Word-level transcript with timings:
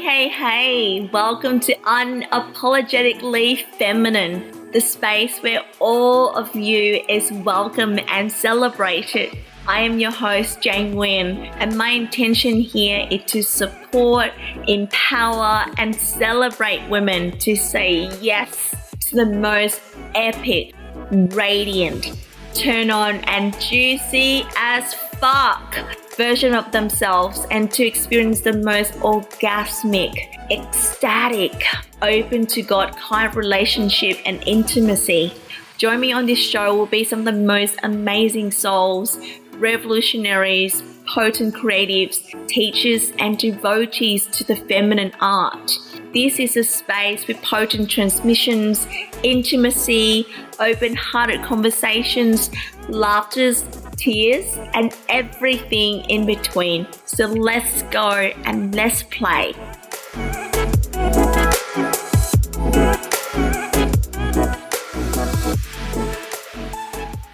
hey, 0.00 0.28
hey, 0.28 1.10
welcome 1.12 1.60
to 1.60 1.74
Unapologetically 1.80 3.66
Feminine, 3.76 4.70
the 4.72 4.80
space 4.80 5.38
where 5.40 5.62
all 5.78 6.34
of 6.34 6.56
you 6.56 7.04
is 7.06 7.30
welcome 7.30 7.98
and 8.08 8.32
celebrated. 8.32 9.36
I 9.68 9.80
am 9.80 9.98
your 9.98 10.10
host, 10.10 10.62
Jane 10.62 10.94
Nguyen, 10.94 11.54
and 11.58 11.76
my 11.76 11.90
intention 11.90 12.60
here 12.60 13.06
is 13.10 13.24
to 13.26 13.42
support, 13.42 14.30
empower, 14.66 15.66
and 15.76 15.94
celebrate 15.94 16.88
women 16.88 17.36
to 17.40 17.54
say 17.54 18.08
yes 18.22 18.74
to 19.00 19.16
the 19.16 19.26
most 19.26 19.82
epic, 20.14 20.74
radiant, 21.10 22.16
turn 22.54 22.90
on, 22.90 23.16
and 23.24 23.52
juicy 23.60 24.46
as 24.56 24.94
fuck 24.94 25.76
version 26.20 26.54
of 26.54 26.70
themselves 26.70 27.46
and 27.50 27.70
to 27.70 27.82
experience 27.82 28.42
the 28.42 28.52
most 28.52 28.92
orgasmic, 28.96 30.14
ecstatic, 30.50 31.64
open 32.02 32.44
to 32.44 32.60
God 32.60 32.94
kind 32.94 33.26
of 33.26 33.36
relationship 33.36 34.18
and 34.26 34.42
intimacy. 34.46 35.32
Join 35.78 35.98
me 35.98 36.12
on 36.12 36.26
this 36.26 36.38
show 36.38 36.76
will 36.76 36.84
be 36.84 37.04
some 37.04 37.20
of 37.20 37.24
the 37.24 37.32
most 37.32 37.78
amazing 37.84 38.50
souls, 38.50 39.18
revolutionaries, 39.54 40.82
potent 41.06 41.54
creatives, 41.54 42.18
teachers, 42.48 43.12
and 43.18 43.38
devotees 43.38 44.26
to 44.26 44.44
the 44.44 44.56
feminine 44.56 45.12
art. 45.22 45.72
This 46.12 46.38
is 46.38 46.54
a 46.54 46.64
space 46.64 47.26
with 47.28 47.40
potent 47.40 47.88
transmissions, 47.88 48.86
intimacy, 49.22 50.26
open 50.58 50.96
hearted 50.96 51.42
conversations, 51.44 52.50
laughters, 52.90 53.64
tears, 54.00 54.56
and 54.72 54.96
everything 55.10 56.00
in 56.08 56.24
between. 56.24 56.86
So 57.04 57.26
let's 57.26 57.82
go 57.84 58.08
and 58.08 58.74
let's 58.74 59.02
play. 59.02 59.52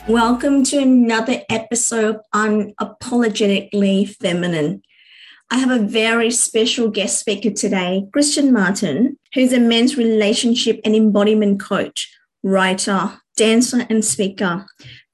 Welcome 0.09 0.65
to 0.65 0.79
another 0.79 1.43
episode 1.49 2.19
on 2.33 2.73
Unapologetically 2.81 4.09
Feminine. 4.17 4.83
I 5.53 5.59
have 5.59 5.71
a 5.71 5.85
very 5.85 6.33
special 6.33 6.91
guest 6.91 7.21
speaker 7.21 7.51
today, 7.51 8.05
Kristian 8.11 8.51
Martin, 8.51 9.17
who's 9.35 9.53
a 9.53 9.61
men's 9.61 9.97
relationship 9.97 10.81
and 10.85 10.97
embodiment 10.97 11.61
coach, 11.61 12.13
writer, 12.43 13.21
dancer, 13.37 13.87
and 13.89 14.05
speaker. 14.05 14.67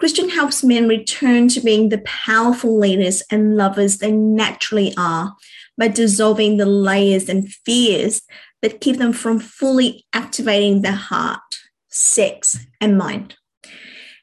Kristian 0.02 0.30
helps 0.30 0.64
men 0.64 0.88
return 0.88 1.46
to 1.46 1.60
being 1.60 1.88
the 1.88 1.98
powerful 1.98 2.76
leaders 2.76 3.22
and 3.30 3.56
lovers 3.56 3.98
they 3.98 4.10
naturally 4.10 4.92
are 4.96 5.36
by 5.78 5.86
dissolving 5.86 6.56
the 6.56 6.66
layers 6.66 7.28
and 7.28 7.48
fears 7.64 8.22
that 8.62 8.80
keep 8.80 8.96
them 8.96 9.12
from 9.12 9.38
fully 9.38 10.04
activating 10.12 10.82
their 10.82 10.90
heart, 10.90 11.38
sex, 11.88 12.66
and 12.80 12.98
mind. 12.98 13.36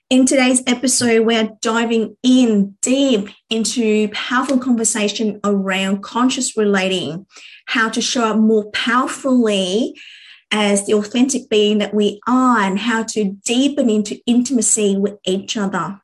In 0.10 0.26
today's 0.26 0.62
episode, 0.68 1.26
we're 1.26 1.50
diving 1.62 2.18
in 2.24 2.76
deep 2.82 3.30
into 3.50 4.10
powerful 4.10 4.58
conversation 4.58 5.40
around 5.46 6.04
conscious 6.04 6.58
relating, 6.58 7.26
how 7.68 7.88
to 7.88 8.02
show 8.02 8.26
up 8.26 8.38
more 8.38 8.70
powerfully 8.72 9.96
as 10.52 10.86
the 10.86 10.94
authentic 10.94 11.50
being 11.50 11.78
that 11.78 11.94
we 11.94 12.20
are, 12.28 12.60
and 12.60 12.80
how 12.80 13.04
to 13.04 13.38
deepen 13.46 13.90
into 13.90 14.20
intimacy 14.26 14.98
with 14.98 15.18
each 15.24 15.58
other. 15.58 16.02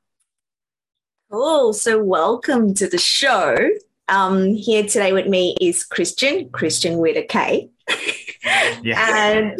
Cool. 1.31 1.73
So, 1.73 2.01
welcome 2.01 2.73
to 2.75 2.87
the 2.87 2.97
show. 2.97 3.57
Um, 4.07 4.53
here 4.53 4.83
today 4.83 5.13
with 5.13 5.27
me 5.27 5.55
is 5.59 5.85
Kristian, 5.85 6.49
Kristian 6.51 6.97
with 6.97 7.17
a 7.17 7.23
K. 7.23 7.69
yeah. 8.83 9.31
and 9.31 9.59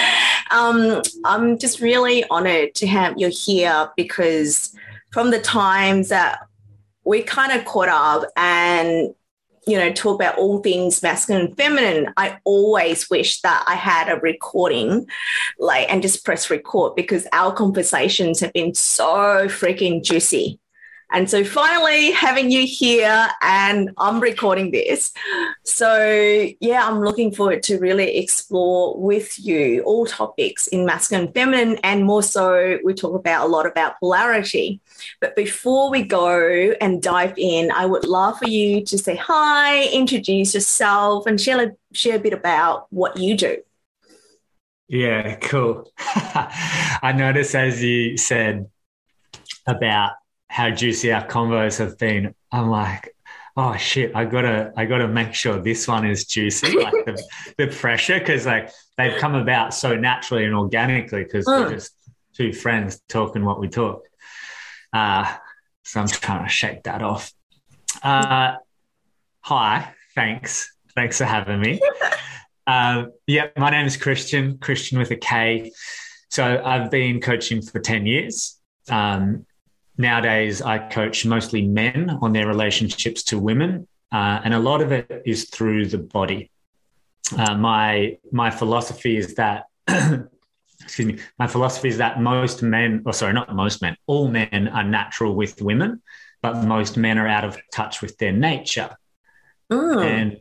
um, 0.50 1.02
I'm 1.24 1.58
just 1.58 1.80
really 1.80 2.24
honored 2.30 2.74
to 2.76 2.86
have 2.86 3.14
you 3.16 3.30
here 3.32 3.90
because 3.96 4.74
from 5.10 5.30
the 5.30 5.40
times 5.40 6.10
that 6.10 6.40
we 7.04 7.22
kind 7.22 7.52
of 7.52 7.64
caught 7.64 7.88
up 7.88 8.28
and 8.36 9.14
you 9.70 9.78
know 9.78 9.92
talk 9.92 10.16
about 10.16 10.36
all 10.36 10.60
things 10.60 11.02
masculine 11.02 11.46
and 11.46 11.56
feminine 11.56 12.12
i 12.16 12.38
always 12.44 13.08
wish 13.08 13.40
that 13.42 13.64
i 13.66 13.74
had 13.74 14.08
a 14.08 14.20
recording 14.20 15.06
like 15.58 15.90
and 15.90 16.02
just 16.02 16.24
press 16.24 16.50
record 16.50 16.94
because 16.96 17.26
our 17.32 17.52
conversations 17.52 18.40
have 18.40 18.52
been 18.52 18.74
so 18.74 19.46
freaking 19.46 20.02
juicy 20.02 20.58
and 21.12 21.28
so 21.28 21.44
finally 21.44 22.12
having 22.12 22.50
you 22.50 22.66
here 22.66 23.28
and 23.42 23.90
I'm 23.98 24.20
recording 24.20 24.70
this. 24.70 25.12
So 25.64 26.48
yeah, 26.60 26.86
I'm 26.86 27.00
looking 27.00 27.32
forward 27.32 27.62
to 27.64 27.78
really 27.78 28.18
explore 28.18 28.96
with 28.96 29.38
you 29.38 29.82
all 29.82 30.06
topics 30.06 30.68
in 30.68 30.86
masculine 30.86 31.32
feminine 31.32 31.78
and 31.82 32.04
more 32.04 32.22
so 32.22 32.78
we 32.84 32.94
talk 32.94 33.14
about 33.14 33.46
a 33.46 33.48
lot 33.48 33.66
about 33.66 33.98
polarity. 33.98 34.80
But 35.20 35.36
before 35.36 35.90
we 35.90 36.02
go 36.02 36.74
and 36.80 37.02
dive 37.02 37.34
in, 37.36 37.70
I 37.70 37.86
would 37.86 38.06
love 38.06 38.38
for 38.38 38.48
you 38.48 38.84
to 38.84 38.98
say 38.98 39.16
hi, 39.16 39.84
introduce 39.88 40.54
yourself 40.54 41.26
and 41.26 41.40
share, 41.40 41.68
a, 41.68 41.72
share 41.92 42.16
a 42.16 42.20
bit 42.20 42.32
about 42.32 42.86
what 42.90 43.16
you 43.16 43.36
do. 43.36 43.58
Yeah, 44.88 45.36
cool. 45.36 45.90
I 45.98 47.14
noticed 47.16 47.54
as 47.54 47.82
you 47.82 48.16
said 48.16 48.68
about 49.66 50.12
how 50.48 50.70
juicy 50.70 51.12
our 51.12 51.26
combos 51.26 51.78
have 51.78 51.96
been, 51.96 52.34
I'm 52.50 52.70
like, 52.70 53.14
oh 53.56 53.76
shit, 53.76 54.10
I 54.16 54.24
gotta, 54.24 54.72
I 54.76 54.86
gotta 54.86 55.06
make 55.06 55.32
sure 55.32 55.60
this 55.60 55.86
one 55.86 56.04
is 56.04 56.24
juicy. 56.24 56.76
Like 56.82 56.92
the, 57.06 57.22
the 57.56 57.66
pressure, 57.68 58.18
because 58.18 58.46
like 58.46 58.72
they've 58.98 59.16
come 59.18 59.36
about 59.36 59.74
so 59.74 59.94
naturally 59.94 60.44
and 60.44 60.54
organically 60.54 61.22
because 61.22 61.46
mm. 61.46 61.66
we're 61.66 61.74
just 61.74 61.92
two 62.34 62.52
friends 62.52 63.00
talking 63.08 63.44
what 63.44 63.60
we 63.60 63.68
talk. 63.68 64.02
Uh, 64.92 65.36
so 65.82 66.00
I'm 66.00 66.08
trying 66.08 66.44
to 66.44 66.50
shake 66.50 66.84
that 66.84 67.02
off. 67.02 67.32
Uh, 68.02 68.56
hi, 69.40 69.92
thanks, 70.14 70.72
thanks 70.94 71.18
for 71.18 71.24
having 71.24 71.60
me. 71.60 71.80
Uh, 72.66 73.06
yeah, 73.26 73.48
my 73.56 73.68
name 73.68 73.84
is 73.84 73.96
Kristian, 73.96 74.56
Kristian 74.58 74.98
with 74.98 75.10
a 75.10 75.16
K. 75.16 75.72
So 76.28 76.62
I've 76.64 76.88
been 76.88 77.20
coaching 77.20 77.62
for 77.62 77.80
10 77.80 78.06
years. 78.06 78.60
Um, 78.88 79.44
nowadays 79.98 80.62
I 80.62 80.78
coach 80.78 81.26
mostly 81.26 81.66
men 81.66 82.10
on 82.22 82.32
their 82.32 82.46
relationships 82.46 83.24
to 83.24 83.40
women, 83.40 83.88
uh, 84.12 84.40
and 84.44 84.54
a 84.54 84.58
lot 84.60 84.82
of 84.82 84.92
it 84.92 85.22
is 85.26 85.50
through 85.50 85.86
the 85.86 85.98
body. 85.98 86.50
Uh, 87.36 87.56
my 87.56 88.18
my 88.30 88.50
philosophy 88.50 89.16
is 89.16 89.34
that. 89.34 89.66
excuse 90.82 91.06
me. 91.06 91.18
My 91.38 91.46
philosophy 91.46 91.88
is 91.88 91.98
that 91.98 92.20
most 92.20 92.62
men, 92.62 93.02
or 93.06 93.12
sorry, 93.12 93.32
not 93.32 93.54
most 93.54 93.82
men, 93.82 93.96
all 94.06 94.28
men 94.28 94.68
are 94.68 94.84
natural 94.84 95.34
with 95.34 95.60
women, 95.62 96.02
but 96.42 96.64
most 96.64 96.96
men 96.96 97.18
are 97.18 97.28
out 97.28 97.44
of 97.44 97.58
touch 97.72 98.00
with 98.00 98.16
their 98.18 98.32
nature, 98.32 98.96
mm. 99.70 100.04
and 100.04 100.36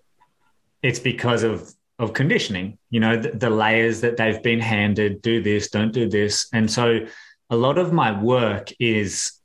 it's 0.81 0.99
because 0.99 1.43
of 1.43 1.71
of 1.97 2.13
conditioning. 2.13 2.77
You 2.89 3.01
know, 3.01 3.17
the, 3.17 3.31
the 3.31 3.49
layers 3.49 4.01
that 4.01 4.17
they've 4.17 4.41
been 4.41 4.59
handed: 4.61 5.21
do 5.21 5.41
this, 5.41 5.69
don't 5.69 5.91
do 5.91 6.09
this, 6.09 6.47
and 6.53 6.71
so 6.71 7.05
a 7.49 7.55
lot 7.55 7.77
of 7.77 7.91
my 7.91 8.11
work 8.11 8.71
is 8.79 9.39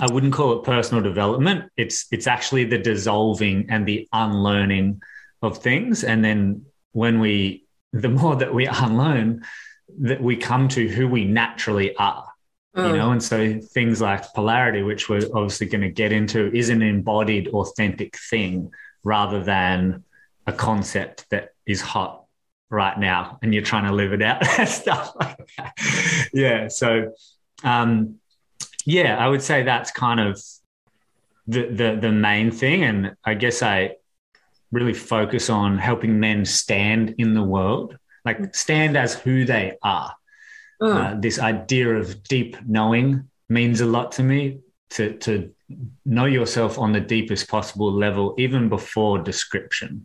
I 0.00 0.10
wouldn't 0.10 0.32
call 0.32 0.58
it 0.58 0.64
personal 0.64 1.02
development. 1.02 1.70
It's 1.76 2.06
it's 2.10 2.26
actually 2.26 2.64
the 2.64 2.78
dissolving 2.78 3.66
and 3.70 3.86
the 3.86 4.08
unlearning 4.12 5.02
of 5.40 5.58
things. 5.58 6.04
And 6.04 6.24
then 6.24 6.66
when 6.92 7.20
we 7.20 7.66
the 7.92 8.08
more 8.08 8.36
that 8.36 8.54
we 8.54 8.66
unlearn, 8.72 9.44
that 10.00 10.22
we 10.22 10.36
come 10.36 10.68
to 10.68 10.88
who 10.88 11.08
we 11.08 11.24
naturally 11.24 11.94
are. 11.96 12.28
Mm. 12.76 12.88
You 12.88 12.96
know, 12.96 13.12
and 13.12 13.22
so 13.22 13.60
things 13.60 14.00
like 14.00 14.32
polarity, 14.34 14.82
which 14.82 15.08
we're 15.08 15.26
obviously 15.34 15.66
going 15.66 15.82
to 15.82 15.90
get 15.90 16.12
into, 16.12 16.54
is 16.54 16.70
an 16.70 16.82
embodied, 16.82 17.48
authentic 17.48 18.16
thing 18.16 18.70
rather 19.04 19.42
than 19.42 20.04
a 20.46 20.52
concept 20.52 21.26
that 21.30 21.50
is 21.66 21.80
hot 21.80 22.24
right 22.70 22.98
now 22.98 23.38
and 23.42 23.52
you're 23.52 23.62
trying 23.62 23.84
to 23.84 23.92
live 23.92 24.14
it 24.14 24.22
out 24.22 24.44
stuff 24.66 25.12
like 25.20 25.36
that. 25.58 25.74
Yeah. 26.32 26.68
So 26.68 27.12
um 27.62 28.18
yeah, 28.86 29.16
I 29.16 29.28
would 29.28 29.42
say 29.42 29.62
that's 29.62 29.90
kind 29.90 30.20
of 30.20 30.42
the, 31.46 31.66
the 31.66 31.98
the 32.00 32.12
main 32.12 32.50
thing, 32.50 32.84
and 32.84 33.16
I 33.24 33.34
guess 33.34 33.62
I 33.62 33.96
really 34.70 34.94
focus 34.94 35.50
on 35.50 35.78
helping 35.78 36.18
men 36.18 36.44
stand 36.44 37.14
in 37.18 37.34
the 37.34 37.42
world, 37.42 37.96
like 38.24 38.54
stand 38.54 38.96
as 38.96 39.14
who 39.14 39.44
they 39.44 39.78
are. 39.82 40.14
Mm. 40.80 40.96
Uh, 40.96 41.20
this 41.20 41.38
idea 41.38 41.94
of 41.96 42.22
deep 42.24 42.56
knowing 42.66 43.28
means 43.48 43.80
a 43.80 43.86
lot 43.86 44.12
to 44.12 44.22
me. 44.22 44.60
To 44.90 45.16
to 45.18 45.50
know 46.04 46.26
yourself 46.26 46.78
on 46.78 46.92
the 46.92 47.00
deepest 47.00 47.48
possible 47.48 47.90
level, 47.90 48.34
even 48.36 48.68
before 48.68 49.18
description, 49.18 50.04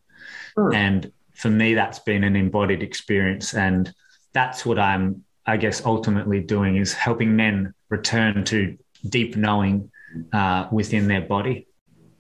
mm. 0.58 0.74
and 0.74 1.12
for 1.34 1.50
me, 1.50 1.74
that's 1.74 2.00
been 2.00 2.24
an 2.24 2.38
embodied 2.38 2.82
experience, 2.82 3.54
and 3.54 3.94
that's 4.32 4.66
what 4.66 4.80
I'm 4.80 5.26
I 5.48 5.56
guess, 5.56 5.86
ultimately 5.86 6.42
doing 6.42 6.76
is 6.76 6.94
helping 6.94 7.36
men 7.36 7.74
return 7.90 8.44
to 8.46 8.78
deep 9.08 9.38
knowing 9.38 9.90
uh, 10.34 10.68
within 10.72 11.08
their 11.08 11.22
body. 11.22 11.68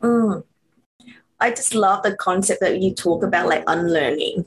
Mm. 0.01 0.43
I 1.39 1.51
just 1.51 1.75
love 1.75 2.03
the 2.03 2.15
concept 2.15 2.61
that 2.61 2.81
you 2.81 2.93
talk 2.93 3.23
about 3.23 3.47
like 3.47 3.63
unlearning 3.67 4.45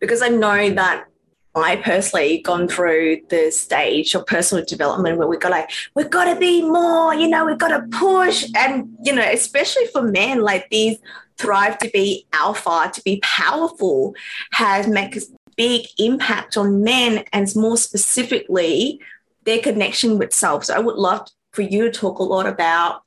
because 0.00 0.22
I 0.22 0.28
know 0.28 0.70
that 0.70 1.06
I 1.54 1.76
personally 1.76 2.38
gone 2.38 2.66
through 2.66 3.20
the 3.28 3.50
stage 3.50 4.14
of 4.14 4.26
personal 4.26 4.64
development 4.64 5.18
where 5.18 5.28
we 5.28 5.36
got 5.36 5.50
like, 5.50 5.70
we've 5.94 6.08
got 6.08 6.32
to 6.32 6.40
be 6.40 6.62
more, 6.62 7.14
you 7.14 7.28
know, 7.28 7.44
we've 7.44 7.58
got 7.58 7.68
to 7.68 7.98
push. 7.98 8.46
And, 8.56 8.96
you 9.02 9.14
know, 9.14 9.22
especially 9.22 9.86
for 9.88 10.02
men, 10.02 10.40
like 10.40 10.68
these 10.70 10.96
thrive 11.36 11.78
to 11.78 11.90
be 11.90 12.26
alpha, 12.32 12.90
to 12.94 13.02
be 13.02 13.20
powerful, 13.22 14.14
has 14.52 14.88
make 14.88 15.14
a 15.14 15.20
big 15.56 15.86
impact 15.98 16.56
on 16.56 16.82
men 16.82 17.24
and 17.32 17.54
more 17.54 17.76
specifically 17.76 18.98
their 19.44 19.58
connection 19.58 20.18
with 20.18 20.32
self. 20.32 20.64
So 20.64 20.74
I 20.74 20.78
would 20.78 20.96
love 20.96 21.28
for 21.52 21.62
you 21.62 21.84
to 21.84 21.90
talk 21.90 22.18
a 22.18 22.22
lot 22.22 22.46
about 22.46 23.02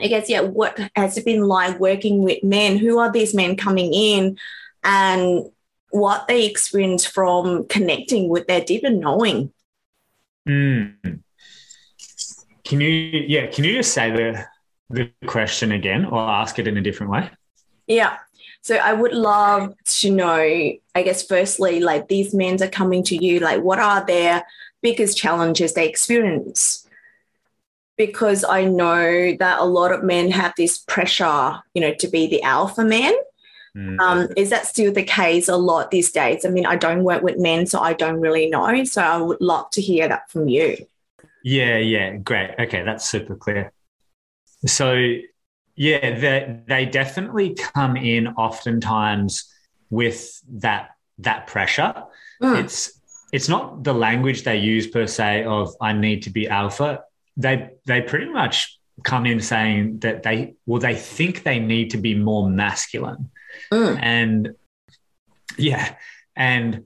I 0.00 0.06
guess, 0.08 0.28
yeah, 0.28 0.40
what 0.40 0.78
has 0.96 1.16
it 1.16 1.24
been 1.24 1.42
like 1.42 1.78
working 1.78 2.22
with 2.22 2.42
men? 2.42 2.78
Who 2.78 2.98
are 2.98 3.12
these 3.12 3.34
men 3.34 3.56
coming 3.56 3.92
in 3.92 4.38
and 4.82 5.50
what 5.90 6.26
they 6.28 6.46
experience 6.46 7.04
from 7.04 7.66
connecting 7.68 8.28
with 8.28 8.46
their 8.46 8.62
deeper 8.62 8.90
knowing? 8.90 9.52
Mm. 10.48 11.22
Can 12.64 12.80
you, 12.80 12.88
yeah, 12.88 13.46
can 13.48 13.64
you 13.64 13.74
just 13.74 13.92
say 13.92 14.10
the, 14.10 14.46
the 14.88 15.10
question 15.26 15.72
again 15.72 16.06
or 16.06 16.18
ask 16.18 16.58
it 16.58 16.66
in 16.66 16.76
a 16.78 16.82
different 16.82 17.12
way? 17.12 17.30
Yeah. 17.86 18.16
So 18.62 18.76
I 18.76 18.92
would 18.92 19.12
love 19.12 19.74
to 19.84 20.10
know, 20.10 20.38
I 20.38 21.02
guess, 21.02 21.26
firstly, 21.26 21.80
like 21.80 22.08
these 22.08 22.32
men 22.32 22.62
are 22.62 22.68
coming 22.68 23.02
to 23.04 23.16
you, 23.16 23.40
like 23.40 23.60
what 23.60 23.78
are 23.78 24.06
their 24.06 24.44
biggest 24.82 25.18
challenges 25.18 25.74
they 25.74 25.88
experience? 25.88 26.81
Because 27.96 28.44
I 28.44 28.64
know 28.64 29.36
that 29.38 29.60
a 29.60 29.64
lot 29.64 29.92
of 29.92 30.02
men 30.02 30.30
have 30.30 30.52
this 30.56 30.78
pressure, 30.78 31.60
you 31.74 31.80
know, 31.80 31.94
to 31.94 32.08
be 32.08 32.26
the 32.26 32.42
alpha 32.42 32.84
man. 32.84 33.12
Mm. 33.76 34.00
Um, 34.00 34.28
is 34.36 34.50
that 34.50 34.66
still 34.66 34.92
the 34.92 35.02
case 35.02 35.48
a 35.48 35.56
lot 35.56 35.90
these 35.90 36.12
days? 36.12 36.44
I 36.44 36.50
mean, 36.50 36.66
I 36.66 36.76
don't 36.76 37.04
work 37.04 37.22
with 37.22 37.38
men, 37.38 37.66
so 37.66 37.80
I 37.80 37.94
don't 37.94 38.20
really 38.20 38.48
know. 38.50 38.84
So 38.84 39.02
I 39.02 39.16
would 39.18 39.40
love 39.40 39.70
to 39.70 39.80
hear 39.80 40.08
that 40.08 40.30
from 40.30 40.48
you. 40.48 40.76
Yeah, 41.42 41.78
yeah, 41.78 42.16
great. 42.16 42.54
Okay, 42.58 42.82
that's 42.82 43.08
super 43.08 43.34
clear. 43.34 43.72
So, 44.66 44.94
yeah, 45.74 46.18
they, 46.18 46.60
they 46.66 46.86
definitely 46.86 47.54
come 47.54 47.96
in 47.96 48.28
oftentimes 48.28 49.50
with 49.90 50.40
that 50.60 50.90
that 51.18 51.46
pressure. 51.46 51.94
Mm. 52.42 52.64
It's 52.64 53.00
it's 53.32 53.48
not 53.48 53.84
the 53.84 53.94
language 53.94 54.42
they 54.42 54.58
use 54.58 54.86
per 54.86 55.06
se 55.06 55.44
of 55.44 55.74
I 55.80 55.92
need 55.92 56.22
to 56.24 56.30
be 56.30 56.48
alpha 56.48 57.04
they 57.36 57.70
they 57.86 58.00
pretty 58.02 58.30
much 58.30 58.78
come 59.02 59.26
in 59.26 59.40
saying 59.40 59.98
that 60.00 60.22
they 60.22 60.54
well 60.66 60.80
they 60.80 60.94
think 60.94 61.42
they 61.42 61.58
need 61.58 61.90
to 61.90 61.96
be 61.96 62.14
more 62.14 62.48
masculine 62.48 63.30
mm. 63.72 63.98
and 64.02 64.54
yeah 65.58 65.94
and 66.36 66.84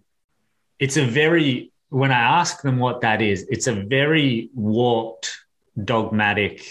it's 0.78 0.96
a 0.96 1.04
very 1.04 1.72
when 1.88 2.12
i 2.12 2.40
ask 2.40 2.62
them 2.62 2.78
what 2.78 3.00
that 3.00 3.20
is 3.20 3.46
it's 3.48 3.66
a 3.66 3.72
very 3.72 4.50
warped 4.54 5.36
dogmatic 5.84 6.62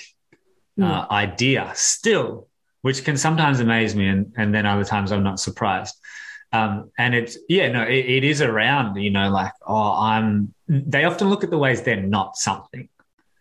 mm. 0.79 0.83
uh, 0.83 1.05
idea 1.11 1.71
still 1.75 2.47
which 2.81 3.03
can 3.03 3.17
sometimes 3.17 3.59
amaze 3.59 3.95
me 3.95 4.07
and, 4.07 4.33
and 4.37 4.53
then 4.55 4.65
other 4.65 4.85
times 4.85 5.11
i'm 5.11 5.23
not 5.23 5.39
surprised 5.39 5.95
um, 6.53 6.89
and 6.97 7.13
it's 7.13 7.37
yeah 7.49 7.69
no 7.69 7.83
it, 7.83 8.05
it 8.05 8.23
is 8.23 8.41
around 8.41 8.95
you 8.95 9.09
know 9.11 9.29
like 9.29 9.51
oh 9.67 9.97
i'm 9.99 10.53
they 10.67 11.03
often 11.03 11.29
look 11.29 11.43
at 11.43 11.49
the 11.49 11.57
ways 11.57 11.81
they're 11.81 12.01
not 12.01 12.37
something. 12.37 12.89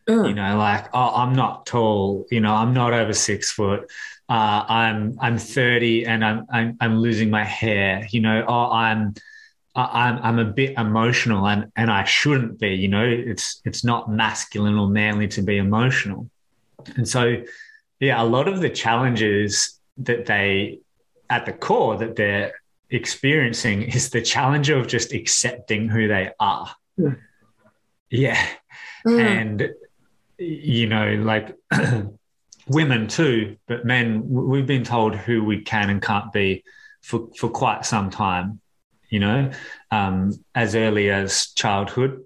You 0.07 0.35
know, 0.35 0.57
like 0.59 0.89
oh, 0.93 1.15
I'm 1.15 1.35
not 1.35 1.67
tall. 1.67 2.27
You 2.31 2.41
know, 2.41 2.55
I'm 2.55 2.75
not 2.75 2.93
over 2.93 3.13
six 3.13 3.51
foot. 3.51 3.91
Uh, 4.29 4.65
I'm 4.69 5.19
I'm 5.21 5.39
30 5.39 6.07
and 6.07 6.25
I'm, 6.25 6.47
I'm 6.51 6.77
I'm 6.81 6.99
losing 6.99 7.31
my 7.31 7.45
hair. 7.45 8.07
You 8.11 8.21
know, 8.21 8.45
oh, 8.47 8.71
I'm 8.71 9.15
I'm 9.75 10.19
I'm 10.23 10.39
a 10.39 10.45
bit 10.45 10.77
emotional 10.79 11.47
and 11.47 11.71
and 11.77 11.91
I 11.91 12.05
shouldn't 12.05 12.59
be. 12.59 12.75
You 12.75 12.89
know, 12.89 13.05
it's 13.05 13.61
it's 13.65 13.85
not 13.85 14.11
masculine 14.11 14.79
or 14.79 14.89
manly 14.89 15.29
to 15.29 15.43
be 15.43 15.57
emotional. 15.57 16.31
And 16.97 17.09
so, 17.09 17.43
yeah, 18.01 18.23
a 18.23 18.25
lot 18.25 18.47
of 18.47 18.61
the 18.61 18.71
challenges 18.71 19.81
that 19.99 20.27
they 20.27 20.81
at 21.31 21.47
the 21.47 21.53
core 21.53 21.97
that 21.97 22.17
they're 22.17 22.53
experiencing 22.91 23.83
is 23.83 24.11
the 24.11 24.23
challenge 24.23 24.71
of 24.71 24.87
just 24.87 25.13
accepting 25.13 25.89
who 25.89 26.09
they 26.09 26.31
are. 26.39 26.71
Mm. 26.99 27.19
Yeah. 28.11 28.47
Mm. 29.07 29.21
And 29.21 29.75
you 30.45 30.87
know, 30.87 31.15
like 31.15 31.57
women 32.69 33.09
too, 33.09 33.57
but 33.67 33.85
men, 33.85 34.23
we've 34.29 34.67
been 34.67 34.85
told 34.85 35.15
who 35.15 35.45
we 35.45 35.63
can 35.63 35.91
and 35.91 36.03
can't 36.03 36.33
be 36.33 36.65
for, 37.03 37.29
for 37.37 37.49
quite 37.49 37.85
some 37.85 38.11
time, 38.11 38.61
you 39.09 39.21
know, 39.21 39.51
um, 39.91 40.33
as 40.55 40.75
early 40.75 41.11
as 41.11 41.53
childhood. 41.53 42.25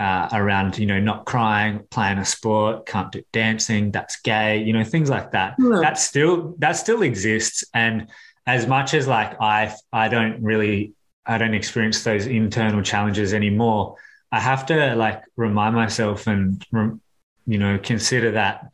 Uh, 0.00 0.28
around 0.30 0.78
you 0.78 0.86
know 0.86 1.00
not 1.00 1.26
crying 1.26 1.80
playing 1.90 2.18
a 2.18 2.24
sport 2.24 2.86
can't 2.86 3.10
do 3.10 3.20
dancing 3.32 3.90
that's 3.90 4.20
gay 4.20 4.62
you 4.62 4.72
know 4.72 4.84
things 4.84 5.10
like 5.10 5.32
that 5.32 5.56
yeah. 5.58 5.80
that 5.80 5.98
still 5.98 6.54
that 6.58 6.76
still 6.76 7.02
exists 7.02 7.64
and 7.74 8.06
as 8.46 8.64
much 8.68 8.94
as 8.94 9.08
like 9.08 9.36
i 9.40 9.74
i 9.92 10.06
don't 10.06 10.40
really 10.40 10.92
i 11.26 11.36
don't 11.36 11.52
experience 11.52 12.04
those 12.04 12.28
internal 12.28 12.80
challenges 12.80 13.34
anymore 13.34 13.96
i 14.30 14.38
have 14.38 14.64
to 14.64 14.94
like 14.94 15.20
remind 15.34 15.74
myself 15.74 16.28
and 16.28 16.64
you 17.48 17.56
know, 17.56 17.78
consider 17.78 18.32
that 18.32 18.70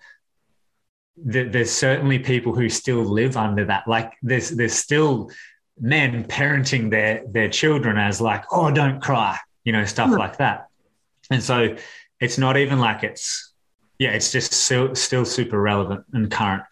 there's 1.17 1.71
certainly 1.71 2.19
people 2.19 2.53
who 2.53 2.69
still 2.69 3.05
live 3.05 3.37
under 3.37 3.65
that. 3.67 3.87
Like 3.87 4.15
there's 4.21 4.50
there's 4.50 4.75
still 4.75 5.31
men 5.81 6.25
parenting 6.25 6.91
their 6.91 7.23
their 7.29 7.49
children 7.49 7.97
as 7.97 8.21
like, 8.21 8.44
oh, 8.50 8.73
don't 8.73 9.00
cry, 9.00 9.38
you 9.62 9.73
know, 9.73 9.85
stuff 9.85 10.11
mm. 10.11 10.19
like 10.19 10.38
that. 10.38 10.67
And 11.31 11.41
so 11.41 11.76
it's 12.21 12.37
not 12.37 12.56
even 12.56 12.81
like 12.81 13.05
it's 13.05 13.53
yeah, 14.00 14.11
it's 14.11 14.32
just 14.32 14.53
still 14.53 14.93
still 14.97 15.25
super 15.25 15.61
relevant 15.61 16.05
and 16.12 16.29
current. 16.29 16.65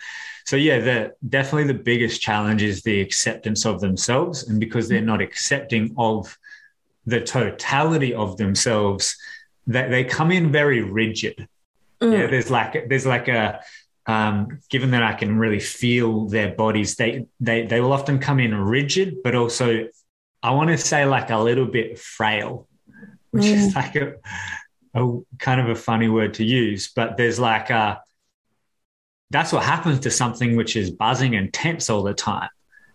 So 0.45 0.57
yeah, 0.57 0.81
the 0.81 1.13
definitely 1.29 1.73
the 1.73 1.83
biggest 1.85 2.21
challenge 2.21 2.65
is 2.65 2.83
the 2.83 3.01
acceptance 3.01 3.65
of 3.65 3.81
themselves, 3.81 4.49
and 4.49 4.59
because 4.59 4.89
they're 4.89 5.01
not 5.01 5.23
accepting 5.23 5.95
of 5.97 6.37
the 7.07 7.21
totality 7.21 8.13
of 8.13 8.37
themselves, 8.39 9.17
that 9.69 9.91
they 9.91 10.03
come 10.03 10.33
in 10.33 10.51
very 10.51 10.83
rigid 10.83 11.47
Mm. 12.03 12.13
Yeah, 12.13 12.27
there's 12.27 12.51
like 12.51 12.89
there's 12.89 13.07
like 13.07 13.29
a 13.29 13.61
um, 14.07 14.61
given 14.69 14.91
that 14.91 15.03
I 15.03 15.15
can 15.15 15.39
really 15.39 15.61
feel 15.61 16.29
their 16.29 16.53
bodies, 16.55 16.97
they 16.97 17.27
they 17.39 17.67
they 17.67 17.81
will 17.81 17.93
often 17.93 18.19
come 18.19 18.41
in 18.41 18.55
rigid, 18.55 19.23
but 19.23 19.35
also 19.35 19.87
I 20.43 20.51
want 20.51 20.71
to 20.71 20.79
say 20.79 21.05
like 21.05 21.31
a 21.31 21.39
little 21.39 21.67
bit 21.67 21.99
frail, 21.99 22.67
which 23.31 23.45
mm. 23.45 23.55
is 23.55 23.75
like 23.77 23.95
a, 23.95 24.15
a 24.95 25.21
kind 25.39 25.61
of 25.61 25.69
a 25.69 25.77
funny 25.77 26.09
word 26.09 26.35
to 26.35 26.45
use. 26.45 26.93
But 26.95 27.17
there's 27.17 27.39
like 27.39 27.71
a 27.71 28.03
that's 29.31 29.53
what 29.53 29.63
happens 29.63 30.01
to 30.01 30.11
something 30.11 30.57
which 30.57 30.77
is 30.77 30.91
buzzing 30.91 31.37
and 31.37 31.53
tense 31.53 31.89
all 31.89 32.03
the 32.03 32.15
time. 32.15 32.51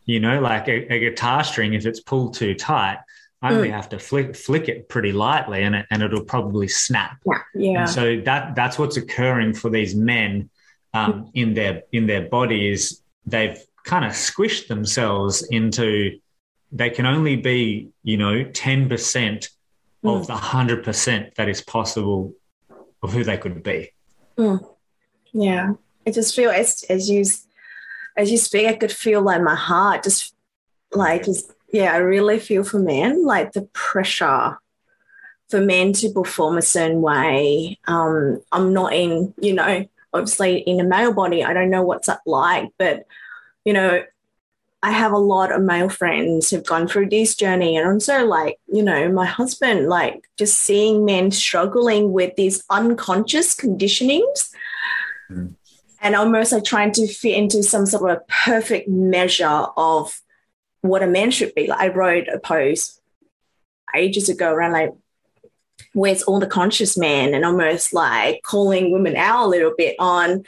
You 0.05 0.19
know, 0.19 0.39
like 0.41 0.67
a, 0.67 0.93
a 0.93 0.99
guitar 0.99 1.43
string, 1.43 1.73
if 1.73 1.85
it's 1.85 2.01
pulled 2.01 2.33
too 2.33 2.53
tight, 2.53 2.99
only 3.43 3.69
mm. 3.69 3.73
have 3.73 3.89
to 3.89 3.99
flick 3.99 4.35
flick 4.35 4.67
it 4.67 4.89
pretty 4.89 5.11
lightly 5.11 5.63
and 5.63 5.75
it, 5.75 5.85
and 5.91 6.01
it'll 6.01 6.23
probably 6.23 6.67
snap. 6.67 7.17
Yeah. 7.25 7.41
yeah. 7.53 7.79
And 7.81 7.89
so 7.89 8.21
that 8.21 8.55
that's 8.55 8.79
what's 8.79 8.97
occurring 8.97 9.53
for 9.53 9.69
these 9.69 9.95
men 9.95 10.49
um, 10.93 11.13
mm. 11.13 11.31
in 11.33 11.53
their 11.53 11.83
in 11.91 12.07
their 12.07 12.27
bodies. 12.27 13.01
They've 13.25 13.59
kind 13.83 14.05
of 14.05 14.11
squished 14.11 14.67
themselves 14.67 15.43
into 15.49 16.19
they 16.71 16.89
can 16.89 17.05
only 17.05 17.35
be, 17.37 17.89
you 18.03 18.17
know, 18.17 18.43
10% 18.43 18.89
mm. 18.89 19.49
of 20.03 20.27
the 20.27 20.33
100% 20.33 21.35
that 21.35 21.47
is 21.47 21.61
possible 21.61 22.33
of 23.01 23.13
who 23.13 23.23
they 23.23 23.37
could 23.37 23.63
be. 23.63 23.91
Mm. 24.37 24.67
Yeah. 25.31 25.73
I 26.05 26.11
just 26.11 26.35
feel 26.35 26.49
as, 26.49 26.83
as 26.89 27.09
you 27.09 27.23
as 28.15 28.31
you 28.31 28.37
speak, 28.37 28.65
I 28.65 28.73
could 28.73 28.91
feel 28.91 29.21
like 29.21 29.41
my 29.41 29.55
heart 29.55 30.03
just 30.03 30.33
like 30.91 31.25
just 31.25 31.51
yeah, 31.71 31.93
I 31.93 31.97
really 31.97 32.39
feel 32.39 32.63
for 32.63 32.79
men 32.79 33.25
like 33.25 33.53
the 33.53 33.63
pressure 33.73 34.57
for 35.49 35.61
men 35.61 35.93
to 35.93 36.11
perform 36.11 36.57
a 36.57 36.61
certain 36.61 37.01
way. 37.01 37.79
Um, 37.87 38.41
I'm 38.51 38.73
not 38.73 38.93
in, 38.93 39.33
you 39.39 39.53
know, 39.53 39.85
obviously 40.13 40.57
in 40.59 40.79
a 40.79 40.83
male 40.83 41.13
body, 41.13 41.43
I 41.43 41.53
don't 41.53 41.69
know 41.69 41.83
what's 41.83 42.07
that 42.07 42.21
like, 42.25 42.71
but 42.77 43.05
you 43.63 43.73
know, 43.73 44.03
I 44.83 44.91
have 44.91 45.11
a 45.11 45.17
lot 45.17 45.51
of 45.51 45.61
male 45.61 45.89
friends 45.89 46.49
who've 46.49 46.65
gone 46.65 46.87
through 46.87 47.09
this 47.09 47.35
journey. 47.35 47.75
And 47.75 47.87
I'm 47.87 47.99
so 47.99 48.25
like, 48.25 48.59
you 48.71 48.83
know, 48.83 49.11
my 49.11 49.25
husband, 49.25 49.89
like 49.89 50.29
just 50.37 50.59
seeing 50.59 51.03
men 51.03 51.31
struggling 51.31 52.13
with 52.13 52.35
these 52.35 52.63
unconscious 52.69 53.55
conditionings. 53.55 54.51
Mm. 55.29 55.55
And 55.99 56.15
almost 56.15 56.51
like 56.51 56.63
trying 56.63 56.91
to 56.93 57.07
fit 57.07 57.35
into 57.35 57.63
some 57.63 57.87
sort 57.87 58.11
of 58.11 58.27
perfect 58.27 58.87
measure 58.87 59.65
of 59.75 60.21
what 60.81 61.03
a 61.03 61.07
man 61.07 61.31
should 61.31 61.53
be. 61.55 61.67
Like 61.67 61.79
I 61.79 61.87
wrote 61.89 62.27
a 62.27 62.39
post 62.39 63.01
ages 63.95 64.29
ago 64.29 64.51
around 64.51 64.73
like 64.73 64.91
where's 65.93 66.23
all 66.23 66.39
the 66.39 66.47
conscious 66.47 66.97
men 66.97 67.33
and 67.33 67.45
almost 67.45 67.93
like 67.93 68.41
calling 68.43 68.91
women 68.91 69.15
out 69.15 69.45
a 69.45 69.49
little 69.49 69.73
bit 69.77 69.95
on 69.99 70.43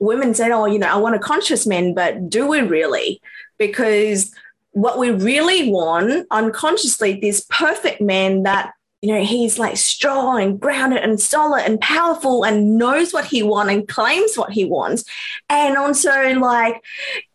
women 0.00 0.34
said, 0.34 0.52
oh, 0.52 0.66
you 0.66 0.78
know, 0.78 0.86
I 0.86 0.96
want 0.96 1.16
a 1.16 1.20
conscious 1.20 1.66
man, 1.66 1.94
but 1.94 2.30
do 2.30 2.46
we 2.46 2.60
really? 2.60 3.20
Because 3.58 4.32
what 4.72 4.98
we 4.98 5.10
really 5.10 5.70
want 5.70 6.26
unconsciously, 6.30 7.18
this 7.20 7.44
perfect 7.50 8.00
man 8.00 8.44
that 8.44 8.72
you 9.00 9.14
know, 9.14 9.22
he's 9.22 9.60
like 9.60 9.76
strong 9.76 10.42
and 10.42 10.58
grounded 10.58 11.02
and 11.02 11.20
solid 11.20 11.62
and 11.64 11.80
powerful 11.80 12.44
and 12.44 12.76
knows 12.78 13.12
what 13.12 13.24
he 13.24 13.44
wants 13.44 13.72
and 13.72 13.86
claims 13.86 14.34
what 14.36 14.50
he 14.50 14.64
wants. 14.64 15.04
And 15.48 15.76
also 15.76 16.34
like 16.34 16.82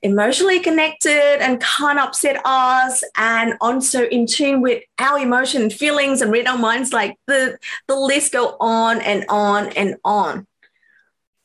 emotionally 0.01 0.59
connected 0.59 1.41
and 1.41 1.61
can't 1.61 1.99
upset 1.99 2.41
us 2.43 3.01
and 3.15 3.53
also 3.61 4.05
in 4.07 4.25
tune 4.25 4.61
with 4.61 4.83
our 4.99 5.19
emotion 5.19 5.61
and 5.61 5.73
feelings 5.73 6.21
and 6.21 6.33
read 6.33 6.47
our 6.47 6.57
minds. 6.57 6.91
Like 6.91 7.17
the, 7.27 7.57
the 7.87 7.95
list 7.95 8.33
go 8.33 8.57
on 8.59 8.99
and 9.01 9.25
on 9.29 9.69
and 9.69 9.95
on. 10.03 10.45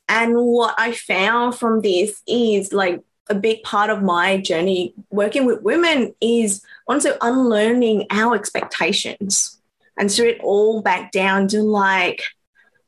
And 0.08 0.34
what 0.34 0.74
I 0.78 0.92
found 0.92 1.54
from 1.54 1.80
this 1.80 2.22
is 2.26 2.72
like 2.72 3.00
a 3.28 3.36
big 3.36 3.62
part 3.62 3.90
of 3.90 4.02
my 4.02 4.38
journey 4.38 4.94
working 5.10 5.44
with 5.44 5.62
women 5.62 6.14
is 6.20 6.62
also 6.88 7.16
unlearning 7.20 8.06
our 8.10 8.34
expectations 8.34 9.57
and 9.98 10.10
so 10.10 10.22
it 10.22 10.40
all 10.42 10.80
back 10.80 11.10
down 11.10 11.48
to 11.48 11.62
like, 11.62 12.22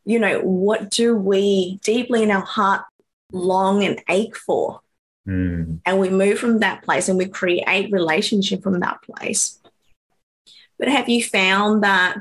you 0.05 0.19
know, 0.19 0.40
what 0.40 0.90
do 0.90 1.17
we 1.17 1.79
deeply 1.83 2.23
in 2.23 2.31
our 2.31 2.45
heart 2.45 2.83
long 3.33 3.83
and 3.85 4.00
ache 4.09 4.37
for? 4.37 4.81
Mm. 5.26 5.81
And 5.85 5.99
we 5.99 6.09
move 6.09 6.38
from 6.38 6.61
that 6.61 6.83
place 6.83 7.09
and 7.09 7.19
we 7.19 7.26
create 7.26 7.93
relationship 7.93 8.62
from 8.62 8.81
that 8.81 9.02
place. 9.02 9.59
But 10.79 10.88
have 10.88 11.09
you 11.09 11.23
found 11.23 11.83
that, 11.83 12.17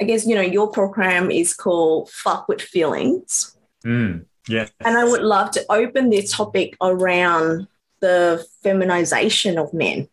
I 0.00 0.04
guess, 0.04 0.26
you 0.26 0.34
know, 0.34 0.42
your 0.42 0.70
program 0.70 1.30
is 1.30 1.54
called 1.54 2.10
Fuck 2.10 2.48
with 2.48 2.60
Feelings. 2.60 3.56
Mm. 3.84 4.26
Yeah. 4.46 4.68
And 4.80 4.96
I 4.96 5.04
would 5.04 5.22
love 5.22 5.50
to 5.52 5.64
open 5.70 6.10
this 6.10 6.32
topic 6.32 6.76
around 6.80 7.66
the 8.00 8.46
feminization 8.62 9.58
of 9.58 9.74
men. 9.74 10.08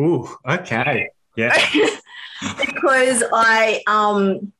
Ooh, 0.00 0.28
okay. 0.48 1.10
Yeah. 1.36 1.56
because 2.40 3.22
I 3.32 3.82
um 3.86 4.52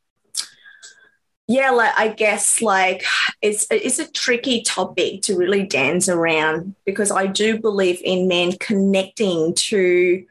yeah, 1.51 1.71
like 1.71 1.95
I 1.97 2.09
guess 2.09 2.61
like 2.61 3.03
it's 3.41 3.67
it's 3.71 3.99
a 3.99 4.11
tricky 4.11 4.63
topic 4.63 5.23
to 5.23 5.37
really 5.37 5.67
dance 5.67 6.07
around 6.09 6.75
because 6.85 7.11
I 7.11 7.27
do 7.27 7.59
believe 7.59 8.03
in 8.05 8.29
men 8.29 8.53
connecting 8.59 9.55
to 9.55 10.25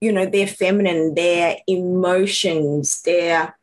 you 0.00 0.12
know 0.12 0.26
their 0.26 0.46
feminine, 0.46 1.14
their 1.14 1.56
emotions, 1.66 3.02
their 3.02 3.56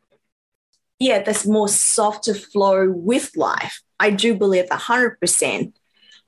yeah, 0.98 1.22
this 1.22 1.46
more 1.46 1.68
softer 1.68 2.34
flow 2.34 2.90
with 2.90 3.36
life. 3.36 3.80
I 4.00 4.10
do 4.10 4.34
believe 4.34 4.68
hundred 4.68 5.20
percent. 5.20 5.78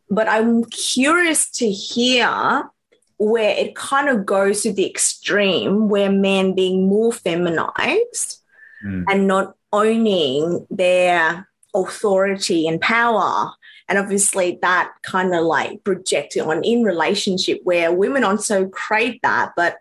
But 0.08 0.28
I'm 0.28 0.64
curious 0.64 1.50
to 1.50 1.68
hear 1.68 2.70
where 3.18 3.56
it 3.56 3.74
kind 3.74 4.08
of 4.08 4.24
goes 4.24 4.62
to 4.62 4.72
the 4.72 4.88
extreme 4.88 5.88
where 5.88 6.10
men 6.10 6.54
being 6.54 6.88
more 6.88 7.12
feminized 7.12 8.40
mm. 8.84 9.04
and 9.08 9.26
not 9.26 9.54
owning 9.72 10.66
their 10.70 11.48
authority 11.74 12.66
and 12.66 12.80
power 12.80 13.52
and 13.88 13.98
obviously 13.98 14.58
that 14.62 14.92
kind 15.02 15.34
of 15.34 15.42
like 15.44 15.82
projected 15.84 16.42
on 16.42 16.62
in 16.64 16.82
relationship 16.82 17.60
where 17.64 17.92
women 17.92 18.24
also 18.24 18.66
crave 18.68 19.18
that 19.22 19.52
but 19.56 19.76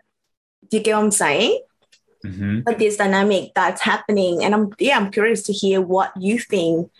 do 0.68 0.76
you 0.76 0.82
get 0.82 0.94
what 0.94 1.04
i'm 1.04 1.10
saying 1.10 1.58
mm-hmm. 2.24 2.60
but 2.60 2.78
this 2.78 2.96
dynamic 2.96 3.50
that's 3.54 3.80
happening 3.80 4.44
and 4.44 4.54
i'm 4.54 4.70
yeah 4.78 4.98
i'm 4.98 5.10
curious 5.10 5.42
to 5.42 5.52
hear 5.52 5.80
what 5.80 6.12
you 6.18 6.38
think 6.38 6.90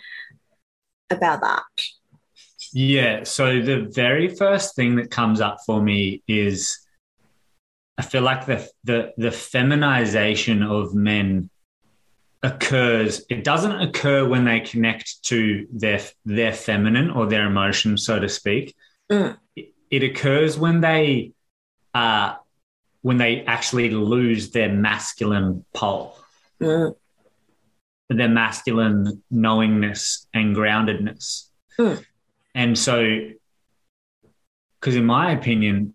about 1.10 1.42
that 1.42 1.62
yeah. 2.72 3.24
So 3.24 3.60
the 3.60 3.88
very 3.90 4.28
first 4.28 4.76
thing 4.76 4.96
that 4.96 5.10
comes 5.10 5.40
up 5.40 5.58
for 5.66 5.82
me 5.82 6.22
is 6.26 6.78
I 7.98 8.02
feel 8.02 8.22
like 8.22 8.46
the 8.46 8.68
the 8.84 9.12
the 9.16 9.30
feminization 9.32 10.62
of 10.62 10.94
men 10.94 11.50
occurs 12.42 13.24
it 13.28 13.42
doesn't 13.42 13.80
occur 13.80 14.26
when 14.26 14.44
they 14.44 14.60
connect 14.60 15.22
to 15.24 15.66
their 15.72 16.00
their 16.24 16.52
feminine 16.52 17.10
or 17.10 17.26
their 17.26 17.46
emotion 17.46 17.98
so 17.98 18.20
to 18.20 18.28
speak 18.28 18.76
mm. 19.10 19.36
it, 19.56 20.02
occurs 20.04 20.56
when 20.56 20.80
they 20.80 21.32
uh 21.94 22.34
when 23.02 23.16
they 23.16 23.44
actually 23.46 23.90
lose 23.90 24.52
their 24.52 24.68
masculine 24.68 25.64
pole 25.74 26.16
mm. 26.62 26.94
their 28.08 28.28
masculine 28.28 29.20
knowingness 29.32 30.28
and 30.32 30.54
groundedness 30.54 31.48
mm. 31.76 32.04
And 32.58 32.76
so, 32.76 33.30
because 34.80 34.96
in 34.96 35.04
my 35.06 35.30
opinion, 35.30 35.94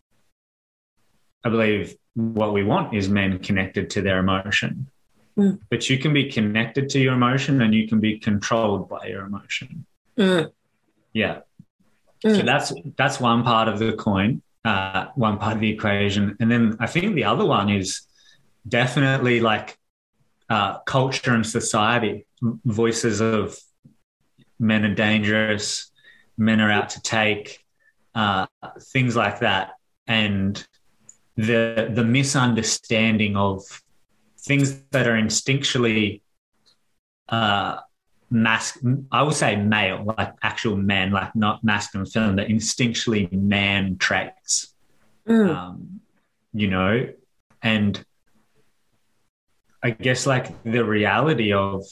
I 1.43 1.50
believe 1.50 1.98
what 2.13 2.53
we 2.53 2.63
want 2.63 2.96
is 2.96 3.10
men 3.10 3.39
connected 3.39 3.89
to 3.91 4.01
their 4.01 4.20
emotion. 4.20 4.88
Mm. 5.38 5.60
But 5.70 5.89
you 5.89 5.98
can 5.98 6.13
be 6.13 6.32
connected 6.32 6.88
to 6.91 7.00
your 7.00 7.15
emotion 7.15 7.62
and 7.62 7.75
you 7.75 7.86
can 7.86 8.00
be 8.00 8.17
controlled 8.17 8.88
by 8.88 9.08
your 9.08 9.25
emotion. 9.25 9.86
Mm. 10.17 10.53
Yeah. 11.12 11.39
Mm. 12.24 12.38
So 12.38 12.41
that's 12.43 12.72
that's 12.96 13.20
one 13.20 13.43
part 13.43 13.67
of 13.67 13.77
the 13.77 13.91
coin, 13.91 14.41
uh, 14.63 15.08
one 15.15 15.39
part 15.39 15.55
of 15.55 15.60
the 15.60 15.70
equation. 15.70 16.38
And 16.39 16.50
then 16.50 16.77
I 16.79 16.88
think 16.88 17.13
the 17.15 17.25
other 17.25 17.43
one 17.43 17.70
is 17.70 18.08
definitely 18.65 19.41
like 19.41 19.77
uh, 20.50 20.79
culture 20.86 21.34
and 21.34 21.46
society, 21.46 22.25
voices 22.63 23.20
of 23.20 23.60
men 24.60 24.86
are 24.86 24.96
dangerous, 24.96 25.91
men 26.38 26.60
are 26.62 26.72
out 26.72 26.90
to 26.90 27.02
take, 27.02 27.63
uh, 28.16 28.48
things 28.80 29.16
like 29.16 29.40
that, 29.40 29.72
and 30.08 30.66
the 31.36 31.90
the 31.92 32.04
misunderstanding 32.04 33.36
of 33.36 33.63
things 34.40 34.80
that 34.92 35.08
are 35.08 35.16
instinctually 35.16 36.22
uh, 37.30 37.78
mask. 38.30 38.80
I 39.12 39.24
would 39.24 39.36
say 39.36 39.56
male, 39.56 40.04
like 40.18 40.34
actual 40.42 40.75
men, 40.75 41.12
like 41.12 41.36
not 41.36 41.63
masculine 41.63 42.06
feminine, 42.08 42.36
but 42.36 42.48
instinctually 42.48 43.32
man 43.32 43.98
traits. 43.98 44.74
Mm. 45.28 45.56
Um, 45.56 46.02
you 46.54 46.68
know, 46.68 47.10
and 47.62 48.06
I 49.82 49.92
guess 49.92 50.28
like 50.28 50.63
the 50.63 50.84
reality 50.84 51.54
of 51.54 51.86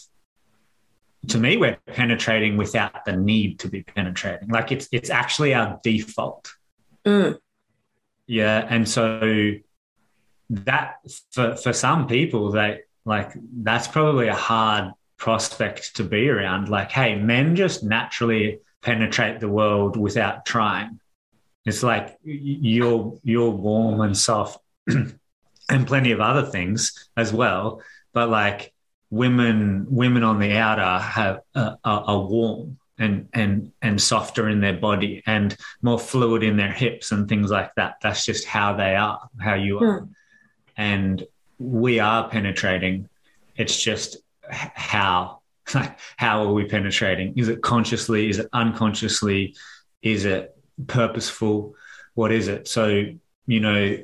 to 1.27 1.37
me 1.37 1.57
we're 1.57 1.77
penetrating 1.87 2.57
without 2.57 3.05
the 3.05 3.15
need 3.15 3.59
to 3.59 3.69
be 3.69 3.83
penetrating. 3.83 4.49
Like 4.49 4.71
it's 4.71 4.87
it's 4.91 5.09
actually 5.09 5.53
our 5.53 5.79
default. 5.83 6.53
Mm. 7.03 7.39
yeah 8.27 8.67
and 8.69 8.87
so 8.87 9.53
that 10.51 10.97
for 11.31 11.55
for 11.55 11.73
some 11.73 12.05
people 12.05 12.51
they 12.51 12.81
like 13.05 13.31
that's 13.63 13.87
probably 13.87 14.27
a 14.27 14.35
hard 14.35 14.93
prospect 15.17 15.95
to 15.95 16.03
be 16.03 16.29
around. 16.29 16.69
Like 16.69 16.91
hey 16.91 17.15
men 17.15 17.55
just 17.55 17.83
naturally 17.83 18.59
penetrate 18.81 19.39
the 19.39 19.49
world 19.49 19.97
without 19.97 20.45
trying. 20.45 20.99
It's 21.65 21.83
like 21.83 22.17
you're 22.23 23.19
you're 23.23 23.51
warm 23.51 24.01
and 24.01 24.17
soft 24.17 24.59
and 24.87 25.87
plenty 25.87 26.11
of 26.11 26.19
other 26.19 26.49
things 26.49 27.09
as 27.15 27.31
well. 27.31 27.81
But 28.13 28.29
like 28.29 28.73
women 29.11 29.85
women 29.89 30.23
on 30.23 30.39
the 30.39 30.57
outer 30.57 31.03
have 31.03 31.41
uh, 31.53 31.75
are 31.83 32.19
warm 32.25 32.79
and 32.97 33.27
and 33.33 33.71
and 33.81 34.01
softer 34.01 34.49
in 34.49 34.61
their 34.61 34.77
body 34.77 35.21
and 35.27 35.55
more 35.81 35.99
fluid 35.99 36.43
in 36.43 36.55
their 36.57 36.71
hips 36.71 37.11
and 37.11 37.27
things 37.29 37.51
like 37.51 37.75
that. 37.75 37.95
That's 38.01 38.25
just 38.25 38.45
how 38.45 38.75
they 38.75 38.95
are, 38.95 39.29
how 39.39 39.53
you 39.55 39.79
are, 39.79 39.99
Hmm. 39.99 40.05
and 40.77 41.27
we 41.59 41.99
are 41.99 42.27
penetrating. 42.29 43.09
It's 43.55 43.79
just 43.79 44.17
how 44.49 45.41
how 46.17 46.43
are 46.45 46.53
we 46.53 46.65
penetrating? 46.65 47.37
Is 47.37 47.49
it 47.49 47.61
consciously? 47.61 48.29
Is 48.29 48.39
it 48.39 48.47
unconsciously? 48.53 49.55
Is 50.01 50.25
it 50.25 50.57
purposeful? 50.87 51.75
What 52.15 52.31
is 52.31 52.47
it? 52.47 52.67
So 52.67 53.05
you 53.45 53.59
know 53.59 53.97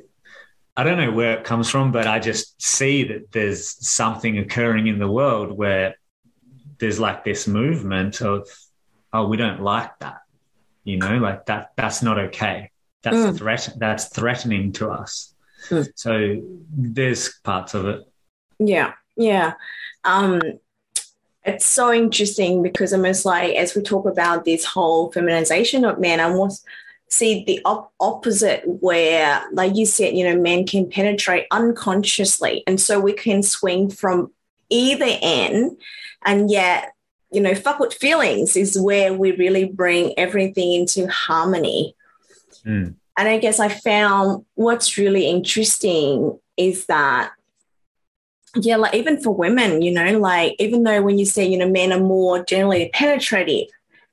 I 0.78 0.84
don't 0.84 0.96
know 0.96 1.10
where 1.10 1.36
it 1.36 1.42
comes 1.42 1.68
from, 1.68 1.90
but 1.90 2.06
I 2.06 2.20
just 2.20 2.62
see 2.62 3.02
that 3.02 3.32
there's 3.32 3.84
something 3.84 4.38
occurring 4.38 4.86
in 4.86 5.00
the 5.00 5.10
world 5.10 5.50
where 5.50 5.96
there's 6.78 7.00
like 7.00 7.24
this 7.24 7.48
movement 7.48 8.22
of, 8.22 8.48
oh, 9.12 9.26
we 9.26 9.36
don't 9.36 9.60
like 9.60 9.98
that. 9.98 10.20
You 10.84 10.98
know, 10.98 11.18
like 11.18 11.46
that, 11.46 11.72
that's 11.76 12.00
not 12.00 12.16
okay. 12.26 12.70
That's 13.02 13.16
Mm. 13.16 13.38
threat, 13.38 13.68
that's 13.76 14.04
threatening 14.06 14.70
to 14.74 14.90
us. 14.90 15.34
Mm. 15.68 15.88
So 15.96 16.42
there's 16.70 17.40
parts 17.42 17.74
of 17.74 17.86
it. 17.86 18.00
Yeah, 18.60 18.92
yeah. 19.16 19.54
Um, 20.04 20.40
it's 21.44 21.66
so 21.66 21.92
interesting 21.92 22.62
because 22.62 22.92
almost 22.92 23.24
like 23.24 23.56
as 23.56 23.74
we 23.74 23.82
talk 23.82 24.06
about 24.06 24.44
this 24.44 24.64
whole 24.64 25.10
feminization 25.10 25.84
of 25.84 25.98
men, 25.98 26.20
I'm 26.20 26.32
almost 26.34 26.64
see 27.08 27.44
the 27.44 27.60
op- 27.64 27.92
opposite 28.00 28.62
where, 28.64 29.42
like 29.52 29.76
you 29.76 29.86
said, 29.86 30.14
you 30.14 30.24
know, 30.24 30.40
men 30.40 30.66
can 30.66 30.88
penetrate 30.88 31.46
unconsciously, 31.50 32.62
and 32.66 32.80
so 32.80 33.00
we 33.00 33.12
can 33.12 33.42
swing 33.42 33.90
from 33.90 34.30
either 34.70 35.06
end, 35.22 35.78
and 36.24 36.50
yet 36.50 36.92
you 37.30 37.40
know, 37.40 37.54
fuck 37.54 37.78
with 37.78 37.92
feelings 37.92 38.56
is 38.56 38.80
where 38.80 39.12
we 39.12 39.32
really 39.32 39.66
bring 39.66 40.18
everything 40.18 40.72
into 40.72 41.06
harmony. 41.08 41.94
Mm. 42.64 42.94
And 43.16 43.28
I 43.28 43.38
guess 43.38 43.60
I 43.60 43.68
found 43.68 44.44
what's 44.54 44.96
really 44.96 45.26
interesting 45.26 46.38
is 46.56 46.86
that, 46.86 47.32
yeah, 48.54 48.76
like 48.76 48.94
even 48.94 49.20
for 49.20 49.34
women, 49.34 49.82
you 49.82 49.92
know, 49.92 50.18
like 50.18 50.54
even 50.58 50.84
though 50.84 51.02
when 51.02 51.18
you 51.18 51.26
say, 51.26 51.46
you 51.46 51.58
know, 51.58 51.68
men 51.68 51.92
are 51.92 52.00
more 52.00 52.44
generally 52.44 52.90
penetrative, 52.94 53.68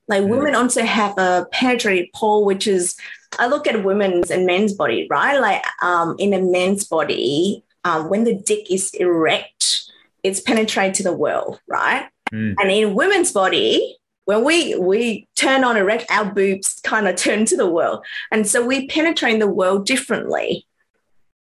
like 0.08 0.24
mm. 0.24 0.30
women 0.30 0.56
also 0.56 0.84
have 0.84 1.18
a 1.18 1.48
penetrative 1.52 2.08
pole, 2.14 2.46
which 2.46 2.68
is, 2.68 2.96
I 3.40 3.48
look 3.48 3.68
at 3.68 3.84
women's 3.84 4.32
and 4.32 4.46
men's 4.46 4.74
body, 4.74 5.08
right? 5.10 5.40
Like 5.40 5.64
um, 5.82 6.16
in 6.20 6.34
a 6.34 6.42
man's 6.42 6.86
body, 6.86 7.64
um, 7.84 8.10
when 8.10 8.24
the 8.24 8.36
dick 8.36 8.72
is 8.72 8.94
erect, 8.94 9.92
it's 10.24 10.40
penetrated 10.40 10.96
to 10.96 11.04
the 11.04 11.14
world, 11.14 11.60
right? 11.68 12.08
Mm. 12.32 12.56
And 12.60 12.72
in 12.72 12.96
women's 12.96 13.32
body, 13.32 13.98
when 14.26 14.44
we 14.44 14.76
we 14.76 15.28
turn 15.36 15.64
on 15.64 15.78
erect, 15.78 16.06
our 16.10 16.26
boobs 16.26 16.80
kind 16.84 17.08
of 17.08 17.16
turn 17.16 17.46
to 17.46 17.56
the 17.56 17.70
world, 17.70 18.04
and 18.32 18.48
so 18.48 18.66
we 18.66 18.88
penetrate 18.88 19.40
the 19.40 19.48
world 19.48 19.86
differently. 19.86 20.66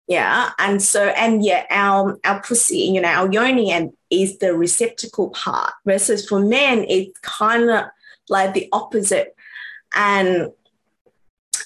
Yeah, 0.06 0.50
and 0.58 0.82
so 0.82 1.08
and 1.08 1.44
yeah, 1.44 1.66
our 1.68 2.18
our 2.24 2.40
pussy, 2.42 2.78
you 2.78 3.02
know, 3.02 3.08
our 3.08 3.30
yoni 3.30 3.70
and 3.70 3.92
is 4.08 4.38
the 4.38 4.56
receptacle 4.56 5.28
part, 5.28 5.74
versus 5.84 6.26
for 6.26 6.40
men, 6.40 6.86
it's 6.88 7.18
kind 7.20 7.68
of 7.68 7.84
like 8.28 8.54
the 8.54 8.68
opposite. 8.72 9.34
And 9.94 10.52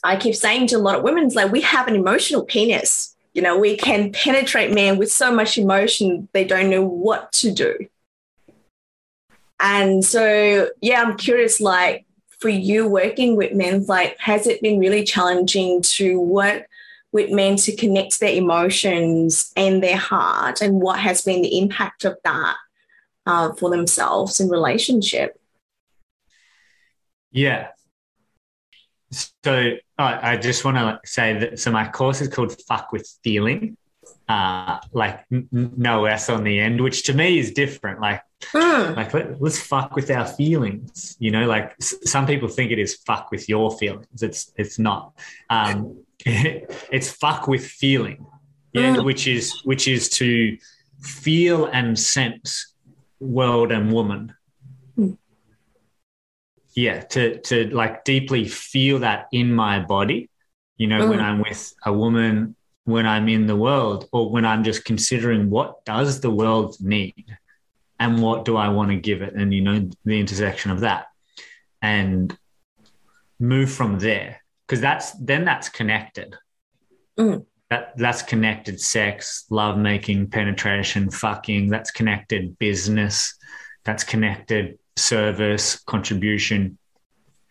I 0.03 0.17
keep 0.17 0.35
saying 0.35 0.69
to 0.69 0.77
a 0.77 0.79
lot 0.79 0.97
of 0.97 1.03
women, 1.03 1.29
like 1.31 1.53
we 1.53 1.63
have 1.63 1.89
an 1.89 1.97
emotional 1.97 2.45
penis. 2.45 3.17
You 3.33 3.43
know, 3.43 3.59
we 3.59 3.77
can 3.77 4.13
penetrate 4.13 4.73
men 4.73 4.97
with 4.97 5.11
so 5.11 5.35
much 5.35 5.59
emotion 5.59 6.29
they 6.33 6.45
don't 6.45 6.71
know 6.71 6.85
what 6.85 7.33
to 7.33 7.53
do. 7.53 7.75
And 9.61 10.05
so, 10.05 10.69
yeah, 10.81 11.03
I'm 11.03 11.17
curious, 11.17 11.61
like 11.61 12.07
for 12.39 12.49
you 12.49 12.87
working 12.87 13.37
with 13.37 13.55
men, 13.55 13.87
like, 13.87 14.19
has 14.19 14.47
it 14.47 14.61
been 14.61 14.79
really 14.79 15.05
challenging 15.05 15.81
to 15.83 16.21
work 16.21 16.69
with 17.13 17.31
men 17.31 17.57
to 17.57 17.75
connect 17.75 18.21
their 18.21 18.35
emotions 18.35 19.53
and 19.57 19.83
their 19.83 19.97
heart? 19.97 20.61
And 20.61 20.81
what 20.81 20.99
has 20.99 21.23
been 21.23 21.43
the 21.43 21.59
impact 21.59 22.05
of 22.05 22.19
that 22.25 22.57
uh, 23.25 23.55
for 23.55 23.71
themselves 23.71 24.41
in 24.41 24.49
relationship? 24.51 25.41
Yeah. 27.35 27.69
So 29.45 29.75
I 29.99 30.39
just 30.39 30.65
want 30.65 30.77
to 30.77 30.99
say 31.05 31.39
that 31.39 31.61
so 31.61 31.71
my 31.71 31.87
course 31.89 32.21
is 32.21 32.29
called 32.29 32.57
Fuck 32.67 32.91
with 32.91 33.07
Feeling 33.23 33.77
uh, 34.29 34.79
like 34.93 35.25
n- 35.31 35.49
no 35.53 36.07
s 36.07 36.31
on 36.31 36.45
the 36.45 36.59
end, 36.59 36.81
which 36.81 37.05
to 37.05 37.13
me 37.13 37.39
is 37.39 37.53
different. 37.53 38.01
Like, 38.01 38.23
mm. 38.53 38.97
like 38.97 39.13
let, 39.13 39.41
us 39.43 39.61
fuck 39.61 39.95
with 39.95 40.11
our 40.11 40.27
feelings. 40.27 41.17
You 41.19 41.31
know, 41.31 41.47
like 41.47 41.75
s- 41.81 41.95
some 42.05 42.27
people 42.27 42.49
think 42.49 42.71
it 42.71 42.79
is 42.79 42.95
fuck 43.07 43.31
with 43.31 43.49
your 43.49 43.77
feelings. 43.77 44.23
It's 44.23 44.53
it's 44.57 44.79
not. 44.79 45.13
Um, 45.51 46.05
it's 46.27 47.11
fuck 47.11 47.49
with 47.49 47.67
feeling. 47.67 48.27
Yeah, 48.73 48.97
mm. 48.97 49.05
which 49.05 49.27
is 49.27 49.61
which 49.65 49.87
is 49.87 50.09
to 50.11 50.57
feel 51.01 51.67
and 51.67 51.99
sense 51.99 52.75
world 53.21 53.73
and 53.73 53.93
woman. 53.93 54.35
Mm. 56.77 56.83
Yeah, 56.83 57.01
to 57.01 57.41
to 57.41 57.69
like 57.71 58.05
deeply 58.05 58.47
feel 58.47 59.01
that 59.01 59.27
in 59.33 59.53
my 59.53 59.81
body. 59.81 60.31
You 60.77 60.89
know, 60.89 61.09
when 61.09 61.21
I'm 61.21 61.39
with 61.39 61.73
a 61.87 61.93
woman 61.93 62.57
when 62.85 63.07
I'm 63.07 63.29
in 63.29 63.47
the 63.47 63.57
world 63.57 64.09
or 64.13 64.31
when 64.31 64.45
I'm 64.45 64.63
just 64.63 64.85
considering 64.85 65.51
what 65.51 65.85
does 65.85 66.21
the 66.21 66.31
world 66.31 66.77
need 66.81 67.25
and 67.99 68.23
what 68.23 68.45
do 68.45 68.57
I 68.57 68.69
want 68.69 68.91
to 68.91 68.97
give 68.97 69.23
it 69.23 69.35
and 69.35 69.53
you 69.53 69.63
know 69.63 69.89
the 70.05 70.21
intersection 70.21 70.71
of 70.71 70.81
that 70.81 71.07
and 71.81 72.37
move 73.39 73.71
from 73.73 73.99
there 73.99 74.43
because 74.67 74.81
that's 74.81 75.13
then 75.13 75.45
that's 75.45 75.69
connected 75.69 76.37
mm. 77.19 77.45
that 77.71 77.97
that's 77.97 78.23
connected 78.23 78.81
sex 78.81 79.45
love 79.51 79.79
making 79.79 80.29
penetration 80.29 81.11
fucking 81.11 81.69
that's 81.71 81.91
connected 81.91 82.59
business 82.59 83.35
that's 83.85 84.05
connected 84.05 84.79
service 84.97 85.81
contribution 85.87 86.79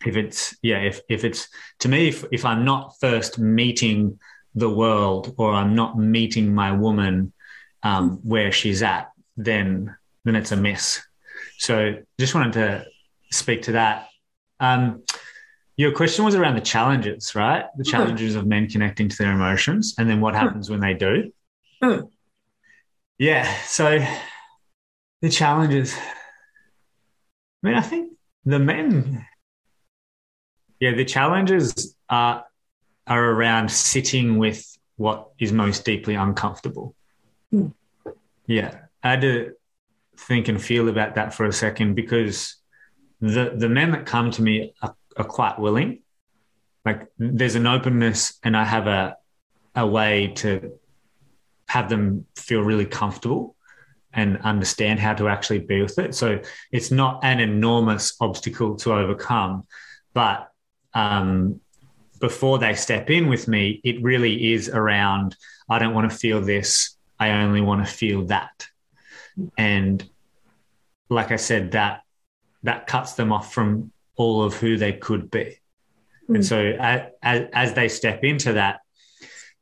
if 0.06 0.16
it's 0.16 0.56
yeah 0.62 0.78
if 0.78 1.00
if 1.08 1.24
it's 1.24 1.48
to 1.78 1.88
me 1.88 2.08
if, 2.08 2.24
if 2.32 2.44
i'm 2.44 2.64
not 2.64 2.94
first 3.00 3.38
meeting 3.38 4.18
the 4.54 4.70
world 4.70 5.34
or 5.36 5.52
I'm 5.52 5.74
not 5.74 5.98
meeting 5.98 6.54
my 6.54 6.72
woman 6.72 7.32
um, 7.82 8.20
where 8.22 8.52
she's 8.52 8.82
at, 8.82 9.10
then 9.36 9.94
then 10.24 10.36
it's 10.36 10.52
a 10.52 10.56
miss. 10.56 11.02
So 11.58 11.96
just 12.18 12.34
wanted 12.34 12.54
to 12.54 12.86
speak 13.30 13.62
to 13.62 13.72
that. 13.72 14.08
Um, 14.60 15.02
your 15.76 15.92
question 15.92 16.24
was 16.24 16.34
around 16.34 16.54
the 16.54 16.62
challenges, 16.62 17.34
right? 17.34 17.66
The 17.76 17.84
challenges 17.84 18.34
mm. 18.34 18.38
of 18.38 18.46
men 18.46 18.68
connecting 18.68 19.08
to 19.08 19.16
their 19.18 19.32
emotions, 19.32 19.94
and 19.98 20.08
then 20.08 20.20
what 20.20 20.34
happens 20.34 20.68
mm. 20.68 20.70
when 20.70 20.80
they 20.80 20.94
do. 20.94 21.32
Mm. 21.82 22.08
Yeah. 23.18 23.52
So 23.64 24.04
the 25.20 25.30
challenges. 25.30 25.96
I 27.64 27.68
mean, 27.68 27.76
I 27.76 27.80
think 27.80 28.12
the 28.44 28.58
men. 28.58 29.26
Yeah, 30.80 30.92
the 30.92 31.04
challenges 31.04 31.96
are 32.10 32.44
are 33.06 33.24
around 33.30 33.70
sitting 33.70 34.38
with 34.38 34.76
what 34.96 35.30
is 35.38 35.52
most 35.52 35.84
deeply 35.84 36.14
uncomfortable. 36.14 36.94
Mm. 37.52 37.72
Yeah, 38.46 38.80
I 39.02 39.10
had 39.10 39.22
to 39.22 39.54
think 40.16 40.48
and 40.48 40.62
feel 40.62 40.88
about 40.88 41.14
that 41.14 41.32
for 41.32 41.46
a 41.46 41.52
second 41.52 41.94
because 41.94 42.56
the 43.20 43.54
the 43.56 43.68
men 43.68 43.92
that 43.92 44.04
come 44.04 44.30
to 44.32 44.42
me 44.42 44.74
are, 44.82 44.94
are 45.16 45.24
quite 45.24 45.58
willing. 45.58 46.02
Like 46.84 47.08
there's 47.18 47.54
an 47.54 47.66
openness, 47.66 48.38
and 48.42 48.54
I 48.54 48.64
have 48.64 48.86
a 48.86 49.16
a 49.74 49.86
way 49.86 50.28
to 50.36 50.78
have 51.68 51.88
them 51.88 52.26
feel 52.36 52.60
really 52.60 52.84
comfortable 52.84 53.53
and 54.14 54.38
understand 54.42 55.00
how 55.00 55.14
to 55.14 55.28
actually 55.28 55.60
be 55.60 55.82
with 55.82 55.98
it. 55.98 56.14
So 56.14 56.40
it's 56.72 56.90
not 56.90 57.24
an 57.24 57.40
enormous 57.40 58.16
obstacle 58.20 58.76
to 58.76 58.94
overcome, 58.94 59.66
but 60.12 60.50
um, 60.94 61.60
before 62.20 62.58
they 62.58 62.74
step 62.74 63.10
in 63.10 63.28
with 63.28 63.48
me, 63.48 63.80
it 63.84 64.02
really 64.02 64.52
is 64.52 64.68
around 64.68 65.36
I 65.68 65.78
don't 65.78 65.94
want 65.94 66.10
to 66.10 66.16
feel 66.16 66.40
this. 66.40 66.96
I 67.18 67.30
only 67.30 67.60
want 67.60 67.84
to 67.86 67.90
feel 67.90 68.26
that. 68.26 68.66
And 69.56 70.06
like 71.08 71.32
I 71.32 71.36
said, 71.36 71.72
that 71.72 72.02
that 72.62 72.86
cuts 72.86 73.12
them 73.12 73.32
off 73.32 73.52
from 73.52 73.92
all 74.16 74.42
of 74.42 74.54
who 74.54 74.76
they 74.76 74.92
could 74.92 75.30
be. 75.30 75.58
Mm. 76.28 76.36
And 76.36 76.46
so 76.46 76.76
as, 76.80 77.48
as 77.52 77.74
they 77.74 77.88
step 77.88 78.24
into 78.24 78.54
that, 78.54 78.80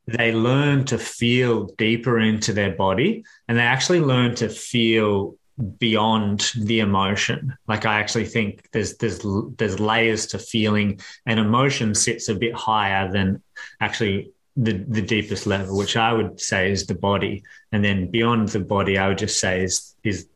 they 0.05 0.31
learn 0.33 0.85
to 0.85 0.97
feel 0.97 1.67
deeper 1.77 2.19
into 2.19 2.53
their 2.53 2.75
body 2.75 3.23
and 3.47 3.57
they 3.57 3.63
actually 3.63 4.01
learn 4.01 4.35
to 4.35 4.49
feel 4.49 5.35
beyond 5.77 6.51
the 6.57 6.79
emotion. 6.79 7.55
Like 7.67 7.85
I 7.85 7.99
actually 7.99 8.25
think 8.25 8.69
there's 8.71 8.97
there's 8.97 9.25
there's 9.57 9.79
layers 9.79 10.27
to 10.27 10.39
feeling, 10.39 10.99
and 11.25 11.39
emotion 11.39 11.93
sits 11.95 12.27
a 12.27 12.35
bit 12.35 12.55
higher 12.55 13.11
than 13.11 13.41
actually 13.79 14.31
the 14.57 14.73
the 14.73 15.01
deepest 15.01 15.45
level, 15.45 15.77
which 15.77 15.95
I 15.95 16.13
would 16.13 16.39
say 16.39 16.71
is 16.71 16.85
the 16.85 16.95
body, 16.95 17.43
and 17.71 17.83
then 17.83 18.09
beyond 18.09 18.49
the 18.49 18.59
body, 18.59 18.97
I 18.97 19.07
would 19.07 19.17
just 19.17 19.39
say 19.39 19.63
is 19.63 19.95
is 20.03 20.27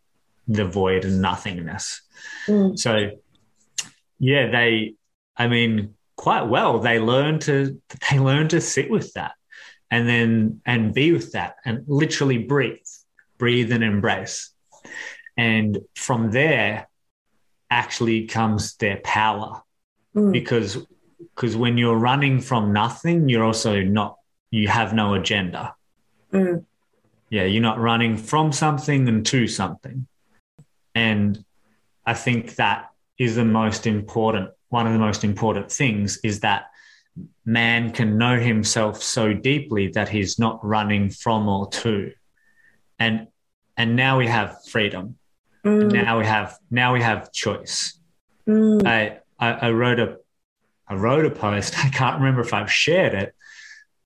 the 0.48 0.66
void 0.66 1.04
and 1.04 1.22
nothingness. 1.22 2.02
Mm. 2.48 2.80
So, 2.80 3.12
yeah, 4.18 4.50
they, 4.50 4.96
I 5.36 5.48
mean, 5.48 5.96
quite 6.16 6.44
well. 6.44 6.80
They 6.80 7.00
learn 7.00 7.40
to 7.40 7.82
they 8.10 8.20
learn 8.20 8.48
to 8.50 8.62
sit 8.62 8.90
with 8.90 9.14
that, 9.14 9.34
and 9.90 10.08
then 10.08 10.62
and 10.66 10.94
be 10.94 11.12
with 11.12 11.32
that, 11.34 11.58
and 11.66 11.84
literally 11.88 12.38
breathe, 12.38 12.80
breathe 13.38 13.72
and 13.72 13.84
embrace 13.84 14.52
and 15.38 15.80
from 15.96 16.32
there 16.32 16.90
actually 17.70 18.26
comes 18.26 18.76
their 18.76 18.98
power 18.98 19.62
mm. 20.16 20.32
because 20.32 20.86
because 21.36 21.56
when 21.56 21.78
you're 21.78 21.98
running 21.98 22.42
from 22.42 22.74
nothing 22.74 23.30
you're 23.30 23.44
also 23.44 23.82
not 23.82 24.18
you 24.52 24.68
have 24.68 24.94
no 24.94 25.14
agenda 25.14 25.76
mm. 26.34 26.66
yeah 27.30 27.44
you're 27.44 27.62
not 27.62 27.80
running 27.80 28.18
from 28.18 28.52
something 28.52 29.08
and 29.08 29.26
to 29.26 29.48
something 29.48 30.08
and 30.96 31.44
i 32.06 32.14
think 32.14 32.56
that 32.56 32.90
is 33.18 33.36
the 33.36 33.46
most 33.46 33.86
important 33.86 34.50
one 34.70 34.88
of 34.88 34.94
the 34.94 35.00
most 35.00 35.24
important 35.24 35.72
things 35.72 36.18
is 36.24 36.40
that 36.40 36.72
man 37.46 37.92
can 37.92 38.18
know 38.18 38.40
himself 38.40 39.02
so 39.02 39.34
deeply 39.34 39.88
that 39.90 40.10
he's 40.10 40.38
not 40.38 40.64
running 40.64 41.10
from 41.10 41.48
or 41.48 41.70
to 41.70 42.12
and 43.00 43.28
and 43.78 43.96
now 43.96 44.18
we 44.18 44.28
have 44.28 44.58
freedom 44.66 45.16
Mm. 45.68 45.92
Now 45.92 46.20
we 46.20 46.26
have 46.26 46.58
now 46.72 46.94
we 46.94 47.02
have 47.02 47.32
choice. 47.32 48.00
Mm. 48.48 48.88
I, 48.88 49.20
I, 49.40 49.68
I 49.68 49.72
wrote 49.72 50.00
a 50.00 50.18
I 50.88 50.96
wrote 50.96 51.26
a 51.26 51.30
post. 51.30 51.78
I 51.86 51.90
can't 51.90 52.20
remember 52.20 52.42
if 52.42 52.54
I've 52.54 52.72
shared 52.72 53.14
it. 53.14 53.36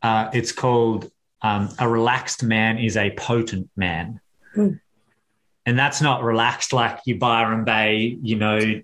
Uh, 0.02 0.30
it's 0.34 0.52
called 0.52 1.12
um, 1.42 1.70
"A 1.78 1.88
Relaxed 1.88 2.44
Man 2.44 2.80
is 2.80 2.98
a 2.98 3.12
Potent 3.12 3.70
Man," 3.76 4.20
mm. 4.56 4.80
and 5.66 5.78
that's 5.78 6.02
not 6.02 6.24
relaxed 6.24 6.74
like 6.74 7.00
you 7.06 7.20
Byron 7.20 7.64
Bay, 7.64 8.18
you 8.22 8.38
know, 8.38 8.82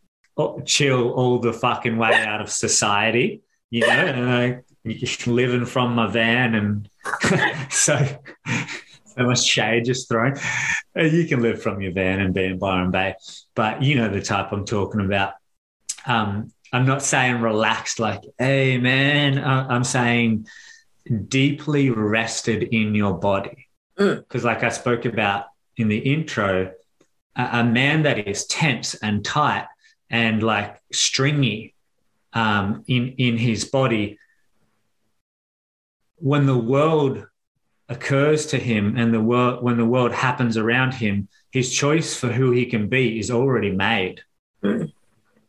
chill 0.66 1.10
all 1.12 1.40
the 1.40 1.54
fucking 1.54 1.98
way 1.98 2.13
out 2.13 2.42
of 2.42 2.52
society, 2.52 3.42
you 3.69 3.82
know, 3.82 3.88
and 3.88 4.30
I 4.30 4.63
living 5.25 5.65
from 5.65 5.95
my 5.95 6.08
van 6.08 6.56
and 6.56 6.89
so 7.71 7.97
so 9.17 9.23
much 9.23 9.43
shade 9.43 9.86
just 9.86 10.08
thrown. 10.08 10.36
Uh, 10.97 11.03
you 11.03 11.27
can 11.27 11.41
live 11.41 11.62
from 11.62 11.82
your 11.82 11.91
van 11.91 12.19
and 12.19 12.34
be 12.34 12.45
in 12.45 12.60
Byron 12.60 12.91
Bay, 12.91 13.15
but 13.56 13.82
you 13.82 13.95
know 13.95 14.10
the 14.10 14.21
type 14.21 14.51
I'm 14.51 14.65
talking 14.65 15.01
about. 15.01 15.34
Um, 16.06 16.51
I'm 16.71 16.86
not 16.86 17.01
saying 17.01 17.41
relaxed, 17.41 17.99
like, 17.99 18.23
hey 18.38 18.77
man. 18.77 19.39
I'm 19.39 19.84
saying 19.84 20.47
deeply 21.27 21.89
rested 21.89 22.63
in 22.63 22.93
your 22.95 23.17
body, 23.17 23.67
because 23.95 24.41
mm. 24.41 24.45
like 24.45 24.63
I 24.63 24.69
spoke 24.69 25.06
about 25.06 25.45
in 25.77 25.88
the 25.88 25.97
intro, 25.97 26.73
a, 27.36 27.49
a 27.53 27.63
man 27.63 28.03
that 28.03 28.27
is 28.27 28.45
tense 28.45 28.95
and 28.95 29.23
tight 29.23 29.67
and 30.10 30.41
like 30.43 30.82
stringy 30.91 31.73
um, 32.38 32.84
in 32.88 33.15
in 33.17 33.36
his 33.38 33.65
body 33.65 34.19
when 36.17 36.45
the 36.45 36.58
world 36.58 37.26
occurs 37.89 38.45
to 38.47 38.58
him 38.58 38.95
and 38.95 39.13
the 39.13 39.21
world 39.21 39.63
when 39.63 39.78
the 39.78 39.86
world 39.86 40.12
happens 40.12 40.56
around 40.56 40.93
him 40.93 41.28
his 41.52 41.73
choice 41.73 42.15
for 42.15 42.28
who 42.28 42.52
he 42.52 42.65
can 42.65 42.88
be 42.89 43.17
is 43.17 43.32
already 43.32 43.71
made 43.71 44.21
mm. 44.63 44.91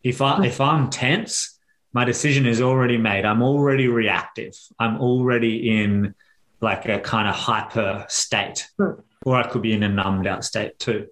if 0.02 0.22
i 0.22 0.44
if 0.46 0.60
i'm 0.60 0.88
tense 0.88 1.58
my 1.92 2.04
decision 2.04 2.46
is 2.46 2.60
already 2.60 2.96
made 2.96 3.24
i'm 3.24 3.42
already 3.42 3.88
reactive 3.88 4.54
i'm 4.78 4.98
already 4.98 5.80
in 5.80 6.14
like 6.60 6.86
a 6.86 7.00
kind 7.00 7.28
of 7.28 7.34
hyper 7.34 8.06
state 8.08 8.66
mm. 8.78 9.02
or 9.26 9.36
i 9.36 9.46
could 9.46 9.62
be 9.62 9.74
in 9.74 9.82
a 9.82 9.88
numbed 9.88 10.26
out 10.26 10.44
state 10.44 10.78
too 10.78 11.06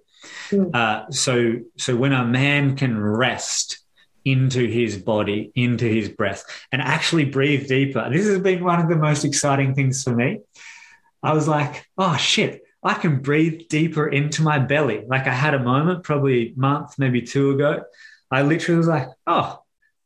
mm. 0.49 0.73
uh, 0.73 1.09
so 1.11 1.55
so 1.77 1.95
when 1.95 2.13
a 2.13 2.25
man 2.25 2.75
can 2.75 2.97
rest 2.99 3.79
into 4.31 4.67
his 4.67 4.97
body, 4.97 5.51
into 5.55 5.85
his 5.85 6.09
breath, 6.09 6.43
and 6.71 6.81
actually 6.81 7.25
breathe 7.25 7.67
deeper. 7.67 8.09
This 8.11 8.27
has 8.27 8.39
been 8.39 8.63
one 8.63 8.81
of 8.81 8.89
the 8.89 8.97
most 8.97 9.23
exciting 9.23 9.73
things 9.73 10.03
for 10.03 10.13
me. 10.13 10.39
I 11.23 11.33
was 11.33 11.47
like, 11.47 11.87
oh 11.97 12.17
shit, 12.17 12.63
I 12.83 12.93
can 12.95 13.21
breathe 13.21 13.69
deeper 13.69 14.07
into 14.07 14.43
my 14.43 14.59
belly. 14.59 15.03
Like 15.07 15.27
I 15.27 15.33
had 15.33 15.53
a 15.53 15.63
moment, 15.63 16.03
probably 16.03 16.49
a 16.49 16.53
month, 16.59 16.99
maybe 16.99 17.21
two 17.21 17.51
ago. 17.51 17.83
I 18.29 18.41
literally 18.41 18.77
was 18.77 18.87
like, 18.87 19.07
oh, 19.25 19.61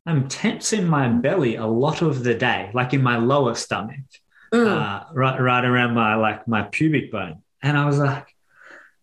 I'm 0.06 0.28
tense 0.28 0.72
in 0.72 0.88
my 0.88 1.08
belly 1.08 1.56
a 1.56 1.66
lot 1.66 2.04
of 2.04 2.24
the 2.24 2.36
day, 2.36 2.70
like 2.74 2.94
in 2.94 3.02
my 3.02 3.18
lower 3.18 3.56
stomach, 3.56 4.06
mm. 4.54 4.68
uh, 4.68 5.06
right, 5.14 5.40
right 5.42 5.66
around 5.66 5.96
my 5.96 6.16
like 6.16 6.48
my 6.48 6.64
pubic 6.64 7.12
bone. 7.12 7.42
And 7.64 7.76
I 7.76 7.86
was 7.86 7.98
like, 7.98 8.36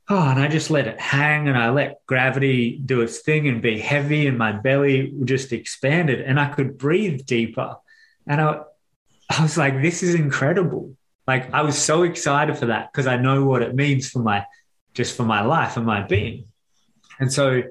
oh, 0.08 0.30
and 0.30 0.40
I 0.40 0.48
just 0.48 0.70
let 0.70 0.86
it 0.86 0.98
hang 0.98 1.48
and 1.48 1.58
I 1.58 1.70
let 1.70 2.04
gravity 2.06 2.80
do 2.84 3.02
its 3.02 3.18
thing 3.18 3.46
and 3.46 3.60
be 3.60 3.78
heavy 3.78 4.26
and 4.26 4.38
my 4.38 4.52
belly 4.52 5.12
just 5.24 5.52
expanded 5.52 6.20
and 6.20 6.40
I 6.40 6.48
could 6.48 6.78
breathe 6.78 7.26
deeper. 7.26 7.76
And 8.26 8.40
I, 8.40 8.60
I 9.30 9.42
was 9.42 9.58
like, 9.58 9.82
this 9.82 10.02
is 10.02 10.14
incredible. 10.14 10.96
Like 11.26 11.52
I 11.52 11.62
was 11.62 11.76
so 11.76 12.04
excited 12.04 12.56
for 12.56 12.66
that 12.66 12.90
because 12.90 13.06
I 13.06 13.16
know 13.16 13.44
what 13.44 13.62
it 13.62 13.74
means 13.74 14.08
for 14.08 14.20
my, 14.20 14.46
just 14.94 15.16
for 15.16 15.24
my 15.24 15.42
life 15.42 15.76
and 15.76 15.84
my 15.84 16.02
being. 16.02 16.46
And 17.20 17.30
so 17.30 17.62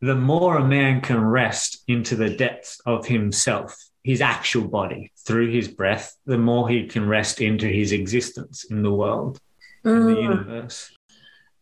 the 0.00 0.16
more 0.16 0.56
a 0.56 0.64
man 0.64 1.00
can 1.00 1.20
rest 1.20 1.84
into 1.86 2.16
the 2.16 2.30
depths 2.30 2.80
of 2.84 3.06
himself, 3.06 3.76
his 4.02 4.20
actual 4.20 4.66
body 4.66 5.12
through 5.24 5.52
his 5.52 5.68
breath, 5.68 6.16
the 6.26 6.38
more 6.38 6.68
he 6.68 6.86
can 6.88 7.06
rest 7.06 7.40
into 7.40 7.68
his 7.68 7.92
existence 7.92 8.64
in 8.64 8.82
the 8.82 8.92
world, 8.92 9.38
mm. 9.84 9.96
in 9.96 10.06
the 10.06 10.14
mm. 10.14 10.22
universe 10.22 10.90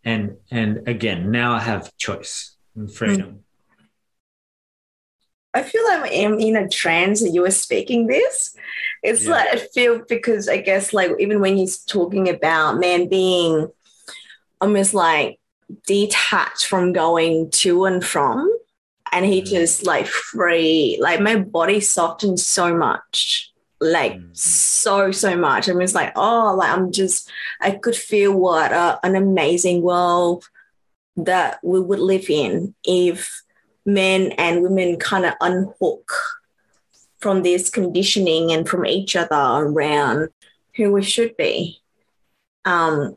and 0.06 0.36
and 0.50 0.88
again 0.88 1.30
now 1.30 1.52
i 1.52 1.58
have 1.58 1.94
choice. 1.98 2.52
And 2.74 2.92
freedom 2.92 3.40
i 5.52 5.62
feel 5.62 5.84
like 5.84 6.12
i'm 6.12 6.38
in 6.38 6.56
a 6.56 6.68
trance 6.68 7.22
that 7.22 7.30
you 7.30 7.42
were 7.42 7.50
speaking 7.50 8.06
this. 8.06 8.56
It's 9.02 9.24
yeah. 9.24 9.30
like 9.32 9.48
i 9.48 9.56
feel 9.56 10.02
because 10.08 10.48
i 10.48 10.58
guess 10.58 10.92
like 10.92 11.10
even 11.18 11.40
when 11.40 11.56
he's 11.56 11.78
talking 11.78 12.28
about 12.28 12.78
man 12.78 13.08
being 13.08 13.68
almost 14.60 14.94
like 14.94 15.38
detached 15.86 16.66
from 16.66 16.92
going 16.92 17.50
to 17.50 17.84
and 17.86 18.04
from 18.04 18.50
and 19.12 19.24
he 19.24 19.42
mm. 19.42 19.46
just 19.46 19.84
like 19.84 20.06
free 20.06 20.98
like 21.00 21.20
my 21.20 21.36
body 21.36 21.80
softened 21.80 22.38
so 22.38 22.74
much 22.76 23.52
like 23.80 24.14
mm-hmm. 24.14 24.32
so 24.32 25.10
so 25.10 25.36
much. 25.36 25.68
I 25.68 25.72
was 25.72 25.94
like, 25.94 26.12
oh, 26.16 26.54
like 26.56 26.70
I'm 26.70 26.92
just 26.92 27.30
I 27.60 27.72
could 27.72 27.96
feel 27.96 28.32
what 28.32 28.72
a, 28.72 28.98
an 29.02 29.16
amazing 29.16 29.82
world 29.82 30.48
that 31.16 31.58
we 31.62 31.80
would 31.80 31.98
live 31.98 32.28
in 32.28 32.74
if 32.84 33.42
men 33.84 34.32
and 34.32 34.62
women 34.62 34.98
kind 34.98 35.24
of 35.24 35.34
unhook 35.40 36.12
from 37.18 37.42
this 37.42 37.70
conditioning 37.70 38.52
and 38.52 38.68
from 38.68 38.84
each 38.84 39.16
other 39.16 39.34
around 39.34 40.28
who 40.76 40.92
we 40.92 41.02
should 41.02 41.36
be. 41.36 41.80
Um, 42.64 43.16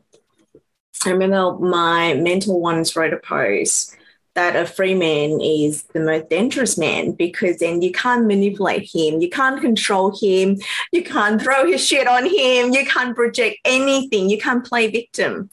I 1.04 1.10
remember 1.10 1.58
my 1.58 2.14
mentor 2.14 2.58
once 2.60 2.94
wrote 2.94 3.12
a 3.12 3.18
post 3.18 3.96
that 4.40 4.56
a 4.56 4.64
free 4.64 4.94
man 4.94 5.38
is 5.38 5.82
the 5.92 6.00
most 6.00 6.30
dangerous 6.30 6.78
man 6.78 7.12
because 7.12 7.58
then 7.58 7.82
you 7.82 7.92
can't 7.92 8.26
manipulate 8.26 8.88
him, 8.90 9.20
you 9.20 9.28
can't 9.28 9.60
control 9.60 10.16
him, 10.18 10.56
you 10.92 11.04
can't 11.04 11.42
throw 11.42 11.66
his 11.66 11.86
shit 11.86 12.06
on 12.06 12.24
him, 12.24 12.72
you 12.72 12.86
can't 12.86 13.14
project 13.14 13.58
anything, 13.66 14.30
you 14.30 14.38
can't 14.38 14.64
play 14.64 14.90
victim. 14.90 15.50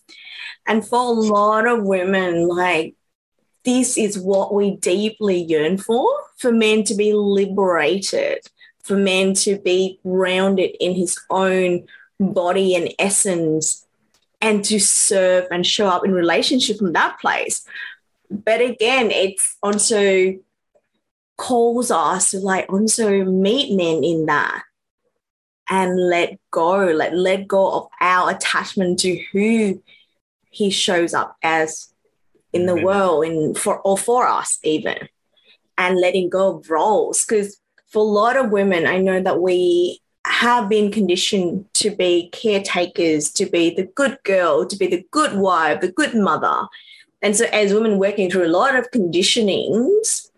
And 0.66 0.88
for 0.88 1.02
a 1.02 1.20
lot 1.20 1.68
of 1.68 1.84
women, 1.84 2.48
like 2.48 2.96
this 3.66 3.98
is 3.98 4.18
what 4.18 4.54
we 4.54 4.78
deeply 4.78 5.44
yearn 5.44 5.78
for 5.78 6.08
for 6.38 6.54
men 6.54 6.86
to 6.86 6.96
be 6.96 7.12
liberated, 7.12 8.40
for 8.84 8.96
men 8.96 9.34
to 9.34 9.58
be 9.58 10.00
grounded 10.02 10.78
in 10.80 10.94
his 10.94 11.20
own 11.30 11.86
body 12.22 12.74
and 12.74 12.94
essence 13.00 13.86
and 14.40 14.64
to 14.64 14.80
serve 14.80 15.46
and 15.52 15.66
show 15.66 15.88
up 15.88 16.06
in 16.06 16.14
relationship 16.14 16.78
from 16.78 16.94
that 16.94 17.20
place 17.20 17.66
but 18.30 18.62
again, 18.62 19.12
it's 19.12 19.58
also 19.62 20.36
calls 21.38 21.92
us 21.92 22.32
to 22.32 22.40
like 22.40 22.72
also 22.72 23.24
meet 23.24 23.76
men 23.76 24.04
in 24.04 24.26
that 24.26 24.64
and 25.70 26.00
let 26.10 26.40
go, 26.52 26.86
like 26.88 27.12
let 27.14 27.48
go 27.48 27.72
of 27.72 27.88
our 28.02 28.32
attachment 28.32 29.00
to 29.00 29.22
who 29.32 29.82
he 30.50 30.70
shows 30.70 31.14
up 31.14 31.36
as 31.44 31.94
in 32.54 32.66
the 32.66 32.74
mm-hmm. 32.74 32.86
world 32.86 33.26
in 33.26 33.54
for 33.54 33.80
or 33.82 33.98
for 33.98 34.28
us 34.28 34.58
even 34.64 35.08
and 35.78 36.00
letting 36.00 36.30
go 36.30 36.58
of 36.58 36.70
roles. 36.70 37.26
Because 37.26 37.60
for 37.88 38.00
a 38.00 38.04
lot 38.04 38.38
of 38.38 38.52
women 38.52 38.86
i 38.86 38.98
know 38.98 39.22
that 39.22 39.42
we 39.42 40.00
have 40.26 40.70
been 40.70 40.92
conditioned 40.92 41.66
to 41.74 41.90
be 41.90 42.30
caretakers 42.32 43.32
to 43.32 43.46
be 43.46 43.74
the 43.74 43.86
good 43.96 44.18
girl 44.24 44.66
to 44.66 44.76
be 44.78 44.88
the 44.88 45.06
good 45.12 45.38
wife 45.38 45.80
the 45.82 45.92
good 45.92 46.14
mother 46.14 46.68
and 47.22 47.36
so, 47.36 47.46
as 47.46 47.74
women 47.74 47.98
working 47.98 48.30
through 48.30 48.46
a 48.46 48.50
lot 48.50 48.76
of 48.76 48.92
conditionings, 48.92 50.30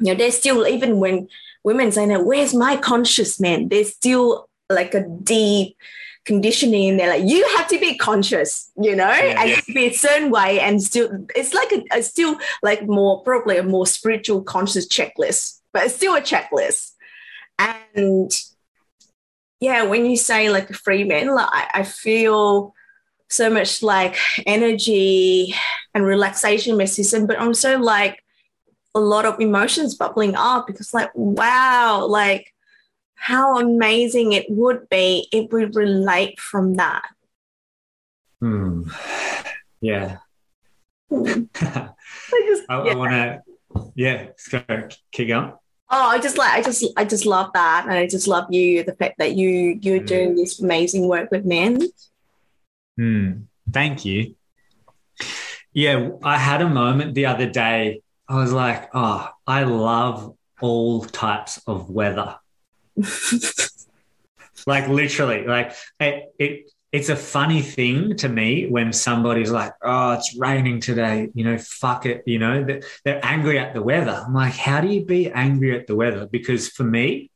you 0.00 0.06
know, 0.06 0.14
there's 0.14 0.38
still, 0.38 0.66
even 0.66 1.00
when 1.00 1.28
women 1.64 1.92
say, 1.92 2.06
now, 2.06 2.22
where's 2.22 2.54
my 2.54 2.76
conscious 2.76 3.38
man? 3.38 3.68
There's 3.68 3.94
still 3.94 4.48
like 4.70 4.94
a 4.94 5.06
deep 5.06 5.76
conditioning 6.28 6.98
they're 6.98 7.08
like 7.08 7.26
you 7.26 7.42
have 7.56 7.66
to 7.66 7.80
be 7.80 7.96
conscious 7.96 8.70
you 8.76 8.94
know 8.94 9.08
yeah, 9.08 9.40
and 9.40 9.48
yeah. 9.48 9.60
be 9.72 9.86
a 9.86 9.92
certain 9.92 10.30
way 10.30 10.60
and 10.60 10.82
still 10.82 11.26
it's 11.34 11.54
like 11.54 11.72
a, 11.72 11.82
a, 11.90 12.02
still 12.02 12.36
like 12.62 12.86
more 12.86 13.22
probably 13.22 13.56
a 13.56 13.62
more 13.62 13.86
spiritual 13.86 14.42
conscious 14.42 14.86
checklist 14.86 15.60
but 15.72 15.84
it's 15.84 15.96
still 15.96 16.14
a 16.14 16.20
checklist 16.20 16.92
and 17.58 18.30
yeah 19.58 19.84
when 19.84 20.04
you 20.04 20.18
say 20.18 20.50
like 20.50 20.68
a 20.68 20.74
free 20.74 21.02
man 21.02 21.34
like 21.34 21.48
I, 21.50 21.70
I 21.80 21.82
feel 21.82 22.74
so 23.28 23.50
much 23.50 23.82
like 23.82 24.16
energy 24.46 25.54
and 25.94 26.04
relaxation 26.04 26.76
mechanism, 26.76 27.26
but 27.26 27.38
also 27.38 27.78
like 27.78 28.22
a 28.94 29.00
lot 29.00 29.24
of 29.24 29.40
emotions 29.40 29.94
bubbling 29.94 30.34
up 30.34 30.66
because 30.66 30.94
like 30.94 31.10
wow, 31.14 32.06
like 32.06 32.52
how 33.14 33.58
amazing 33.58 34.32
it 34.32 34.46
would 34.48 34.88
be 34.88 35.28
if 35.32 35.52
we 35.52 35.64
relate 35.64 36.38
from 36.40 36.74
that. 36.74 37.04
Hmm. 38.40 38.88
Yeah. 39.80 40.18
I, 41.12 41.46
just, 41.54 42.64
I, 42.68 42.84
yeah. 42.84 42.94
Want 42.94 43.10
to, 43.10 43.42
yeah, 43.94 44.28
go, 44.50 44.88
keep 45.10 45.28
going. 45.28 45.52
Oh, 45.90 46.08
I 46.08 46.18
just 46.18 46.36
like 46.36 46.52
I 46.52 46.62
just 46.62 46.84
I 46.98 47.04
just 47.04 47.24
love 47.24 47.50
that, 47.54 47.84
and 47.84 47.94
I 47.94 48.06
just 48.06 48.28
love 48.28 48.52
you 48.52 48.84
the 48.84 48.94
fact 48.94 49.18
that 49.18 49.36
you 49.36 49.78
you're 49.80 50.00
mm. 50.00 50.06
doing 50.06 50.36
this 50.36 50.60
amazing 50.60 51.08
work 51.08 51.30
with 51.30 51.46
men. 51.46 51.80
Hmm. 52.98 53.42
Thank 53.72 54.04
you. 54.04 54.34
Yeah, 55.72 56.10
I 56.24 56.36
had 56.36 56.62
a 56.62 56.68
moment 56.68 57.14
the 57.14 57.26
other 57.26 57.48
day. 57.48 58.02
I 58.28 58.36
was 58.36 58.52
like, 58.52 58.90
oh, 58.92 59.28
I 59.46 59.62
love 59.62 60.34
all 60.60 61.04
types 61.04 61.60
of 61.66 61.88
weather. 61.88 62.36
like 64.66 64.88
literally, 64.88 65.46
like 65.46 65.72
it, 66.00 66.34
it 66.40 66.70
it's 66.90 67.08
a 67.08 67.16
funny 67.16 67.62
thing 67.62 68.16
to 68.16 68.28
me 68.28 68.66
when 68.66 68.92
somebody's 68.92 69.52
like, 69.52 69.72
"Oh, 69.82 70.12
it's 70.12 70.34
raining 70.36 70.80
today," 70.80 71.28
you 71.34 71.44
know, 71.44 71.58
fuck 71.58 72.06
it, 72.06 72.24
you 72.26 72.40
know, 72.40 72.66
they're 73.04 73.24
angry 73.24 73.58
at 73.58 73.74
the 73.74 73.82
weather. 73.82 74.24
I'm 74.26 74.34
like, 74.34 74.54
how 74.54 74.80
do 74.80 74.88
you 74.88 75.04
be 75.04 75.30
angry 75.30 75.78
at 75.78 75.86
the 75.86 75.94
weather? 75.94 76.26
Because 76.26 76.68
for 76.68 76.84
me, 76.84 77.30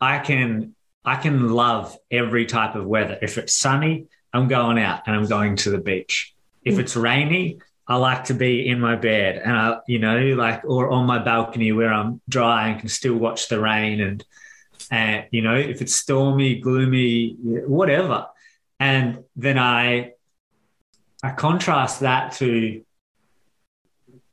I 0.00 0.18
can 0.18 0.74
I 1.04 1.16
can 1.16 1.50
love 1.50 1.96
every 2.10 2.46
type 2.46 2.74
of 2.74 2.84
weather. 2.84 3.18
If 3.22 3.38
it's 3.38 3.54
sunny, 3.54 4.08
I'm 4.36 4.48
going 4.48 4.78
out 4.78 5.02
and 5.06 5.16
I'm 5.16 5.26
going 5.26 5.56
to 5.56 5.70
the 5.70 5.78
beach. 5.78 6.34
If 6.64 6.78
it's 6.78 6.96
rainy, 6.96 7.60
I 7.88 7.96
like 7.96 8.24
to 8.24 8.34
be 8.34 8.68
in 8.68 8.80
my 8.80 8.96
bed 8.96 9.40
and 9.42 9.52
I, 9.52 9.78
you 9.86 9.98
know, 10.00 10.18
like 10.34 10.64
or 10.64 10.90
on 10.90 11.06
my 11.06 11.18
balcony 11.18 11.72
where 11.72 11.92
I'm 11.92 12.20
dry 12.28 12.68
and 12.68 12.80
can 12.80 12.88
still 12.88 13.14
watch 13.14 13.48
the 13.48 13.60
rain 13.60 14.00
and 14.00 14.24
and 14.90 15.26
you 15.30 15.42
know, 15.42 15.54
if 15.54 15.80
it's 15.80 15.94
stormy, 15.94 16.60
gloomy, 16.60 17.36
whatever. 17.40 18.26
And 18.80 19.24
then 19.36 19.58
I 19.58 20.12
I 21.22 21.30
contrast 21.30 22.00
that 22.00 22.32
to 22.34 22.82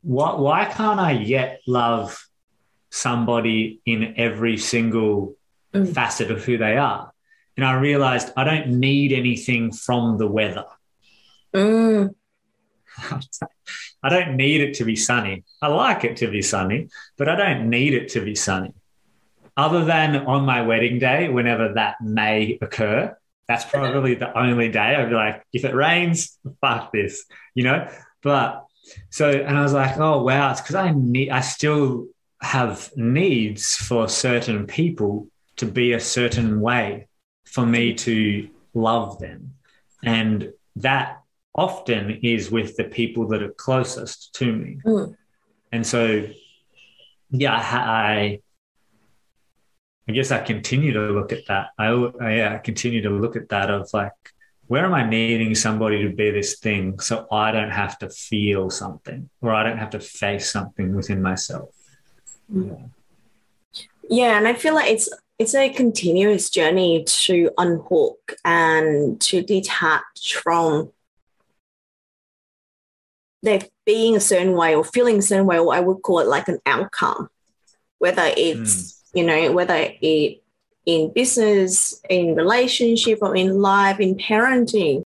why 0.02 0.34
why 0.36 0.66
can't 0.66 1.00
I 1.00 1.12
yet 1.12 1.62
love 1.68 2.28
somebody 2.90 3.82
in 3.86 4.16
every 4.18 4.58
single 4.58 5.36
mm. 5.74 5.94
facet 5.94 6.32
of 6.32 6.44
who 6.44 6.58
they 6.58 6.78
are? 6.78 7.13
And 7.56 7.66
I 7.66 7.74
realized 7.74 8.32
I 8.36 8.44
don't 8.44 8.80
need 8.80 9.12
anything 9.12 9.72
from 9.72 10.18
the 10.18 10.28
weather. 10.28 10.66
Mm. 11.54 12.16
I 14.04 14.10
don't 14.10 14.36
need 14.36 14.62
it 14.62 14.76
to 14.76 14.86
be 14.86 14.96
sunny. 14.96 15.44
I 15.62 15.68
like 15.68 16.04
it 16.04 16.18
to 16.18 16.30
be 16.30 16.42
sunny, 16.42 16.90
but 17.18 17.30
I 17.30 17.36
don't 17.36 17.70
need 17.70 17.94
it 17.94 18.10
to 18.10 18.22
be 18.22 18.36
sunny. 18.36 18.74
Other 19.56 19.86
than 19.86 20.16
on 20.26 20.46
my 20.46 20.64
wedding 20.64 21.00
day, 21.00 21.30
whenever 21.30 21.74
that 21.76 22.02
may 22.02 22.58
occur, 22.62 23.16
that's 23.48 23.66
probably 23.66 24.16
the 24.16 24.38
only 24.38 24.70
day 24.70 24.96
I'd 24.96 25.10
be 25.10 25.16
like, 25.16 25.46
if 25.54 25.64
it 25.64 25.76
rains, 25.76 26.38
fuck 26.60 26.92
this, 26.92 27.26
you 27.54 27.64
know? 27.64 27.88
But 28.22 28.66
so, 29.10 29.30
and 29.30 29.58
I 29.58 29.62
was 29.62 29.74
like, 29.74 29.98
oh, 29.98 30.24
wow, 30.24 30.52
it's 30.52 30.62
because 30.62 30.76
I 30.76 30.92
need, 30.92 31.30
I 31.30 31.42
still 31.42 32.08
have 32.42 32.92
needs 32.96 33.76
for 33.76 34.08
certain 34.10 34.66
people 34.66 35.28
to 35.58 35.66
be 35.66 35.94
a 35.94 36.00
certain 36.00 36.60
way 36.60 37.08
for 37.54 37.66
me 37.66 37.94
to 37.94 38.50
love 38.74 39.20
them. 39.20 39.54
And 40.04 40.52
that 40.78 41.22
often 41.54 42.20
is 42.24 42.50
with 42.50 42.76
the 42.78 42.86
people 42.86 43.28
that 43.28 43.44
are 43.44 43.52
closest 43.52 44.34
to 44.36 44.52
me. 44.52 44.80
Mm. 44.84 45.16
And 45.72 45.86
so, 45.86 46.26
yeah, 47.30 47.56
I, 47.56 48.40
I 50.08 50.12
guess 50.12 50.32
I 50.32 50.42
continue 50.42 50.94
to 50.94 51.12
look 51.12 51.32
at 51.32 51.46
that. 51.46 51.68
I, 51.78 51.90
I, 51.90 52.56
I 52.56 52.58
continue 52.58 53.04
to 53.04 53.12
look 53.12 53.36
at 53.36 53.50
that 53.50 53.70
of 53.70 53.88
like, 53.94 54.14
where 54.66 54.86
am 54.86 54.96
I 54.96 55.08
needing 55.08 55.54
somebody 55.54 56.02
to 56.02 56.10
be 56.10 56.32
this 56.32 56.58
thing 56.58 57.00
so 57.00 57.28
I 57.32 57.52
don't 57.52 57.70
have 57.70 58.00
to 58.00 58.10
feel 58.10 58.72
something 58.72 59.30
or 59.42 59.54
I 59.54 59.62
don't 59.62 59.78
have 59.78 59.92
to 59.92 60.00
face 60.00 60.52
something 60.52 60.96
within 60.96 61.22
myself? 61.22 61.70
Mm. 62.52 62.68
Yeah. 62.68 62.88
Yeah, 64.10 64.38
and 64.38 64.48
I 64.48 64.54
feel 64.54 64.74
like 64.74 64.92
it's 64.92 65.10
it's 65.40 65.56
a 65.56 65.70
continuous 65.70 66.50
journey 66.50 67.04
to 67.06 67.52
unhook 67.58 68.36
and 68.46 69.20
to 69.22 69.42
detach 69.42 70.36
from 70.36 70.92
there 73.42 73.62
being 73.86 74.16
a 74.16 74.22
certain 74.22 74.54
way 74.54 74.76
or 74.76 74.84
feeling 74.84 75.18
a 75.18 75.22
certain 75.22 75.46
way, 75.46 75.60
or 75.60 75.74
I 75.74 75.80
would 75.82 76.02
call 76.02 76.20
it 76.20 76.28
like 76.28 76.48
an 76.48 76.60
outcome, 76.66 77.30
whether 77.98 78.32
it's, 78.38 78.94
mm. 78.94 79.20
you 79.20 79.26
know, 79.26 79.52
whether 79.52 79.90
it 80.02 80.44
in 80.86 81.12
business, 81.14 82.02
in 82.10 82.36
relationship, 82.36 83.20
or 83.22 83.36
in 83.36 83.62
life, 83.62 84.00
in 84.00 84.16
parenting. 84.16 85.04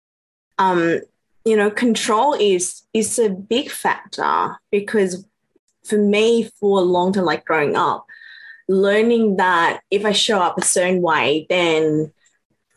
Um, 0.58 1.00
you 1.44 1.56
know, 1.56 1.70
control 1.70 2.34
is 2.34 2.82
is 2.92 3.18
a 3.18 3.28
big 3.28 3.70
factor 3.70 4.56
because 4.70 5.26
for 5.84 5.98
me, 5.98 6.50
for 6.60 6.78
a 6.78 6.82
long 6.82 7.12
time, 7.12 7.24
like 7.24 7.44
growing 7.44 7.74
up, 7.74 8.06
learning 8.72 9.36
that 9.36 9.80
if 9.90 10.04
I 10.04 10.12
show 10.12 10.38
up 10.38 10.56
a 10.56 10.64
certain 10.64 11.02
way, 11.02 11.46
then 11.48 12.12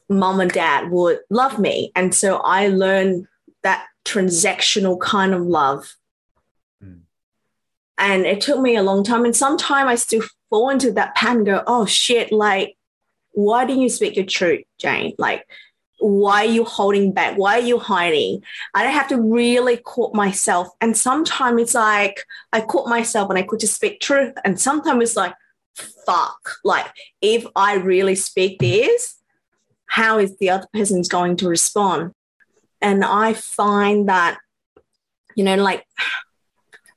mom 0.10 0.40
and 0.40 0.52
dad 0.52 0.92
would 0.92 1.20
love 1.30 1.58
me. 1.58 1.92
And 1.96 2.14
so 2.14 2.38
I 2.38 2.68
learned 2.68 3.28
that 3.64 3.88
transactional 4.04 5.00
kind 5.00 5.34
of 5.34 5.42
love. 5.42 5.96
Mm. 6.84 7.02
And 7.98 8.26
it 8.26 8.42
took 8.42 8.60
me 8.60 8.76
a 8.76 8.84
long 8.84 9.04
time. 9.04 9.26
And 9.26 9.36
sometimes 9.36 9.90
I 9.90 9.96
still 9.96 10.24
fall 10.50 10.70
into 10.70 10.92
that 10.92 11.16
pattern 11.16 11.46
go, 11.46 11.64
oh 11.66 11.86
shit, 11.86 12.32
like, 12.32 12.76
why 13.32 13.66
didn't 13.66 13.82
you 13.82 13.90
speak 13.90 14.16
your 14.16 14.26
truth, 14.26 14.64
Jane? 14.78 15.14
Like, 15.18 15.46
why 16.00 16.46
are 16.46 16.52
you 16.52 16.66
holding 16.66 17.14
back? 17.14 17.38
Why 17.38 17.58
are 17.58 17.64
you 17.64 17.80
hiding? 17.80 18.44
I 18.74 18.84
don't 18.84 18.94
have 18.94 19.08
to 19.08 19.20
really 19.20 19.78
caught 19.78 20.14
myself. 20.14 20.68
And 20.82 20.96
sometimes 20.96 21.62
it's 21.62 21.74
like 21.74 22.26
I 22.52 22.62
caught 22.62 22.90
myself 22.90 23.30
and 23.30 23.40
I 23.40 23.44
could 23.44 23.62
just 23.62 23.76
speak 23.76 24.02
truth. 24.02 24.34
And 24.44 24.60
sometimes 24.60 25.02
it's 25.02 25.16
like, 25.16 25.34
fuck, 25.76 26.58
like 26.64 26.88
if 27.22 27.46
I 27.56 27.76
really 27.76 28.16
speak 28.16 28.60
this, 28.60 29.20
how 29.88 30.20
is 30.20 30.38
the 30.38 30.50
other 30.50 30.68
person's 30.74 31.08
going 31.08 31.38
to 31.38 31.48
respond? 31.48 32.14
And 32.82 33.04
I 33.04 33.34
find 33.34 34.10
that, 34.10 34.40
you 35.36 35.44
know, 35.44 35.56
like 35.56 35.86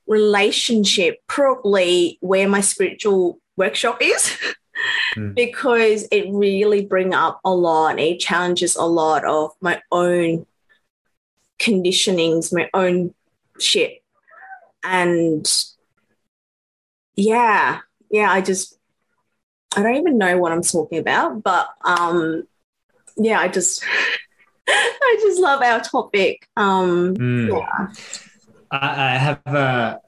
relationship 0.07 1.17
probably 1.27 2.17
where 2.21 2.49
my 2.49 2.61
spiritual 2.61 3.39
workshop 3.55 4.01
is. 4.01 4.37
mm. 5.15 5.33
because 5.35 6.07
it 6.11 6.25
really 6.29 6.85
bring 6.85 7.13
up 7.13 7.39
a 7.45 7.53
lot 7.53 7.91
and 7.91 7.99
it 7.99 8.19
challenges 8.19 8.75
a 8.75 8.85
lot 8.85 9.25
of 9.25 9.51
my 9.61 9.81
own 9.91 10.45
conditionings, 11.59 12.53
my 12.53 12.69
own 12.73 13.13
shit. 13.59 14.01
And 14.83 15.47
yeah, 17.15 17.79
yeah, 18.09 18.31
I 18.31 18.41
just 18.41 18.77
I 19.75 19.83
don't 19.83 19.95
even 19.95 20.17
know 20.17 20.37
what 20.37 20.51
I'm 20.51 20.63
talking 20.63 20.99
about, 20.99 21.43
but 21.43 21.69
um 21.85 22.47
yeah, 23.17 23.39
I 23.39 23.47
just 23.47 23.83
I 24.67 25.17
just 25.21 25.39
love 25.39 25.61
our 25.61 25.79
topic. 25.79 26.47
Um, 26.55 27.15
mm. 27.15 27.49
yeah. 27.49 27.87
I, 28.71 29.15
I 29.15 29.17
have 29.17 29.41
a, 29.45 29.99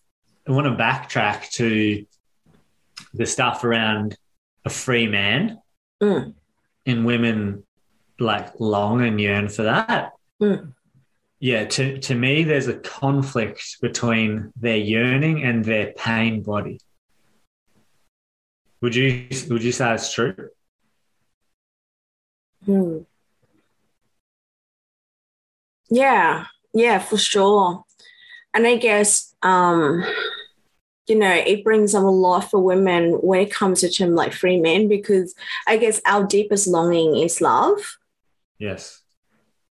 I 0.48 0.52
want 0.52 0.68
to 0.68 0.82
backtrack 0.82 1.50
to 1.52 2.06
the 3.14 3.26
stuff 3.26 3.64
around 3.64 4.18
a 4.66 4.70
free 4.70 5.08
man 5.08 5.60
mm. 6.02 6.34
and 6.86 7.06
women 7.06 7.64
like 8.20 8.60
long 8.60 9.02
and 9.02 9.20
yearn 9.20 9.50
for 9.50 9.64
that. 9.64 10.14
Mm. 10.42 10.74
Yeah, 11.40 11.66
to, 11.66 11.98
to 11.98 12.16
me, 12.16 12.44
there's 12.44 12.68
a 12.68 12.76
conflict 12.76 13.82
between 13.82 14.54
their 14.56 14.78
yearning 14.78 15.44
and 15.44 15.66
their 15.66 15.92
pain 15.94 16.44
body. 16.44 16.80
Would 18.82 18.96
you 18.96 19.28
would 19.50 19.64
you 19.64 19.72
say 19.72 19.86
that's 19.86 20.12
true? 20.12 20.50
Mm. 22.68 23.06
Yeah, 25.90 26.46
yeah, 26.74 27.00
for 27.00 27.18
sure. 27.18 27.84
And 28.54 28.66
I 28.66 28.78
guess, 28.78 29.36
um, 29.42 30.04
you 31.08 31.16
know, 31.16 31.32
it 31.32 31.64
brings 31.64 31.94
up 31.94 32.04
a 32.04 32.08
lot 32.08 32.50
for 32.50 32.60
women 32.60 33.14
when 33.22 33.42
it 33.42 33.52
comes 33.52 33.82
to 33.82 33.90
term 33.90 34.16
like 34.16 34.34
free 34.34 34.60
men 34.60 34.88
because 34.88 35.36
I 35.68 35.78
guess 35.78 36.02
our 36.06 36.24
deepest 36.24 36.68
longing 36.68 37.18
is 37.18 37.42
love. 37.42 37.98
Yes. 38.58 39.02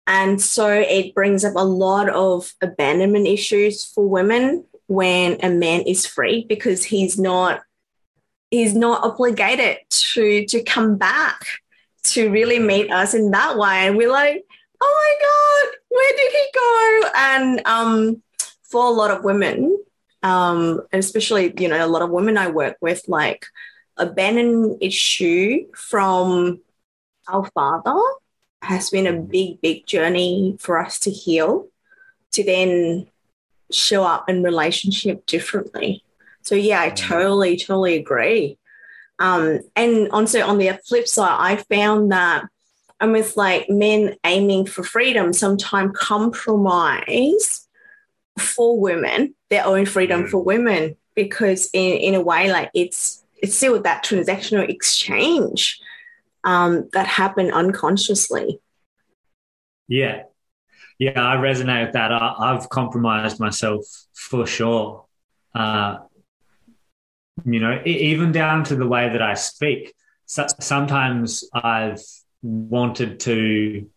And 0.08 0.42
so 0.42 0.70
it 0.70 1.16
brings 1.16 1.44
up 1.44 1.56
a 1.56 1.66
lot 1.66 2.10
of 2.10 2.54
abandonment 2.62 3.28
issues 3.28 3.86
for 3.86 4.08
women 4.08 4.66
when 4.88 5.38
a 5.42 5.50
man 5.50 5.82
is 5.82 6.06
free 6.06 6.46
because 6.48 6.84
he's 6.84 7.18
not 7.18 7.62
he's 8.52 8.76
not 8.76 9.04
obligated 9.04 9.78
to 9.90 10.46
to 10.46 10.64
come 10.64 10.98
back 10.98 11.46
to 12.04 12.30
really 12.30 12.60
meet 12.60 12.92
us 12.92 13.14
in 13.14 13.32
that 13.32 13.58
way. 13.58 13.88
And 13.88 13.98
we're 13.98 14.12
like, 14.12 14.44
oh 14.82 14.94
my 14.96 15.72
god 15.72 15.80
where 15.90 16.14
did 16.18 16.32
he 16.32 16.48
go? 16.54 17.10
And 17.16 17.62
um, 17.66 18.22
for 18.64 18.86
a 18.86 18.90
lot 18.90 19.12
of 19.12 19.24
women 19.24 19.78
um, 20.26 20.82
especially 20.92 21.54
you 21.60 21.68
know 21.68 21.86
a 21.86 21.88
lot 21.88 22.02
of 22.02 22.10
women 22.10 22.38
i 22.38 22.48
work 22.48 22.76
with 22.82 23.04
like 23.08 23.46
abandonment 23.98 24.82
issue 24.82 25.68
from 25.76 26.60
our 27.28 27.46
father 27.54 28.02
has 28.62 28.90
been 28.90 29.06
a 29.06 29.22
big 29.22 29.62
big 29.62 29.86
journey 29.86 30.58
for 30.60 30.80
us 30.80 31.00
to 31.00 31.12
heal 31.12 31.68
to 32.32 32.44
then 32.44 33.08
show 33.72 34.04
up 34.04 34.28
in 34.28 34.42
relationship 34.42 35.26
differently 35.28 36.04
so 36.46 36.56
yeah 36.56 36.82
i 36.82 36.90
totally 36.90 37.58
totally 37.58 37.96
agree 37.96 38.58
um, 39.18 39.60
and 39.78 40.10
also 40.10 40.46
on 40.46 40.58
the 40.58 40.78
flip 40.86 41.08
side 41.08 41.38
i 41.40 41.56
found 41.56 42.12
that 42.12 42.46
and 43.00 43.12
with 43.12 43.36
like 43.36 43.70
men 43.70 44.16
aiming 44.24 44.66
for 44.66 44.84
freedom, 44.84 45.34
sometimes 45.34 45.92
compromise 45.96 47.68
for 48.40 48.80
women, 48.80 49.36
their 49.50 49.66
own 49.66 49.86
freedom 49.86 50.24
mm. 50.24 50.30
for 50.30 50.44
women, 50.44 50.96
because 51.14 51.70
in, 51.74 51.98
in 51.98 52.16
a 52.16 52.22
way, 52.22 52.52
like 52.52 52.70
it's 52.74 53.24
it's 53.38 53.56
still 53.56 53.82
that 53.82 54.04
transactional 54.04 54.68
exchange 54.68 55.80
um, 56.44 56.90
that 56.94 57.06
happened 57.06 57.52
unconsciously. 57.54 58.60
Yeah. 59.88 60.24
Yeah, 60.98 61.22
I 61.22 61.36
resonate 61.36 61.88
with 61.88 61.94
that. 61.94 62.14
I, 62.14 62.54
have 62.54 62.70
compromised 62.70 63.38
myself 63.38 63.84
for 64.14 64.48
sure. 64.48 65.06
Uh, 65.54 65.98
you 67.44 67.60
know, 67.60 67.82
even 67.86 68.32
down 68.32 68.64
to 68.66 68.76
the 68.76 68.88
way 68.88 69.10
that 69.10 69.22
I 69.22 69.34
speak. 69.34 69.94
So, 70.26 70.48
sometimes 70.60 71.44
I've 71.54 72.02
wanted 72.42 73.20
to 73.22 73.90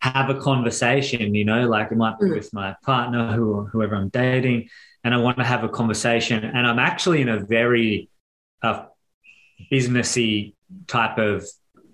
have 0.00 0.30
a 0.30 0.40
conversation, 0.40 1.34
you 1.34 1.44
know, 1.44 1.68
like 1.68 1.92
it 1.92 1.96
might 1.96 2.18
be 2.18 2.26
mm. 2.26 2.34
with 2.34 2.52
my 2.54 2.74
partner 2.82 3.32
who 3.32 3.66
whoever 3.66 3.96
I'm 3.96 4.08
dating, 4.08 4.68
and 5.04 5.12
I 5.14 5.18
want 5.18 5.38
to 5.38 5.44
have 5.44 5.64
a 5.64 5.68
conversation. 5.68 6.44
And 6.44 6.66
I'm 6.66 6.78
actually 6.78 7.20
in 7.20 7.28
a 7.28 7.40
very 7.40 8.08
uh, 8.62 8.84
businessy 9.70 10.54
type 10.86 11.18
of 11.18 11.46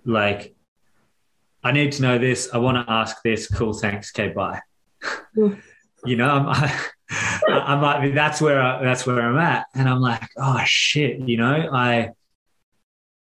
like, 0.05 0.55
I 1.65 1.73
need 1.73 1.93
to 1.93 2.03
know 2.03 2.19
this. 2.19 2.51
I 2.53 2.59
want 2.59 2.87
to 2.87 2.93
ask 2.93 3.17
this. 3.25 3.49
Cool, 3.49 3.73
thanks. 3.73 4.13
Okay, 4.15 4.33
bye. 4.33 4.61
Mm. 5.37 5.61
you 6.05 6.17
know, 6.17 6.29
I'm, 6.29 6.49
I, 6.49 6.81
I 7.11 7.77
might 7.77 8.03
be. 8.03 8.11
That's 8.11 8.41
where 8.41 8.61
I, 8.61 8.83
that's 8.83 9.07
where 9.07 9.21
I'm 9.21 9.39
at, 9.39 9.67
and 9.75 9.89
I'm 9.89 10.01
like, 10.01 10.29
oh 10.37 10.61
shit, 10.65 11.21
you 11.21 11.37
know, 11.37 11.69
I. 11.73 12.11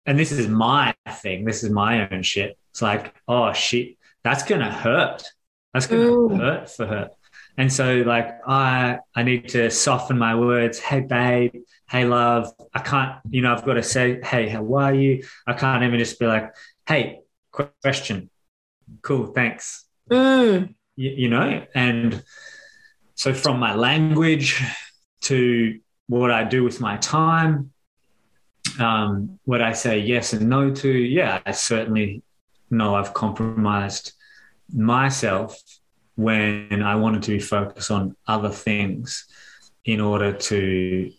And 0.07 0.19
this 0.19 0.33
is 0.33 0.49
my 0.49 0.95
thing. 1.09 1.45
This 1.45 1.63
is 1.63 1.71
my 1.71 2.11
own 2.11 2.23
shit. 2.23 2.59
It's 2.71 2.83
like, 2.83 3.15
oh 3.29 3.53
shit, 3.53 3.97
that's 4.25 4.43
gonna 4.43 4.73
hurt. 4.73 5.23
That's 5.73 5.87
gonna 5.87 6.11
Ooh. 6.11 6.29
hurt 6.29 6.71
for 6.71 6.87
her. 6.87 7.11
And 7.57 7.73
so 7.73 8.03
like 8.07 8.41
I 8.47 8.99
I 9.15 9.23
need 9.23 9.51
to 9.51 9.71
soften 9.71 10.19
my 10.19 10.35
words. 10.35 10.79
Hey 10.79 11.01
babe, 11.01 11.55
hey 11.89 12.07
love. 12.07 12.53
I 12.73 12.81
can't, 12.81 13.19
you 13.29 13.43
know, 13.43 13.53
I've 13.53 13.65
got 13.65 13.75
to 13.75 13.83
say, 13.83 14.21
hey, 14.23 14.49
how 14.49 14.75
are 14.75 14.95
you? 14.95 15.25
I 15.47 15.53
can't 15.53 15.83
even 15.83 15.99
just 15.99 16.19
be 16.19 16.27
like, 16.27 16.55
hey, 16.87 17.21
question. 17.51 18.31
Cool, 19.03 19.27
thanks. 19.27 19.85
Mm. 20.11 20.75
You, 20.97 21.11
you 21.11 21.29
know, 21.29 21.67
and 21.75 22.23
so 23.21 23.35
from 23.35 23.59
my 23.59 23.75
language 23.75 24.65
to 25.21 25.79
what 26.07 26.31
I 26.31 26.43
do 26.43 26.65
with 26.65 26.81
my 26.81 26.97
time, 26.97 27.71
um, 28.79 29.39
what 29.45 29.61
I 29.61 29.75
say 29.75 29.99
yes 29.99 30.33
and 30.33 30.49
no 30.49 30.71
to, 30.71 30.89
yeah, 30.91 31.39
I 31.45 31.51
certainly 31.51 32.23
know 32.71 32.95
I've 32.95 33.13
compromised 33.13 34.15
myself 34.73 35.61
when 36.17 36.83
I 36.83 36.95
wanted 36.95 37.23
to 37.25 37.33
be 37.33 37.41
focused 37.41 37.91
on 37.91 38.17
other 38.27 38.49
things 38.49 39.27
in 39.85 40.01
order 40.01 40.33
to, 40.33 41.13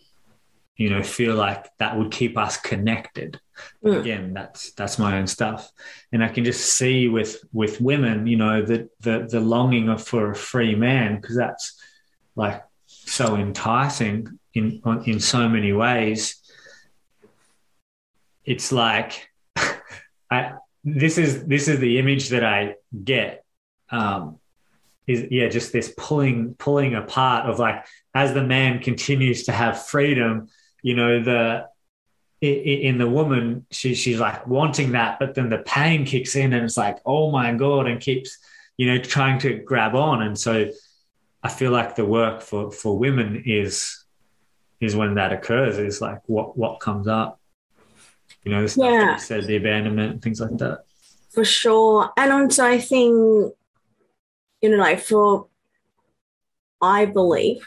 you 0.76 0.90
know, 0.90 1.04
feel 1.04 1.36
like 1.36 1.66
that 1.78 1.96
would 1.96 2.10
keep 2.10 2.36
us 2.36 2.56
connected. 2.56 3.38
Mm. 3.84 4.00
Again, 4.00 4.34
that's 4.34 4.72
that's 4.72 4.98
my 4.98 5.18
own 5.18 5.28
stuff, 5.28 5.70
and 6.10 6.24
I 6.24 6.26
can 6.26 6.44
just 6.44 6.74
see 6.74 7.06
with 7.06 7.44
with 7.52 7.80
women, 7.80 8.26
you 8.26 8.38
know, 8.38 8.60
the 8.60 8.88
the 8.98 9.28
the 9.30 9.38
longing 9.38 9.96
for 9.98 10.32
a 10.32 10.34
free 10.34 10.74
man 10.74 11.20
because 11.20 11.36
that's 11.36 11.78
like 12.36 12.64
so 12.86 13.36
enticing 13.36 14.38
in 14.54 14.82
in 15.06 15.20
so 15.20 15.48
many 15.48 15.72
ways. 15.72 16.36
It's 18.44 18.72
like 18.72 19.28
I 20.30 20.54
this 20.84 21.18
is 21.18 21.44
this 21.46 21.68
is 21.68 21.78
the 21.78 21.98
image 21.98 22.30
that 22.30 22.44
I 22.44 22.76
get. 23.04 23.44
Um, 23.90 24.38
is 25.06 25.26
yeah, 25.30 25.48
just 25.48 25.72
this 25.72 25.92
pulling 25.96 26.54
pulling 26.54 26.94
apart 26.94 27.46
of 27.46 27.58
like 27.58 27.84
as 28.14 28.34
the 28.34 28.42
man 28.42 28.80
continues 28.80 29.44
to 29.44 29.52
have 29.52 29.86
freedom, 29.86 30.48
you 30.82 30.94
know 30.94 31.22
the 31.22 31.66
in 32.40 32.98
the 32.98 33.08
woman 33.08 33.64
she 33.70 33.94
she's 33.94 34.18
like 34.18 34.46
wanting 34.46 34.92
that, 34.92 35.18
but 35.18 35.34
then 35.34 35.48
the 35.48 35.58
pain 35.58 36.04
kicks 36.04 36.34
in 36.34 36.52
and 36.52 36.64
it's 36.64 36.76
like 36.76 36.98
oh 37.04 37.30
my 37.30 37.52
god, 37.52 37.86
and 37.86 38.00
keeps 38.00 38.38
you 38.76 38.86
know 38.86 38.98
trying 38.98 39.38
to 39.40 39.58
grab 39.58 39.94
on, 39.94 40.22
and 40.22 40.38
so 40.38 40.70
I 41.42 41.48
feel 41.48 41.70
like 41.70 41.96
the 41.96 42.04
work 42.04 42.42
for 42.42 42.70
for 42.70 42.98
women 42.98 43.42
is 43.46 44.04
is 44.80 44.96
when 44.96 45.14
that 45.14 45.32
occurs 45.32 45.78
is 45.78 46.00
like 46.00 46.20
what 46.26 46.56
what 46.56 46.80
comes 46.80 47.08
up 47.08 47.40
you 48.44 48.50
know, 48.50 48.62
the 48.62 48.68
stuff 48.68 48.90
yeah. 48.90 49.16
said, 49.16 49.44
the 49.44 49.56
abandonment 49.56 50.12
and 50.12 50.22
things 50.22 50.40
like 50.40 50.56
that. 50.58 50.84
For 51.32 51.44
sure. 51.44 52.10
And 52.16 52.32
also, 52.32 52.64
I 52.66 52.78
think, 52.78 53.54
you 54.60 54.70
know, 54.70 54.76
like 54.76 55.00
for, 55.00 55.46
I 56.80 57.04
believe 57.04 57.64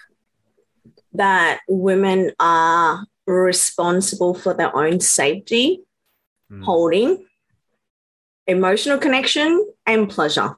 that 1.13 1.61
women 1.67 2.31
are 2.39 3.05
responsible 3.25 4.33
for 4.33 4.53
their 4.53 4.75
own 4.75 4.99
safety, 4.99 5.81
mm. 6.51 6.63
holding, 6.63 7.25
emotional 8.45 8.97
connection, 8.97 9.65
and 9.85 10.09
pleasure. 10.09 10.57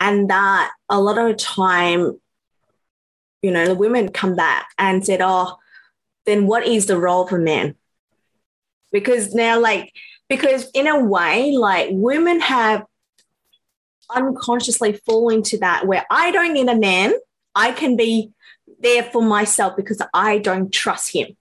And 0.00 0.30
that 0.30 0.72
a 0.88 1.00
lot 1.00 1.18
of 1.18 1.36
time, 1.36 2.18
you 3.42 3.50
know, 3.50 3.66
the 3.66 3.74
women 3.74 4.10
come 4.10 4.34
back 4.34 4.68
and 4.78 5.04
said, 5.04 5.20
Oh, 5.22 5.58
then 6.26 6.46
what 6.46 6.66
is 6.66 6.86
the 6.86 6.98
role 6.98 7.26
for 7.26 7.38
men 7.38 7.76
because 8.92 9.34
now 9.34 9.60
like 9.60 9.92
because 10.28 10.70
in 10.74 10.86
a 10.86 10.98
way 10.98 11.52
like 11.56 11.88
women 11.92 12.40
have 12.40 12.84
unconsciously 14.14 15.00
fall 15.06 15.28
into 15.28 15.58
that 15.58 15.86
where 15.86 16.04
I 16.10 16.30
don't 16.30 16.52
need 16.52 16.68
a 16.68 16.76
man. 16.76 17.12
I 17.54 17.72
can 17.72 17.96
be 17.96 18.32
there 18.80 19.02
for 19.02 19.22
myself 19.22 19.76
because 19.76 20.02
I 20.14 20.38
don't 20.38 20.72
trust 20.72 21.12
him. 21.12 21.36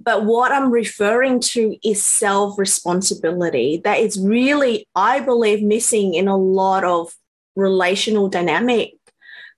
But 0.00 0.24
what 0.24 0.52
I'm 0.52 0.70
referring 0.70 1.40
to 1.40 1.76
is 1.82 2.02
self 2.02 2.58
responsibility 2.58 3.80
that 3.84 3.98
is 3.98 4.18
really, 4.18 4.86
I 4.94 5.20
believe, 5.20 5.62
missing 5.62 6.14
in 6.14 6.28
a 6.28 6.36
lot 6.36 6.84
of 6.84 7.12
relational 7.56 8.28
dynamic 8.28 8.92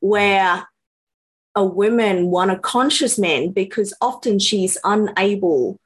where 0.01 0.67
a 1.55 1.65
woman 1.65 2.31
want 2.31 2.51
a 2.51 2.59
conscious 2.59 3.19
man 3.19 3.51
because 3.51 3.93
often 4.01 4.39
she's 4.39 4.79
unable 4.85 5.79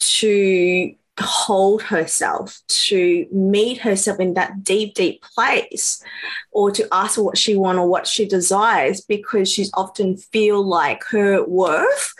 to 0.00 0.94
hold 1.20 1.82
herself, 1.82 2.60
to 2.68 3.26
meet 3.32 3.78
herself 3.78 4.18
in 4.18 4.34
that 4.34 4.64
deep, 4.64 4.94
deep 4.94 5.22
place, 5.22 6.02
or 6.50 6.70
to 6.72 6.86
ask 6.92 7.18
what 7.18 7.38
she 7.38 7.56
wants 7.56 7.78
or 7.78 7.88
what 7.88 8.06
she 8.06 8.26
desires, 8.26 9.00
because 9.00 9.50
she's 9.50 9.70
often 9.74 10.16
feel 10.16 10.62
like 10.62 11.04
her 11.04 11.44
worth 11.44 12.12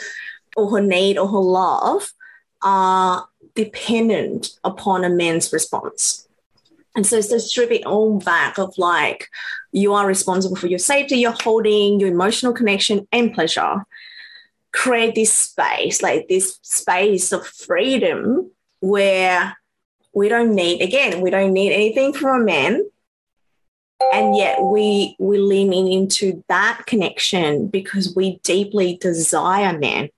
or 0.56 0.70
her 0.70 0.82
need 0.82 1.18
or 1.18 1.28
her 1.28 1.38
love 1.38 2.12
are 2.62 3.28
dependent 3.54 4.58
upon 4.64 5.04
a 5.04 5.10
man's 5.10 5.52
response. 5.52 6.28
And 6.96 7.06
so 7.06 7.16
it's 7.18 7.28
to 7.28 7.40
strip 7.40 7.72
it 7.72 7.84
all 7.86 8.18
back 8.18 8.58
of 8.58 8.76
like, 8.78 9.28
you 9.72 9.94
are 9.94 10.06
responsible 10.06 10.56
for 10.56 10.68
your 10.68 10.78
safety, 10.78 11.16
your 11.16 11.34
holding, 11.42 11.98
your 11.98 12.08
emotional 12.08 12.52
connection, 12.52 13.08
and 13.12 13.34
pleasure 13.34 13.84
create 14.74 15.14
this 15.14 15.32
space, 15.32 16.02
like 16.02 16.28
this 16.28 16.58
space 16.62 17.32
of 17.32 17.46
freedom 17.46 18.50
where 18.80 19.56
we 20.12 20.28
don't 20.28 20.54
need, 20.54 20.82
again, 20.82 21.20
we 21.20 21.30
don't 21.30 21.52
need 21.52 21.72
anything 21.72 22.12
from 22.12 22.42
a 22.42 22.44
man. 22.44 22.82
And 24.12 24.36
yet 24.36 24.60
we 24.60 25.16
we 25.18 25.38
lean 25.38 25.72
in 25.72 25.86
into 25.86 26.44
that 26.48 26.82
connection 26.86 27.68
because 27.68 28.14
we 28.14 28.38
deeply 28.42 28.98
desire 29.00 29.78
man. 29.78 30.10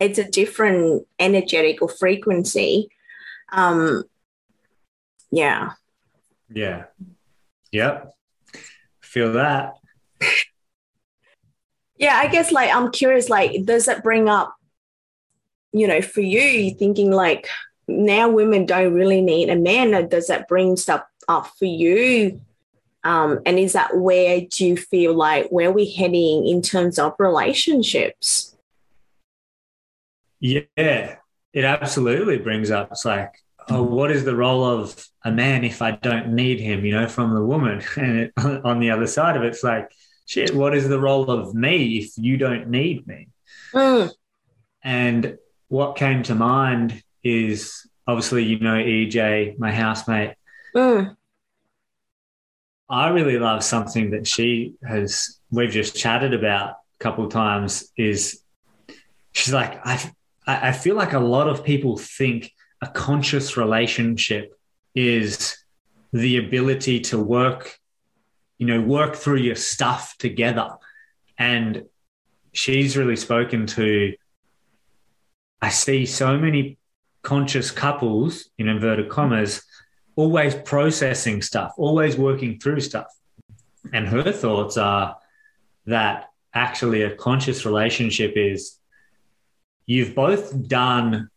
It's 0.00 0.18
a 0.18 0.24
different 0.24 1.06
energetic 1.18 1.82
or 1.82 1.88
frequency. 1.88 2.88
Um 3.50 4.04
yeah. 5.30 5.72
Yeah. 6.48 6.84
Yep. 7.72 8.12
Feel 9.00 9.32
that 9.32 9.74
yeah 11.98 12.16
i 12.16 12.26
guess 12.28 12.52
like 12.52 12.74
i'm 12.74 12.90
curious 12.90 13.28
like 13.28 13.64
does 13.64 13.88
it 13.88 14.02
bring 14.02 14.28
up 14.28 14.54
you 15.72 15.86
know 15.86 16.00
for 16.00 16.20
you 16.20 16.74
thinking 16.74 17.10
like 17.10 17.48
now 17.88 18.28
women 18.28 18.66
don't 18.66 18.94
really 18.94 19.20
need 19.20 19.48
a 19.48 19.56
man 19.56 20.08
does 20.08 20.26
that 20.26 20.48
bring 20.48 20.76
stuff 20.76 21.02
up 21.28 21.46
for 21.58 21.66
you 21.66 22.40
um, 23.04 23.38
and 23.46 23.56
is 23.56 23.74
that 23.74 23.96
where 23.96 24.40
do 24.40 24.66
you 24.66 24.76
feel 24.76 25.14
like 25.14 25.46
where 25.50 25.70
we 25.70 25.88
heading 25.88 26.44
in 26.44 26.60
terms 26.60 26.98
of 26.98 27.14
relationships 27.20 28.55
yeah 30.76 31.16
it 31.52 31.64
absolutely 31.64 32.38
brings 32.38 32.70
up 32.70 32.90
it's 32.90 33.04
like 33.04 33.34
oh, 33.68 33.82
what 33.82 34.10
is 34.10 34.24
the 34.24 34.36
role 34.36 34.64
of 34.64 35.08
a 35.24 35.32
man 35.32 35.64
if 35.64 35.82
i 35.82 35.90
don't 35.90 36.28
need 36.28 36.60
him 36.60 36.84
you 36.84 36.92
know 36.92 37.08
from 37.08 37.34
the 37.34 37.44
woman 37.44 37.82
and 37.96 38.18
it, 38.18 38.32
on 38.64 38.80
the 38.80 38.90
other 38.90 39.06
side 39.06 39.36
of 39.36 39.42
it, 39.42 39.48
it's 39.48 39.64
like 39.64 39.90
shit, 40.26 40.54
what 40.54 40.76
is 40.76 40.88
the 40.88 41.00
role 41.00 41.30
of 41.30 41.54
me 41.54 41.98
if 41.98 42.10
you 42.18 42.36
don't 42.36 42.68
need 42.68 43.06
me? 43.06 43.28
Mm. 43.72 44.10
And 44.82 45.38
what 45.68 45.96
came 45.96 46.22
to 46.24 46.34
mind 46.34 47.02
is 47.24 47.88
obviously, 48.06 48.44
you 48.44 48.58
know, 48.58 48.74
EJ, 48.74 49.58
my 49.58 49.72
housemate. 49.72 50.34
Mm. 50.74 51.16
I 52.88 53.08
really 53.08 53.38
love 53.38 53.64
something 53.64 54.10
that 54.10 54.28
she 54.28 54.74
has, 54.86 55.40
we've 55.50 55.70
just 55.70 55.96
chatted 55.96 56.34
about 56.34 56.70
a 56.70 57.02
couple 57.02 57.28
times 57.28 57.90
is 57.96 58.42
she's 59.32 59.54
like, 59.54 59.84
I, 59.84 60.12
I 60.46 60.72
feel 60.72 60.94
like 60.94 61.12
a 61.12 61.18
lot 61.18 61.48
of 61.48 61.64
people 61.64 61.96
think 61.96 62.52
a 62.80 62.86
conscious 62.86 63.56
relationship 63.56 64.54
is 64.94 65.56
the 66.12 66.36
ability 66.38 67.00
to 67.00 67.18
work, 67.18 67.78
you 68.58 68.66
know, 68.66 68.80
work 68.80 69.16
through 69.16 69.38
your 69.38 69.56
stuff 69.56 70.16
together. 70.18 70.70
And 71.36 71.86
she's 72.52 72.96
really 72.96 73.16
spoken 73.16 73.66
to, 73.66 74.14
I 75.60 75.70
see 75.70 76.06
so 76.06 76.38
many 76.38 76.78
conscious 77.22 77.72
couples, 77.72 78.48
in 78.56 78.68
inverted 78.68 79.08
commas, 79.08 79.64
always 80.14 80.54
processing 80.54 81.42
stuff, 81.42 81.74
always 81.76 82.16
working 82.16 82.60
through 82.60 82.80
stuff. 82.80 83.08
And 83.92 84.06
her 84.06 84.30
thoughts 84.30 84.76
are 84.76 85.16
that 85.86 86.30
actually 86.54 87.02
a 87.02 87.14
conscious 87.14 87.66
relationship 87.66 88.34
is 88.36 88.75
you've 89.86 90.14
both 90.14 90.68
done 90.68 91.30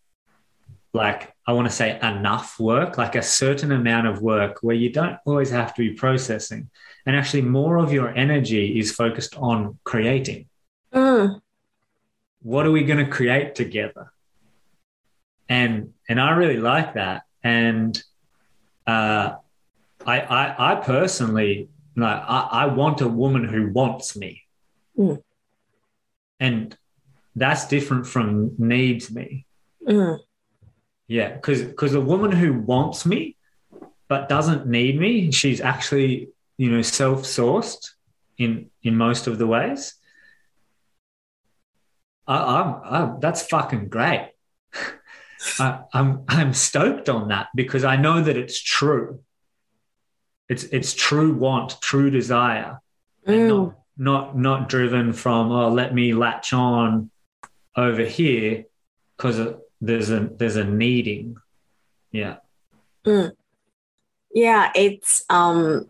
like 0.93 1.33
I 1.45 1.53
want 1.53 1.67
to 1.67 1.73
say 1.73 1.99
enough 2.01 2.59
work, 2.59 2.97
like 2.97 3.15
a 3.15 3.21
certain 3.21 3.71
amount 3.71 4.07
of 4.07 4.21
work 4.21 4.59
where 4.61 4.75
you 4.75 4.91
don't 4.91 5.17
always 5.25 5.49
have 5.51 5.73
to 5.75 5.81
be 5.81 5.93
processing. 5.93 6.69
And 7.05 7.15
actually, 7.15 7.43
more 7.43 7.77
of 7.77 7.93
your 7.93 8.09
energy 8.09 8.79
is 8.79 8.91
focused 8.91 9.35
on 9.37 9.77
creating. 9.83 10.47
Mm. 10.93 11.41
What 12.41 12.65
are 12.65 12.71
we 12.71 12.83
going 12.83 13.03
to 13.03 13.11
create 13.11 13.55
together? 13.55 14.11
And 15.47 15.93
and 16.07 16.19
I 16.19 16.31
really 16.31 16.57
like 16.57 16.95
that. 16.95 17.23
And 17.43 18.01
uh, 18.87 19.35
I, 20.05 20.21
I 20.21 20.71
I 20.71 20.75
personally 20.75 21.69
like 21.95 22.23
I, 22.27 22.47
I 22.51 22.65
want 22.67 23.01
a 23.01 23.07
woman 23.07 23.47
who 23.47 23.71
wants 23.71 24.15
me. 24.15 24.43
Mm. 24.97 25.21
And 26.39 26.77
that's 27.35 27.67
different 27.67 28.07
from 28.07 28.53
needs 28.57 29.11
me. 29.11 29.45
Mm. 29.87 30.19
Yeah, 31.07 31.33
because 31.33 31.63
because 31.63 31.95
a 31.95 32.01
woman 32.01 32.31
who 32.31 32.53
wants 32.53 33.05
me 33.05 33.35
but 34.07 34.27
doesn't 34.29 34.67
need 34.67 34.99
me, 34.99 35.31
she's 35.31 35.61
actually 35.61 36.29
you 36.57 36.69
know 36.69 36.81
self-sourced 36.81 37.91
in 38.37 38.69
in 38.83 38.95
most 38.95 39.27
of 39.27 39.37
the 39.37 39.47
ways. 39.47 39.95
I, 42.27 42.61
I'm, 42.61 42.75
I, 42.83 43.15
that's 43.19 43.41
fucking 43.43 43.89
great. 43.89 44.31
I, 45.59 45.81
I'm 45.93 46.23
I'm 46.27 46.53
stoked 46.53 47.09
on 47.09 47.29
that 47.29 47.47
because 47.55 47.83
I 47.83 47.95
know 47.95 48.21
that 48.21 48.37
it's 48.37 48.61
true. 48.61 49.21
It's 50.47 50.63
it's 50.65 50.93
true 50.93 51.33
want, 51.33 51.79
true 51.81 52.09
desire, 52.09 52.81
and 53.25 53.47
not 53.47 53.75
not 53.97 54.37
not 54.37 54.69
driven 54.69 55.13
from 55.13 55.51
oh 55.51 55.69
let 55.69 55.93
me 55.93 56.13
latch 56.13 56.53
on 56.53 57.11
over 57.75 58.03
here 58.03 58.65
because 59.17 59.55
there's 59.81 60.09
a 60.09 60.29
there's 60.37 60.55
a 60.55 60.63
needing 60.63 61.37
yeah 62.11 62.37
Mm. 63.05 63.31
Yeah, 64.33 64.71
it's 64.75 65.23
um 65.29 65.89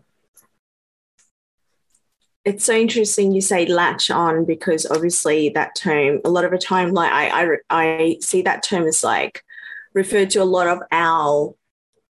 it's 2.44 2.64
so 2.64 2.74
interesting 2.74 3.32
you 3.32 3.40
say 3.40 3.66
latch 3.66 4.10
on 4.10 4.46
because 4.46 4.86
obviously 4.86 5.50
that 5.50 5.74
term 5.74 6.20
a 6.24 6.30
lot 6.30 6.44
of 6.44 6.50
the 6.50 6.58
time 6.58 6.92
like 6.92 7.12
I 7.12 7.44
I, 7.44 7.56
I 7.68 8.16
see 8.20 8.42
that 8.42 8.62
term 8.62 8.84
as 8.84 9.04
like 9.04 9.44
referred 9.92 10.30
to 10.30 10.42
a 10.42 10.44
lot 10.44 10.66
of 10.66 10.78
our 10.90 11.54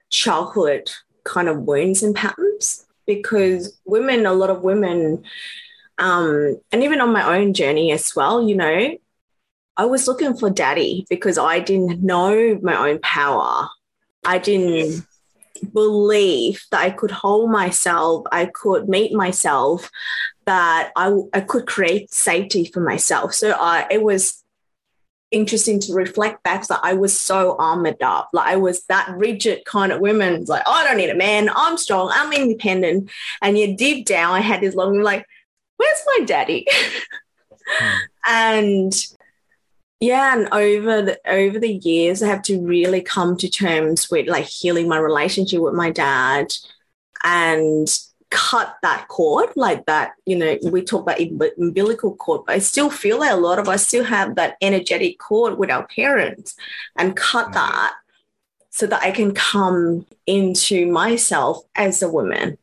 childhood 0.09 0.91
kind 1.23 1.47
of 1.47 1.61
wounds 1.61 2.03
and 2.03 2.13
patterns 2.13 2.85
because 3.05 3.79
women 3.85 4.25
a 4.25 4.33
lot 4.33 4.49
of 4.49 4.63
women 4.63 5.23
um 5.97 6.59
and 6.71 6.83
even 6.83 6.99
on 6.99 7.13
my 7.13 7.37
own 7.37 7.53
journey 7.53 7.91
as 7.93 8.13
well 8.15 8.41
you 8.41 8.55
know 8.55 8.97
I 9.77 9.85
was 9.85 10.07
looking 10.07 10.35
for 10.35 10.49
daddy 10.49 11.05
because 11.09 11.37
I 11.37 11.59
didn't 11.59 12.01
know 12.01 12.59
my 12.61 12.89
own 12.89 12.99
power. 12.99 13.69
I 14.25 14.39
didn't 14.39 15.05
believe 15.73 16.63
that 16.71 16.81
I 16.81 16.89
could 16.89 17.11
hold 17.11 17.51
myself, 17.51 18.25
I 18.31 18.47
could 18.47 18.89
meet 18.89 19.13
myself, 19.13 19.89
that 20.45 20.91
I, 20.95 21.13
I 21.33 21.41
could 21.41 21.67
create 21.67 22.11
safety 22.11 22.65
for 22.65 22.79
myself. 22.79 23.33
So 23.33 23.51
I, 23.51 23.87
it 23.91 24.01
was 24.01 24.43
interesting 25.29 25.79
to 25.81 25.93
reflect 25.93 26.41
back 26.43 26.67
that 26.67 26.79
I 26.83 26.93
was 26.93 27.19
so 27.19 27.55
armored 27.59 28.01
up. 28.01 28.29
Like 28.33 28.47
I 28.47 28.55
was 28.55 28.83
that 28.85 29.09
rigid 29.15 29.65
kind 29.65 29.91
of 29.91 29.99
woman, 29.99 30.45
like, 30.45 30.63
oh, 30.65 30.71
I 30.71 30.85
don't 30.85 30.97
need 30.97 31.09
a 31.09 31.15
man. 31.15 31.49
I'm 31.55 31.77
strong. 31.77 32.11
I'm 32.13 32.33
independent. 32.33 33.09
And 33.41 33.57
yet 33.57 33.77
deep 33.77 34.05
down, 34.05 34.33
I 34.33 34.39
had 34.39 34.61
this 34.61 34.75
longing, 34.75 35.03
like, 35.03 35.25
where's 35.77 36.03
my 36.17 36.25
daddy? 36.25 36.65
Hmm. 37.69 37.97
and 38.25 38.93
yeah 39.99 40.35
and 40.35 40.47
over 40.51 41.01
the 41.01 41.19
over 41.27 41.59
the 41.59 41.73
years 41.73 42.21
i 42.21 42.27
have 42.27 42.41
to 42.41 42.61
really 42.61 43.01
come 43.01 43.35
to 43.35 43.49
terms 43.49 44.09
with 44.09 44.27
like 44.27 44.45
healing 44.45 44.87
my 44.87 44.97
relationship 44.97 45.61
with 45.61 45.73
my 45.73 45.89
dad 45.89 46.53
and 47.23 47.87
cut 48.29 48.75
that 48.83 49.07
cord 49.07 49.49
like 49.55 49.85
that 49.85 50.11
you 50.25 50.37
know 50.37 50.57
we 50.69 50.81
talk 50.81 51.01
about 51.01 51.19
umbilical 51.57 52.15
cord 52.15 52.41
but 52.45 52.55
i 52.55 52.59
still 52.59 52.89
feel 52.89 53.19
like 53.19 53.31
a 53.31 53.37
lot 53.37 53.57
of 53.57 53.69
us 53.69 53.87
still 53.87 54.03
have 54.03 54.35
that 54.35 54.57
energetic 54.61 55.17
cord 55.17 55.57
with 55.57 55.71
our 55.71 55.87
parents 55.87 56.55
and 56.97 57.15
cut 57.15 57.45
mm-hmm. 57.45 57.53
that 57.53 57.93
so 58.69 58.85
that 58.85 59.01
i 59.01 59.11
can 59.11 59.33
come 59.33 60.05
into 60.25 60.91
myself 60.91 61.59
as 61.75 62.01
a 62.01 62.09
woman 62.09 62.57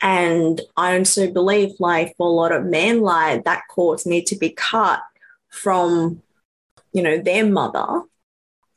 and 0.00 0.60
i 0.76 0.98
also 0.98 1.30
believe 1.30 1.70
like 1.78 2.14
for 2.16 2.26
a 2.26 2.30
lot 2.30 2.50
of 2.50 2.64
men 2.64 3.00
like 3.00 3.44
that 3.44 3.62
cords 3.70 4.04
need 4.04 4.26
to 4.26 4.36
be 4.36 4.50
cut 4.50 5.00
from 5.48 6.20
you 6.94 7.02
know, 7.02 7.18
their 7.18 7.44
mother 7.44 8.02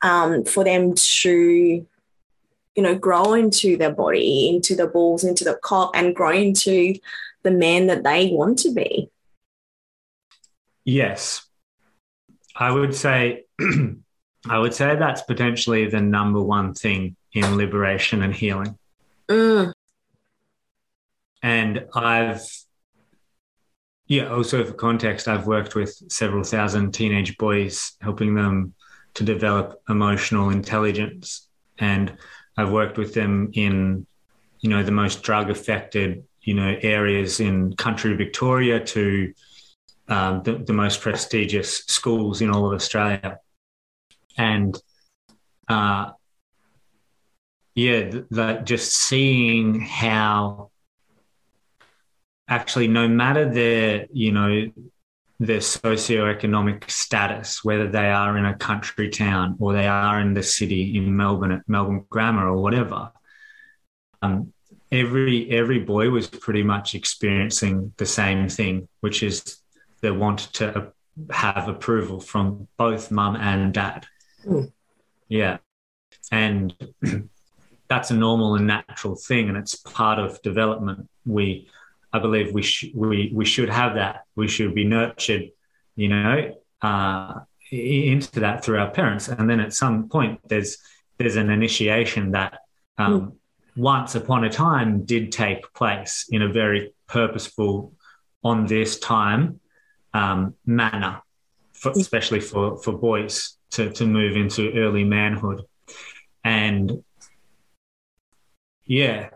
um, 0.02 0.44
for 0.44 0.66
them 0.66 0.96
to, 0.96 1.88
you 2.76 2.84
know, 2.84 2.96
grow 2.96 3.34
into 3.34 3.78
their 3.78 3.94
body, 3.94 4.50
into 4.50 4.76
the 4.76 4.88
balls, 4.88 5.24
into 5.24 5.46
the 5.46 5.58
cock, 5.64 5.92
and 5.96 6.16
grow 6.16 6.32
into 6.32 6.96
the 7.44 7.52
man 7.52 7.88
that 7.88 8.04
they 8.04 8.30
want 8.32 8.60
to 8.60 8.74
be. 8.74 9.10
Yes. 10.84 11.46
I 12.56 12.72
would 12.72 12.96
say 12.96 13.46
I 14.50 14.60
would 14.60 14.74
say 14.74 14.96
that's 14.96 15.22
potentially 15.22 15.88
the 15.90 16.02
number 16.02 16.42
one 16.42 16.74
thing 16.74 17.16
in 17.34 17.58
liberation 17.58 18.24
and 18.24 18.34
healing. 18.34 18.78
Mm. 19.28 19.74
And 21.44 21.86
I've 21.94 22.42
yeah, 24.08 24.30
also 24.30 24.64
for 24.64 24.74
context, 24.74 25.28
I've 25.28 25.48
worked 25.48 25.76
with 25.76 26.02
several 26.10 26.44
thousand 26.44 26.94
teenage 26.94 27.38
boys, 27.38 27.94
helping 28.02 28.36
them 28.36 28.74
to 29.16 29.24
develop 29.24 29.82
emotional 29.90 30.50
intelligence. 30.50 31.50
And 31.78 32.14
I've 32.56 32.72
worked 32.72 32.98
with 32.98 33.14
them 33.14 33.52
in, 33.54 34.08
you 34.62 34.70
know, 34.70 34.82
the 34.82 34.92
most 34.92 35.24
drug 35.24 35.50
affected, 35.50 36.24
you 36.42 36.54
know, 36.54 36.78
areas 36.82 37.42
in 37.42 37.76
country 37.76 38.16
Victoria 38.16 38.80
to 38.80 39.34
um, 40.08 40.42
the, 40.44 40.54
the, 40.54 40.74
most 40.74 41.02
prestigious 41.02 41.80
schools 41.88 42.40
in 42.40 42.50
all 42.50 42.66
of 42.66 42.74
Australia. 42.74 43.40
And 44.38 44.80
uh, 45.68 46.12
yeah, 47.76 48.22
that 48.32 48.66
just 48.66 48.94
seeing 48.94 49.82
how 49.82 50.72
actually, 52.48 52.88
no 52.88 53.08
matter 53.08 53.50
their, 53.52 54.08
you 54.12 54.32
know, 54.32 54.72
their 55.40 55.60
socioeconomic 55.60 56.90
status, 56.90 57.64
whether 57.64 57.88
they 57.88 58.10
are 58.10 58.38
in 58.38 58.46
a 58.46 58.56
country 58.56 59.10
town 59.10 59.56
or 59.60 59.74
they 59.74 59.88
are 59.88 60.20
in 60.20 60.34
the 60.34 60.44
city 60.44 60.98
in 60.98 61.16
Melbourne 61.16 61.52
at 61.52 61.68
Melbourne 61.68 62.06
Grammar 62.10 62.50
or 62.50 62.62
whatever, 62.62 63.12
um, 64.22 64.52
every 64.92 65.50
every 65.52 65.80
boy 65.80 66.10
was 66.10 66.28
pretty 66.28 66.64
much 66.64 66.96
experiencing 66.96 67.94
the 67.98 68.06
same 68.06 68.50
thing, 68.50 68.88
which 69.02 69.22
is 69.22 69.58
they 70.02 70.12
want 70.12 70.52
to 70.54 70.92
have 71.32 71.68
approval 71.68 72.20
from 72.20 72.68
both 72.78 73.12
mum 73.12 73.36
and 73.36 73.74
dad. 73.74 74.06
Mm. 74.46 74.72
Yeah, 75.28 75.58
and 76.32 76.74
that's 77.88 78.10
a 78.10 78.16
normal 78.16 78.56
and 78.56 78.66
natural 78.66 79.16
thing, 79.16 79.50
and 79.50 79.58
it's 79.58 79.76
part 79.76 80.18
of 80.18 80.42
development. 80.42 81.10
We 81.26 81.70
I 82.14 82.20
believe 82.20 82.54
we 82.54 82.64
sh- 82.64 82.92
we 82.96 83.32
we 83.34 83.46
should 83.46 83.70
have 83.70 83.96
that. 83.96 84.24
We 84.36 84.48
should 84.48 84.74
be 84.74 84.86
nurtured, 84.86 85.52
you 85.96 86.10
know, 86.10 86.56
uh, 86.82 87.34
into 87.72 88.40
that 88.40 88.64
through 88.64 88.80
our 88.80 88.92
parents. 88.92 89.28
And 89.28 89.50
then 89.50 89.60
at 89.60 89.74
some 89.74 90.10
point, 90.10 90.40
there's 90.48 90.78
there's 91.18 91.36
an 91.36 91.50
initiation 91.50 92.32
that 92.32 92.60
um, 92.98 93.22
mm. 93.22 93.36
once 93.76 94.16
upon 94.16 94.44
a 94.44 94.50
time 94.50 95.04
did 95.04 95.32
take 95.32 95.74
place 95.74 96.26
in 96.30 96.42
a 96.42 96.48
very 96.48 96.94
purposeful, 97.08 97.94
on 98.44 98.66
this 98.66 99.00
time 99.00 99.60
um, 100.14 100.54
manner, 100.66 101.22
for, 101.74 101.92
hmm. 101.92 102.00
especially 102.00 102.40
for 102.40 102.78
for 102.78 102.94
boys 102.94 103.58
to 103.72 103.92
to 103.92 104.06
move 104.06 104.36
into 104.36 104.72
early 104.74 105.04
manhood, 105.04 105.64
and 106.44 107.04
yeah, 108.86 109.30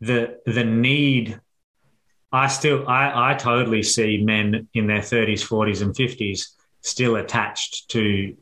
the 0.00 0.40
the 0.44 0.64
need 0.64 1.40
I 2.32 2.48
still, 2.48 2.88
I, 2.88 3.32
I 3.32 3.34
totally 3.34 3.82
see 3.82 4.22
men 4.22 4.68
in 4.72 4.86
their 4.86 5.00
30s, 5.00 5.46
40s, 5.46 5.82
and 5.82 5.94
50s 5.94 6.48
still 6.80 7.16
attached 7.16 7.90
to 7.90 8.36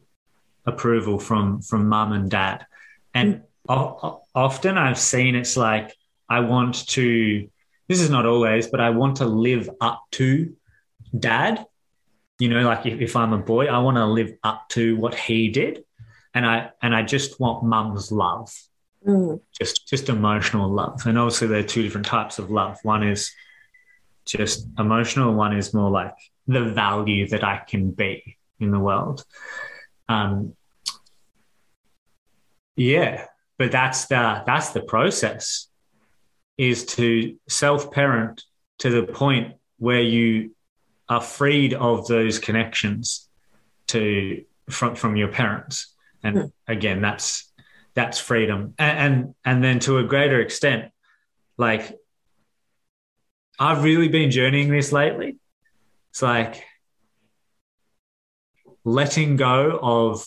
approval 0.66 1.18
from 1.18 1.60
from 1.62 1.88
mum 1.88 2.12
and 2.12 2.30
dad, 2.30 2.66
and 3.14 3.36
mm. 3.36 3.42
o- 3.68 4.22
often 4.34 4.78
I've 4.78 4.98
seen 4.98 5.34
it's 5.34 5.56
like 5.56 5.94
I 6.28 6.40
want 6.40 6.86
to, 6.90 7.48
this 7.88 8.00
is 8.00 8.08
not 8.08 8.24
always, 8.24 8.68
but 8.68 8.80
I 8.80 8.90
want 8.90 9.16
to 9.16 9.26
live 9.26 9.68
up 9.80 10.04
to 10.12 10.54
dad. 11.18 11.66
You 12.38 12.48
know, 12.48 12.62
like 12.62 12.86
if, 12.86 13.00
if 13.00 13.16
I'm 13.16 13.32
a 13.32 13.38
boy, 13.38 13.66
I 13.66 13.78
want 13.78 13.96
to 13.96 14.06
live 14.06 14.32
up 14.44 14.68
to 14.70 14.96
what 14.96 15.14
he 15.14 15.48
did. 15.48 15.84
And 16.32 16.46
I 16.46 16.70
and 16.80 16.94
I 16.94 17.02
just 17.02 17.40
want 17.40 17.64
mum's 17.64 18.12
love. 18.12 18.56
Mm. 19.04 19.40
Just 19.58 19.88
just 19.88 20.08
emotional 20.08 20.70
love. 20.70 21.04
And 21.04 21.18
obviously 21.18 21.48
there 21.48 21.58
are 21.58 21.64
two 21.64 21.82
different 21.82 22.06
types 22.06 22.38
of 22.38 22.52
love. 22.52 22.78
One 22.84 23.02
is 23.02 23.32
just 24.30 24.66
emotional, 24.78 25.34
one 25.34 25.56
is 25.56 25.74
more 25.74 25.90
like 25.90 26.14
the 26.46 26.64
value 26.64 27.28
that 27.28 27.44
I 27.44 27.58
can 27.58 27.90
be 27.90 28.36
in 28.58 28.70
the 28.70 28.78
world. 28.78 29.24
Um, 30.08 30.54
yeah, 32.76 33.26
but 33.58 33.72
that's 33.72 34.06
the 34.06 34.42
that's 34.46 34.70
the 34.70 34.82
process 34.82 35.68
is 36.56 36.86
to 36.86 37.36
self-parent 37.48 38.42
to 38.78 38.90
the 38.90 39.02
point 39.02 39.54
where 39.78 40.02
you 40.02 40.54
are 41.08 41.20
freed 41.20 41.74
of 41.74 42.06
those 42.06 42.38
connections 42.38 43.28
to 43.88 44.44
from 44.70 44.94
from 44.94 45.16
your 45.16 45.28
parents 45.28 45.94
and 46.22 46.36
mm. 46.36 46.52
again 46.68 47.00
that's 47.00 47.52
that's 47.94 48.18
freedom 48.18 48.74
and, 48.78 48.98
and 48.98 49.34
and 49.44 49.64
then 49.64 49.78
to 49.80 49.98
a 49.98 50.04
greater 50.04 50.40
extent 50.40 50.92
like 51.58 51.98
i've 53.60 53.84
really 53.84 54.08
been 54.08 54.30
journeying 54.30 54.70
this 54.70 54.90
lately 54.90 55.36
it's 56.10 56.22
like 56.22 56.64
letting 58.84 59.36
go 59.36 59.78
of 59.80 60.26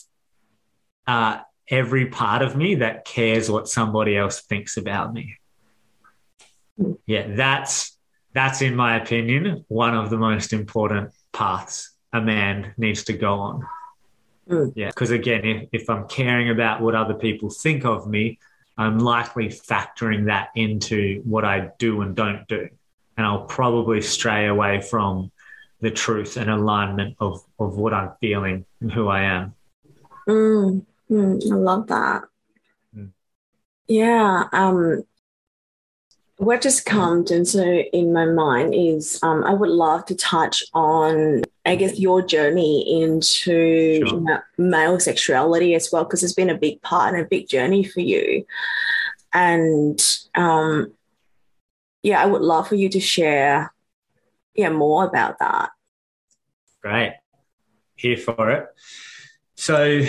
uh, 1.06 1.40
every 1.68 2.06
part 2.06 2.42
of 2.42 2.56
me 2.56 2.76
that 2.76 3.04
cares 3.04 3.50
what 3.50 3.68
somebody 3.68 4.16
else 4.16 4.40
thinks 4.42 4.76
about 4.76 5.12
me. 5.12 5.36
Yeah, 7.06 7.34
that's 7.34 7.96
that's 8.32 8.62
in 8.62 8.74
my 8.74 8.96
opinion 8.96 9.64
one 9.68 9.94
of 9.94 10.10
the 10.10 10.16
most 10.16 10.52
important 10.52 11.12
paths 11.32 11.92
a 12.12 12.20
man 12.20 12.74
needs 12.76 13.04
to 13.04 13.12
go 13.12 13.34
on. 13.34 13.66
Mm. 14.48 14.72
Yeah, 14.74 14.88
because 14.88 15.10
again, 15.10 15.44
if, 15.44 15.68
if 15.72 15.90
I'm 15.90 16.08
caring 16.08 16.50
about 16.50 16.80
what 16.80 16.94
other 16.94 17.14
people 17.14 17.50
think 17.50 17.84
of 17.84 18.08
me, 18.08 18.38
I'm 18.76 18.98
likely 18.98 19.48
factoring 19.48 20.26
that 20.26 20.48
into 20.56 21.22
what 21.24 21.44
I 21.44 21.70
do 21.78 22.02
and 22.02 22.16
don't 22.16 22.46
do. 22.48 22.68
And 23.16 23.26
I'll 23.26 23.44
probably 23.44 24.00
stray 24.00 24.46
away 24.46 24.80
from 24.80 25.30
the 25.80 25.90
truth 25.90 26.36
and 26.36 26.50
alignment 26.50 27.16
of, 27.20 27.44
of 27.58 27.76
what 27.76 27.92
I'm 27.92 28.12
feeling 28.20 28.64
and 28.80 28.90
who 28.90 29.08
I 29.08 29.22
am. 29.22 29.54
Mm. 30.28 30.84
Mm, 31.10 31.52
I 31.52 31.54
love 31.54 31.86
that. 31.88 32.22
Mm. 32.96 33.10
Yeah. 33.86 34.44
Um, 34.52 35.04
what 36.38 36.62
just 36.62 36.84
comes 36.86 37.30
into 37.30 37.96
in 37.96 38.12
my 38.12 38.24
mind 38.24 38.74
is 38.74 39.20
um, 39.22 39.44
I 39.44 39.54
would 39.54 39.70
love 39.70 40.06
to 40.06 40.16
touch 40.16 40.64
on, 40.72 41.42
I 41.64 41.76
guess, 41.76 41.98
your 41.98 42.22
journey 42.22 43.02
into 43.02 44.04
sure. 44.04 44.20
ma- 44.20 44.40
male 44.58 44.98
sexuality 44.98 45.74
as 45.74 45.90
well, 45.92 46.04
because 46.04 46.24
it's 46.24 46.32
been 46.32 46.50
a 46.50 46.58
big 46.58 46.82
part 46.82 47.14
and 47.14 47.22
a 47.22 47.28
big 47.28 47.48
journey 47.48 47.84
for 47.84 48.00
you. 48.00 48.44
And 49.32 50.00
um, 50.34 50.92
yeah, 52.04 52.22
I 52.22 52.26
would 52.26 52.42
love 52.42 52.68
for 52.68 52.74
you 52.74 52.90
to 52.90 53.00
share, 53.00 53.72
yeah, 54.54 54.68
more 54.68 55.04
about 55.04 55.38
that. 55.38 55.70
Great, 56.82 57.14
here 57.96 58.18
for 58.18 58.50
it. 58.50 58.66
So 59.56 60.02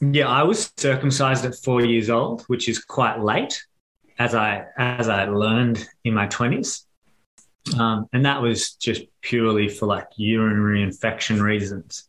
yeah, 0.00 0.28
I 0.28 0.42
was 0.42 0.72
circumcised 0.76 1.44
at 1.44 1.54
four 1.54 1.84
years 1.84 2.10
old, 2.10 2.42
which 2.42 2.68
is 2.68 2.84
quite 2.84 3.20
late, 3.20 3.62
as 4.18 4.34
I 4.34 4.66
as 4.76 5.08
I 5.08 5.26
learned 5.26 5.88
in 6.02 6.14
my 6.14 6.26
twenties, 6.26 6.84
um, 7.78 8.08
and 8.12 8.26
that 8.26 8.42
was 8.42 8.72
just 8.72 9.02
purely 9.20 9.68
for 9.68 9.86
like 9.86 10.08
urinary 10.16 10.82
infection 10.82 11.40
reasons. 11.40 12.08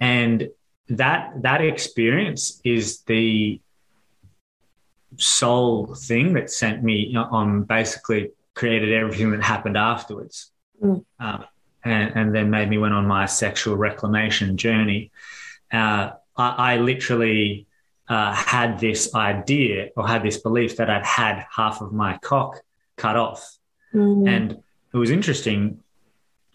And 0.00 0.48
that 0.88 1.42
that 1.42 1.60
experience 1.60 2.58
is 2.64 3.02
the 3.02 3.60
sole 5.18 5.94
thing 5.94 6.32
that 6.34 6.50
sent 6.50 6.82
me 6.82 7.14
on 7.16 7.64
basically 7.64 8.30
created 8.56 8.92
everything 8.92 9.30
that 9.30 9.42
happened 9.42 9.76
afterwards, 9.76 10.50
mm. 10.82 11.04
um, 11.20 11.44
and, 11.84 12.16
and, 12.16 12.34
then 12.34 12.50
made 12.50 12.68
me 12.68 12.78
went 12.78 12.94
on 12.94 13.06
my 13.06 13.26
sexual 13.26 13.76
reclamation 13.76 14.56
journey. 14.56 15.12
Uh, 15.72 16.10
I, 16.36 16.74
I 16.74 16.76
literally 16.78 17.66
uh, 18.08 18.34
had 18.34 18.80
this 18.80 19.14
idea 19.14 19.90
or 19.96 20.08
had 20.08 20.22
this 20.22 20.38
belief 20.38 20.76
that 20.78 20.90
I'd 20.90 21.04
had 21.04 21.44
half 21.54 21.80
of 21.80 21.92
my 21.92 22.18
cock 22.18 22.60
cut 22.96 23.16
off. 23.16 23.56
Mm. 23.94 24.28
And 24.28 24.62
it 24.92 24.96
was 24.96 25.10
interesting 25.10 25.82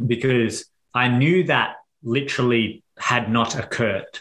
because 0.06 0.66
I 0.94 1.08
knew 1.08 1.44
that 1.46 1.76
literally 2.04 2.84
had 2.98 3.32
not 3.32 3.58
occurred. 3.58 4.20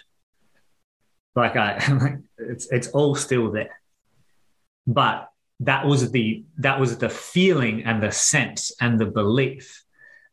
Like 1.35 1.57
I, 1.57 2.19
it's 2.39 2.71
it's 2.71 2.89
all 2.89 3.15
still 3.15 3.51
there, 3.51 3.81
but 4.87 5.31
that 5.61 5.87
was 5.87 6.11
the 6.11 6.45
that 6.59 6.81
was 6.81 6.99
the 6.99 7.09
feeling 7.09 7.85
and 7.85 8.03
the 8.03 8.11
sense 8.13 8.73
and 8.81 8.99
the 8.99 9.07
belief, 9.07 9.85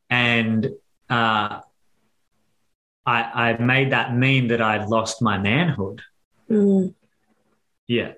and 0.10 0.70
uh, 1.10 1.60
I, 3.08 3.52
I 3.52 3.58
made 3.58 3.94
that 3.94 4.14
mean 4.14 4.50
that 4.50 4.62
I'd 4.62 4.90
lost 4.90 5.22
my 5.22 5.38
manhood. 5.38 6.02
Mm. 6.50 6.94
Yeah. 7.88 8.12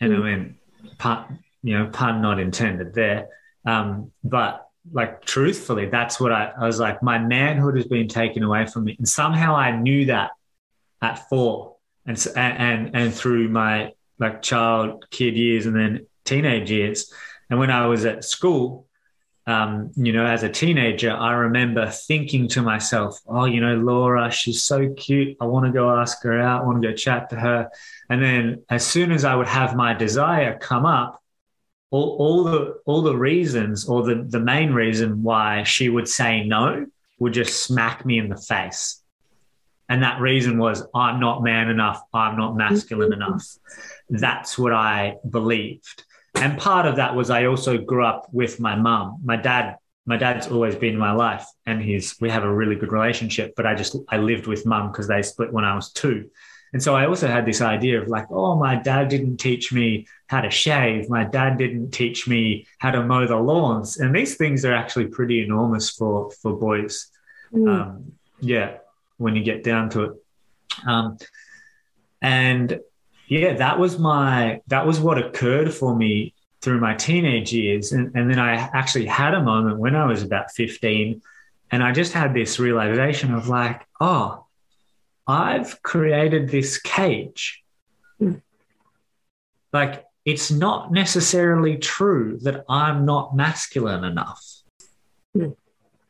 And 0.00 0.12
mm. 0.12 0.16
I 0.16 0.24
mean, 0.24 0.56
pun, 0.98 1.38
you 1.62 1.78
know, 1.78 1.86
pun 1.86 2.20
not 2.20 2.40
intended 2.40 2.92
there. 2.92 3.28
Um, 3.64 4.10
but 4.24 4.68
like 4.92 5.24
truthfully, 5.24 5.86
that's 5.86 6.18
what 6.18 6.32
I, 6.32 6.52
I 6.60 6.66
was 6.66 6.80
like, 6.80 7.02
my 7.04 7.18
manhood 7.18 7.76
has 7.76 7.86
been 7.86 8.08
taken 8.08 8.42
away 8.42 8.66
from 8.66 8.84
me. 8.84 8.96
And 8.98 9.08
somehow 9.08 9.54
I 9.54 9.70
knew 9.70 10.06
that 10.06 10.32
at 11.00 11.28
four 11.28 11.76
and, 12.04 12.26
and, 12.36 12.96
and 12.96 13.14
through 13.14 13.48
my 13.48 13.92
like 14.18 14.42
child, 14.42 15.06
kid 15.10 15.36
years 15.36 15.66
and 15.66 15.76
then 15.76 16.06
teenage 16.26 16.70
years. 16.70 17.12
And 17.48 17.58
when 17.58 17.70
I 17.70 17.86
was 17.86 18.04
at 18.04 18.24
school, 18.24 18.86
um, 19.46 19.92
you 19.94 20.12
know, 20.12 20.26
as 20.26 20.42
a 20.42 20.48
teenager, 20.48 21.12
I 21.12 21.32
remember 21.32 21.88
thinking 21.88 22.48
to 22.48 22.62
myself, 22.62 23.20
oh, 23.28 23.44
you 23.44 23.60
know, 23.60 23.76
Laura, 23.76 24.30
she's 24.30 24.64
so 24.64 24.92
cute. 24.94 25.36
I 25.40 25.44
want 25.44 25.66
to 25.66 25.72
go 25.72 25.88
ask 25.88 26.20
her 26.24 26.40
out. 26.40 26.62
I 26.62 26.66
want 26.66 26.82
to 26.82 26.88
go 26.88 26.94
chat 26.94 27.30
to 27.30 27.36
her. 27.36 27.70
And 28.10 28.20
then 28.20 28.64
as 28.68 28.84
soon 28.84 29.12
as 29.12 29.24
I 29.24 29.36
would 29.36 29.46
have 29.46 29.76
my 29.76 29.94
desire 29.94 30.58
come 30.58 30.84
up, 30.84 31.22
all, 31.92 32.16
all 32.18 32.44
the 32.44 32.80
all 32.84 33.02
the 33.02 33.16
reasons 33.16 33.88
or 33.88 34.02
the, 34.02 34.26
the 34.28 34.40
main 34.40 34.72
reason 34.72 35.22
why 35.22 35.62
she 35.62 35.88
would 35.88 36.08
say 36.08 36.44
no 36.44 36.86
would 37.20 37.32
just 37.32 37.62
smack 37.62 38.04
me 38.04 38.18
in 38.18 38.28
the 38.28 38.36
face. 38.36 39.00
And 39.88 40.02
that 40.02 40.20
reason 40.20 40.58
was 40.58 40.82
I'm 40.92 41.20
not 41.20 41.44
man 41.44 41.68
enough, 41.68 42.02
I'm 42.12 42.36
not 42.36 42.56
masculine 42.56 43.12
enough. 43.12 43.46
That's 44.10 44.58
what 44.58 44.72
I 44.72 45.18
believed 45.30 46.04
and 46.40 46.58
part 46.58 46.86
of 46.86 46.96
that 46.96 47.14
was 47.14 47.30
I 47.30 47.46
also 47.46 47.78
grew 47.78 48.04
up 48.04 48.28
with 48.32 48.60
my 48.60 48.76
mum. 48.76 49.18
My 49.24 49.36
dad, 49.36 49.76
my 50.04 50.16
dad's 50.16 50.46
always 50.48 50.74
been 50.74 50.94
in 50.94 50.98
my 50.98 51.12
life, 51.12 51.46
and 51.66 51.82
he's 51.82 52.16
we 52.20 52.30
have 52.30 52.44
a 52.44 52.52
really 52.52 52.76
good 52.76 52.92
relationship. 52.92 53.54
But 53.56 53.66
I 53.66 53.74
just 53.74 53.96
I 54.08 54.18
lived 54.18 54.46
with 54.46 54.66
mum 54.66 54.90
because 54.90 55.08
they 55.08 55.22
split 55.22 55.52
when 55.52 55.64
I 55.64 55.74
was 55.74 55.92
two, 55.92 56.30
and 56.72 56.82
so 56.82 56.94
I 56.94 57.06
also 57.06 57.26
had 57.26 57.46
this 57.46 57.60
idea 57.60 58.00
of 58.00 58.08
like, 58.08 58.26
oh, 58.30 58.56
my 58.56 58.76
dad 58.76 59.08
didn't 59.08 59.38
teach 59.38 59.72
me 59.72 60.06
how 60.26 60.40
to 60.40 60.50
shave. 60.50 61.08
My 61.08 61.24
dad 61.24 61.58
didn't 61.58 61.90
teach 61.90 62.28
me 62.28 62.66
how 62.78 62.90
to 62.90 63.02
mow 63.02 63.26
the 63.26 63.36
lawns, 63.36 63.98
and 63.98 64.14
these 64.14 64.36
things 64.36 64.64
are 64.64 64.74
actually 64.74 65.06
pretty 65.06 65.42
enormous 65.42 65.90
for 65.90 66.30
for 66.42 66.52
boys. 66.54 67.10
Mm. 67.52 67.68
Um, 67.68 68.12
yeah, 68.40 68.78
when 69.16 69.36
you 69.36 69.42
get 69.42 69.64
down 69.64 69.90
to 69.90 70.02
it. 70.02 70.12
Um, 70.86 71.16
and 72.20 72.80
yeah, 73.28 73.54
that 73.54 73.78
was 73.78 73.98
my 73.98 74.60
that 74.68 74.86
was 74.86 75.00
what 75.00 75.18
occurred 75.18 75.72
for 75.72 75.94
me 75.94 76.34
through 76.62 76.80
my 76.80 76.94
teenage 76.94 77.52
years. 77.52 77.92
And, 77.92 78.14
and 78.16 78.30
then 78.30 78.38
I 78.38 78.54
actually 78.54 79.06
had 79.06 79.34
a 79.34 79.42
moment 79.42 79.78
when 79.78 79.94
I 79.94 80.06
was 80.06 80.22
about 80.22 80.50
15 80.50 81.22
and 81.70 81.82
I 81.82 81.92
just 81.92 82.12
had 82.12 82.34
this 82.34 82.58
realization 82.58 83.34
of 83.34 83.48
like, 83.48 83.86
oh, 84.00 84.46
I've 85.26 85.82
created 85.82 86.48
this 86.48 86.78
cage. 86.78 87.62
Like, 89.72 90.04
it's 90.24 90.50
not 90.50 90.90
necessarily 90.90 91.76
true 91.76 92.38
that 92.42 92.64
I'm 92.68 93.04
not 93.04 93.36
masculine 93.36 94.04
enough. 94.04 94.42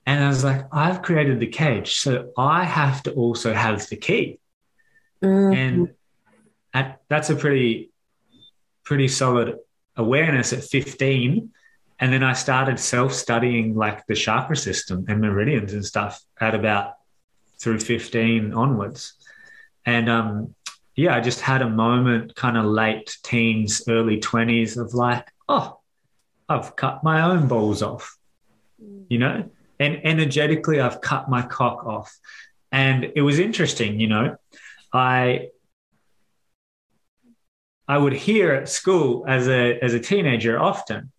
And 0.06 0.24
I 0.24 0.28
was 0.28 0.44
like, 0.44 0.66
I've 0.72 1.02
created 1.02 1.40
the 1.40 1.48
cage, 1.48 1.96
so 1.96 2.30
I 2.38 2.64
have 2.64 3.02
to 3.04 3.12
also 3.12 3.52
have 3.52 3.88
the 3.88 3.96
key. 3.96 4.38
Mm-hmm. 5.22 5.52
And 5.52 5.94
that's 7.08 7.30
a 7.30 7.36
pretty 7.36 7.90
pretty 8.84 9.08
solid 9.08 9.56
awareness 9.96 10.52
at 10.52 10.62
15 10.62 11.50
and 11.98 12.12
then 12.12 12.22
i 12.22 12.32
started 12.32 12.78
self-studying 12.78 13.74
like 13.74 14.06
the 14.06 14.14
chakra 14.14 14.56
system 14.56 15.04
and 15.08 15.20
meridians 15.20 15.72
and 15.72 15.84
stuff 15.84 16.22
at 16.40 16.54
about 16.54 16.94
through 17.58 17.80
15 17.80 18.52
onwards. 18.52 19.14
And 19.86 20.08
um 20.08 20.54
yeah 20.94 21.14
i 21.14 21.20
just 21.20 21.40
had 21.40 21.62
a 21.62 21.68
moment 21.68 22.34
kind 22.34 22.56
of 22.56 22.64
late 22.64 23.16
teens 23.22 23.82
early 23.88 24.18
20s 24.20 24.76
of 24.76 24.94
like 24.94 25.26
oh 25.48 25.78
I've 26.48 26.76
cut 26.76 27.02
my 27.02 27.22
own 27.22 27.48
balls 27.48 27.82
off, 27.82 28.16
you 29.08 29.18
know, 29.18 29.50
and 29.80 30.00
energetically, 30.04 30.80
I've 30.80 31.00
cut 31.00 31.28
my 31.28 31.42
cock 31.42 31.84
off. 31.84 32.16
And 32.70 33.12
it 33.14 33.22
was 33.22 33.38
interesting, 33.38 34.00
you 34.00 34.08
know, 34.08 34.36
I 34.92 35.48
I 37.88 37.98
would 37.98 38.12
hear 38.12 38.52
at 38.52 38.68
school 38.68 39.24
as 39.28 39.48
a 39.48 39.78
as 39.80 39.94
a 39.94 40.00
teenager 40.00 40.58
often, 40.58 41.12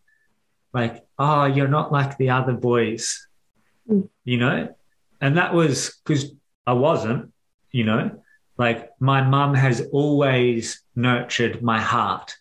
like, 0.74 1.06
"Oh, 1.18 1.46
you're 1.46 1.68
not 1.68 1.92
like 1.92 2.18
the 2.18 2.30
other 2.32 2.54
boys," 2.54 3.28
Mm. 3.90 4.10
you 4.26 4.38
know, 4.38 4.76
and 5.22 5.38
that 5.38 5.54
was 5.54 6.00
because 6.04 6.32
I 6.66 6.74
wasn't, 6.74 7.32
you 7.72 7.86
know, 7.86 8.22
like 8.58 8.92
my 9.00 9.22
mum 9.22 9.54
has 9.54 9.88
always 9.94 10.82
nurtured 10.96 11.62
my 11.62 11.80
heart, 11.80 12.36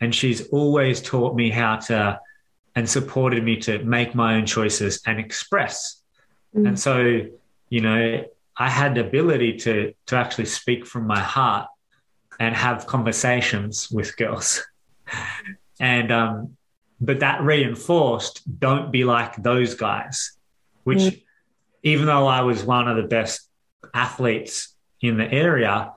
and 0.00 0.14
she's 0.14 0.48
always 0.48 1.00
taught 1.00 1.34
me 1.34 1.50
how 1.50 1.76
to 1.76 2.20
and 2.74 2.88
supported 2.88 3.44
me 3.44 3.56
to 3.58 3.84
make 3.84 4.14
my 4.14 4.34
own 4.36 4.46
choices 4.46 5.02
and 5.06 5.18
express. 5.18 6.02
Mm. 6.54 6.68
And 6.68 6.78
so, 6.78 7.26
you 7.68 7.80
know, 7.80 8.24
I 8.56 8.68
had 8.68 8.94
the 8.96 9.06
ability 9.06 9.56
to 9.58 9.94
to 10.06 10.16
actually 10.16 10.46
speak 10.46 10.86
from 10.86 11.06
my 11.06 11.20
heart 11.20 11.68
and 12.38 12.54
have 12.54 12.86
conversations 12.86 13.90
with 13.90 14.16
girls. 14.16 14.62
And 15.80 16.12
um, 16.12 16.56
but 17.00 17.20
that 17.20 17.42
reinforced 17.42 18.42
don't 18.60 18.92
be 18.92 19.04
like 19.04 19.42
those 19.42 19.74
guys, 19.74 20.32
which 20.84 20.98
Mm. 20.98 21.22
even 21.82 22.06
though 22.06 22.26
I 22.26 22.42
was 22.42 22.62
one 22.64 22.88
of 22.88 22.96
the 22.96 23.02
best 23.08 23.48
athletes 23.92 24.74
in 25.00 25.16
the 25.16 25.30
area, 25.30 25.92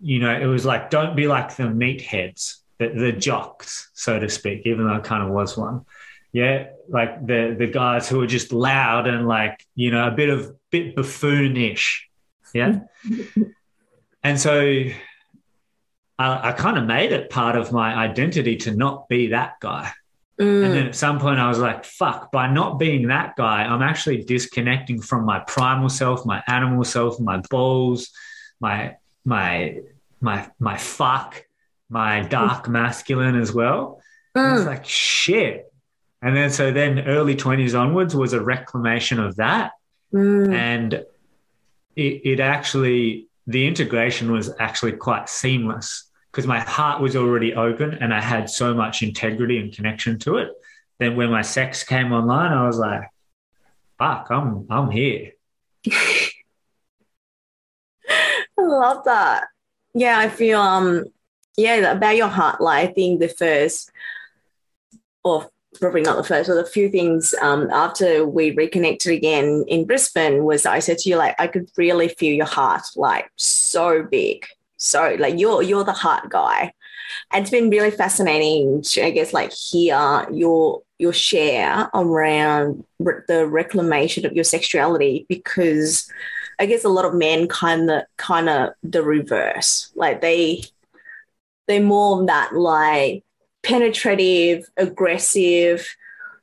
you 0.00 0.18
know, 0.20 0.34
it 0.34 0.46
was 0.46 0.64
like 0.64 0.90
don't 0.90 1.14
be 1.16 1.26
like 1.28 1.56
the 1.56 1.64
meatheads, 1.64 2.56
the, 2.78 2.88
the 2.88 3.12
jocks, 3.12 3.90
so 3.94 4.18
to 4.18 4.28
speak, 4.28 4.62
even 4.64 4.86
though 4.86 4.94
I 4.94 5.00
kind 5.00 5.22
of 5.22 5.30
was 5.30 5.56
one. 5.56 5.84
Yeah, 6.32 6.68
like 6.88 7.26
the 7.26 7.54
the 7.58 7.66
guys 7.66 8.08
who 8.08 8.18
were 8.18 8.26
just 8.26 8.52
loud 8.52 9.06
and 9.06 9.26
like, 9.28 9.64
you 9.74 9.90
know, 9.90 10.06
a 10.06 10.10
bit 10.10 10.28
of 10.28 10.54
bit 10.70 10.94
buffoonish. 10.96 12.00
Yeah. 12.54 12.80
and 14.22 14.40
so 14.40 14.84
I, 16.18 16.50
I 16.50 16.52
kind 16.52 16.78
of 16.78 16.84
made 16.84 17.12
it 17.12 17.30
part 17.30 17.56
of 17.56 17.72
my 17.72 17.94
identity 17.94 18.56
to 18.56 18.74
not 18.74 19.08
be 19.08 19.28
that 19.28 19.60
guy. 19.60 19.92
Mm. 20.40 20.64
And 20.64 20.74
then 20.74 20.86
at 20.86 20.94
some 20.94 21.18
point, 21.18 21.38
I 21.38 21.48
was 21.48 21.58
like, 21.58 21.84
fuck, 21.84 22.30
by 22.30 22.46
not 22.48 22.78
being 22.78 23.08
that 23.08 23.36
guy, 23.36 23.64
I'm 23.64 23.82
actually 23.82 24.22
disconnecting 24.24 25.00
from 25.00 25.24
my 25.24 25.40
primal 25.40 25.88
self, 25.88 26.26
my 26.26 26.42
animal 26.46 26.84
self, 26.84 27.18
my 27.18 27.38
balls, 27.50 28.10
my, 28.60 28.96
my, 29.24 29.80
my, 30.20 30.50
my 30.58 30.76
fuck, 30.76 31.42
my 31.88 32.20
dark 32.20 32.68
masculine 32.68 33.36
as 33.36 33.52
well. 33.52 34.00
Mm. 34.36 34.58
It's 34.58 34.66
like, 34.66 34.84
shit. 34.84 35.72
And 36.20 36.36
then, 36.36 36.50
so 36.50 36.70
then 36.70 37.00
early 37.06 37.36
20s 37.36 37.78
onwards 37.78 38.14
was 38.14 38.32
a 38.32 38.40
reclamation 38.40 39.20
of 39.20 39.36
that. 39.36 39.72
Mm. 40.12 40.54
And 40.54 40.94
it, 41.94 42.20
it 42.24 42.40
actually, 42.40 43.28
the 43.46 43.66
integration 43.66 44.32
was 44.32 44.50
actually 44.58 44.92
quite 44.92 45.30
seamless 45.30 46.05
because 46.36 46.46
my 46.46 46.60
heart 46.60 47.00
was 47.00 47.16
already 47.16 47.54
open 47.54 47.94
and 47.94 48.12
I 48.12 48.20
had 48.20 48.50
so 48.50 48.74
much 48.74 49.02
integrity 49.02 49.58
and 49.58 49.72
connection 49.72 50.18
to 50.18 50.36
it. 50.36 50.52
Then 50.98 51.16
when 51.16 51.30
my 51.30 51.40
sex 51.40 51.82
came 51.82 52.12
online, 52.12 52.52
I 52.52 52.66
was 52.66 52.76
like, 52.76 53.08
fuck, 53.98 54.26
I'm, 54.28 54.66
I'm 54.68 54.90
here. 54.90 55.32
I 55.90 56.32
love 58.58 59.06
that. 59.06 59.44
Yeah, 59.94 60.18
I 60.18 60.28
feel 60.28 60.60
um 60.60 61.06
yeah, 61.56 61.92
about 61.92 62.16
your 62.16 62.28
heart, 62.28 62.60
like 62.60 62.90
I 62.90 62.92
think 62.92 63.20
the 63.20 63.28
first 63.28 63.90
or 65.24 65.48
probably 65.80 66.02
not 66.02 66.18
the 66.18 66.24
first, 66.24 66.50
but 66.50 66.58
a 66.58 66.66
few 66.66 66.90
things 66.90 67.34
um 67.40 67.70
after 67.70 68.26
we 68.26 68.50
reconnected 68.50 69.10
again 69.10 69.64
in 69.68 69.86
Brisbane 69.86 70.44
was 70.44 70.66
I 70.66 70.80
said 70.80 70.98
to 70.98 71.08
you 71.08 71.16
like 71.16 71.34
I 71.38 71.46
could 71.46 71.70
really 71.78 72.08
feel 72.08 72.34
your 72.34 72.44
heart 72.44 72.82
like 72.94 73.30
so 73.36 74.02
big. 74.02 74.44
So 74.76 75.16
like 75.18 75.38
you're 75.38 75.62
you're 75.62 75.84
the 75.84 75.92
heart 75.92 76.28
guy. 76.30 76.72
And 77.32 77.42
it's 77.42 77.50
been 77.50 77.70
really 77.70 77.90
fascinating 77.90 78.82
to 78.82 79.04
I 79.04 79.10
guess 79.10 79.32
like 79.32 79.52
hear 79.52 80.26
your 80.32 80.82
your 80.98 81.12
share 81.12 81.90
around 81.94 82.84
re- 82.98 83.22
the 83.28 83.46
reclamation 83.46 84.26
of 84.26 84.32
your 84.32 84.44
sexuality 84.44 85.26
because 85.28 86.10
I 86.58 86.66
guess 86.66 86.84
a 86.84 86.88
lot 86.88 87.04
of 87.04 87.14
men 87.14 87.48
kind 87.48 87.90
of 87.90 88.02
kind 88.16 88.48
of 88.48 88.70
the 88.82 89.02
reverse. 89.02 89.92
Like 89.94 90.20
they 90.20 90.64
they're 91.68 91.82
more 91.82 92.20
of 92.20 92.26
that 92.28 92.54
like 92.54 93.24
penetrative, 93.62 94.68
aggressive, 94.76 95.86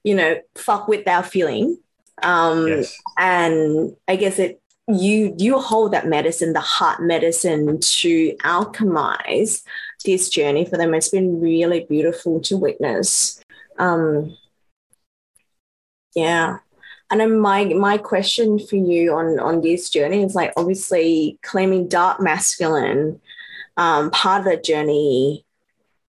you 0.03 0.15
know, 0.15 0.37
fuck 0.55 0.87
with 0.87 1.07
our 1.07 1.23
feeling. 1.23 1.77
Um 2.21 2.67
Yes. 2.67 2.97
and 3.17 3.95
I 4.07 4.15
guess 4.15 4.39
it 4.39 4.61
you 4.87 5.33
you 5.37 5.59
hold 5.59 5.93
that 5.93 6.07
medicine, 6.07 6.53
the 6.53 6.59
heart 6.59 7.01
medicine 7.01 7.79
to 7.79 8.35
alchemize 8.43 9.63
this 10.03 10.29
journey 10.29 10.65
for 10.65 10.77
them. 10.77 10.93
It's 10.93 11.09
been 11.09 11.39
really 11.39 11.85
beautiful 11.89 12.41
to 12.41 12.57
witness. 12.57 13.41
Um 13.79 14.37
yeah. 16.15 16.57
And 17.09 17.19
then 17.19 17.39
my 17.39 17.65
my 17.65 17.97
question 17.97 18.59
for 18.59 18.75
you 18.75 19.13
on 19.13 19.39
on 19.39 19.61
this 19.61 19.89
journey 19.89 20.23
is 20.23 20.35
like 20.35 20.53
obviously 20.57 21.37
claiming 21.43 21.87
dark 21.87 22.19
masculine. 22.19 23.21
Um, 23.77 24.11
part 24.11 24.39
of 24.39 24.45
that 24.45 24.63
journey 24.63 25.45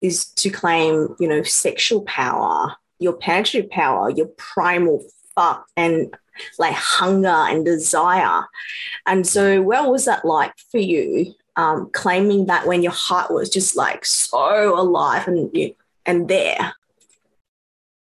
is 0.00 0.26
to 0.26 0.50
claim, 0.50 1.16
you 1.18 1.28
know, 1.28 1.42
sexual 1.42 2.02
power, 2.02 2.76
your 2.98 3.14
penetrative 3.14 3.70
power, 3.70 4.10
your 4.10 4.26
primal 4.36 5.02
fuck, 5.34 5.66
and 5.76 6.14
like 6.58 6.74
hunger 6.74 7.28
and 7.28 7.64
desire. 7.64 8.44
And 9.06 9.26
so, 9.26 9.62
what 9.62 9.90
was 9.90 10.04
that 10.04 10.24
like 10.24 10.54
for 10.70 10.78
you? 10.78 11.34
Um, 11.56 11.90
claiming 11.92 12.46
that 12.46 12.66
when 12.66 12.82
your 12.82 12.92
heart 12.92 13.30
was 13.30 13.48
just 13.48 13.76
like 13.76 14.04
so 14.04 14.78
alive 14.78 15.28
and 15.28 15.50
you 15.54 15.76
and 16.04 16.26
there. 16.26 16.74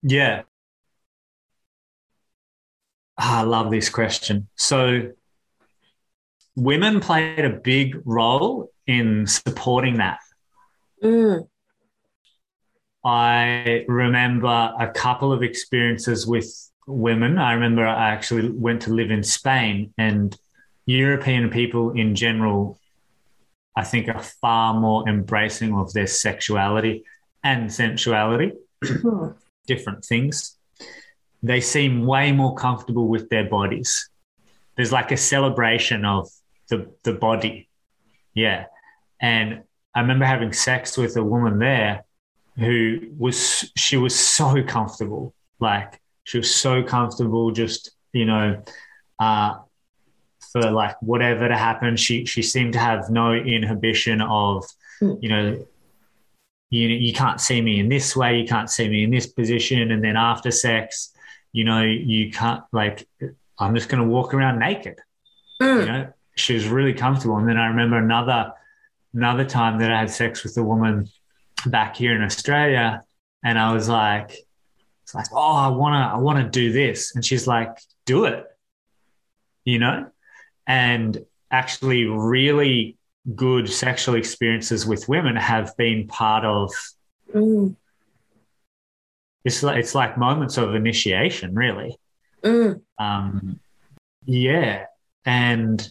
Yeah. 0.03 0.43
Ah, 3.18 3.41
I 3.41 3.43
love 3.43 3.70
this 3.70 3.91
question. 3.91 4.49
So, 4.57 5.12
women 6.57 7.01
played 7.01 7.45
a 7.45 7.51
big 7.51 8.01
role 8.05 8.72
in 8.87 9.26
supporting 9.26 9.99
that. 9.99 10.18
Mm, 11.03 11.47
I 13.05 13.85
remember 13.89 14.72
a 14.78 14.89
couple 14.89 15.33
of 15.33 15.43
experiences 15.43 16.26
with 16.26 16.70
women. 16.87 17.39
I 17.39 17.53
remember 17.53 17.87
I 17.87 18.11
actually 18.11 18.49
went 18.51 18.83
to 18.83 18.93
live 18.93 19.11
in 19.11 19.22
Spain, 19.22 19.93
and 19.99 20.37
European 20.87 21.51
people 21.51 21.91
in 21.91 22.14
general, 22.14 22.78
I 23.76 23.85
think, 23.85 24.09
are 24.09 24.22
far 24.22 24.78
more 24.78 25.09
embracing 25.09 25.74
of 25.74 25.93
their 25.93 26.07
sexuality 26.07 27.05
and 27.45 27.72
sensuality, 27.72 28.53
mm, 28.83 29.35
different 29.66 30.05
things. 30.05 30.57
They 31.43 31.61
seem 31.61 32.07
way 32.07 32.33
more 32.33 32.55
comfortable 32.55 33.09
with 33.09 33.28
their 33.28 33.49
bodies. 33.49 34.09
There's 34.76 34.93
like 34.93 35.11
a 35.12 35.16
celebration 35.16 36.05
of 36.05 36.28
the, 36.68 36.93
the 37.03 37.12
body. 37.12 37.68
Yeah. 38.35 38.66
And 39.20 39.62
I 39.95 40.01
remember 40.01 40.24
having 40.24 40.53
sex 40.53 40.97
with 40.97 41.16
a 41.16 41.24
woman 41.24 41.59
there 41.59 42.05
who 42.57 43.01
was 43.18 43.70
she 43.76 43.97
was 43.97 44.14
so 44.14 44.62
comfortable 44.62 45.35
like 45.59 46.01
she 46.25 46.39
was 46.39 46.55
so 46.55 46.83
comfortable 46.83 47.51
just 47.51 47.91
you 48.12 48.25
know 48.25 48.62
uh 49.18 49.55
for 50.53 50.70
like 50.70 51.01
whatever 51.01 51.49
to 51.49 51.57
happen. 51.57 51.97
She 51.97 52.27
she 52.27 52.43
seemed 52.43 52.75
to 52.75 52.79
have 52.79 53.11
no 53.11 53.33
inhibition 53.35 54.20
of 54.20 54.64
Mm. 55.01 55.18
you 55.23 55.29
know 55.31 55.66
you 56.70 56.89
you 56.89 57.12
can't 57.12 57.41
see 57.41 57.61
me 57.61 57.81
in 57.81 57.89
this 57.89 58.14
way 58.14 58.39
you 58.39 58.47
can't 58.47 58.70
see 58.70 58.89
me 58.89 59.03
in 59.03 59.11
this 59.11 59.27
position. 59.27 59.91
And 59.91 60.05
then 60.05 60.16
after 60.16 60.51
sex 60.51 61.12
you 61.53 61.64
know 61.64 61.83
you 61.83 62.31
can't 62.31 62.62
like 62.73 63.09
i'm 63.59 63.75
just 63.75 63.89
going 63.89 64.03
to 64.03 64.09
walk 64.09 64.33
around 64.35 64.59
naked. 64.59 64.99
You 65.61 65.66
mm, 65.66 65.87
know 65.87 66.12
she 66.37 66.55
was 66.55 66.68
really 66.68 66.95
comfortable. 66.95 67.37
And 67.39 67.49
then 67.49 67.57
i 67.57 67.66
remember 67.66 67.97
another 67.99 68.53
another 69.14 69.45
time 69.45 69.79
that 69.81 69.91
i 69.91 69.99
had 70.01 70.11
sex 70.11 70.45
with 70.45 70.57
a 70.57 70.62
woman 70.62 71.09
back 71.66 71.97
here 71.97 72.14
in 72.14 72.23
australia. 72.23 73.03
And 73.43 73.59
i 73.59 73.73
was 73.73 73.89
like 73.89 74.37
it's 75.15 75.15
like 75.15 75.27
oh 75.33 75.57
i 75.57 75.69
want 75.69 75.95
to 75.95 76.15
i 76.15 76.19
want 76.19 76.39
to 76.39 76.49
do 76.49 76.73
this. 76.73 77.15
And 77.15 77.25
she's 77.25 77.47
like 77.47 77.77
do 78.07 78.25
it 78.25 78.47
you 79.65 79.79
know? 79.79 80.07
And 80.67 81.25
actually 81.51 82.05
really 82.05 82.97
good 83.35 83.69
sexual 83.69 84.15
experiences 84.15 84.87
with 84.87 85.09
women 85.09 85.37
have 85.37 85.77
been 85.77 86.09
part 86.09 86.45
of 86.45 86.73
mm, 87.33 87.75
it's 89.45 89.63
like 89.63 89.79
it's 89.79 89.95
like 89.95 90.19
moments 90.19 90.57
of 90.57 90.75
initiation 90.75 91.55
really. 91.55 91.97
Mm, 92.43 92.81
um, 92.99 93.61
yeah, 94.25 94.87
and 95.25 95.89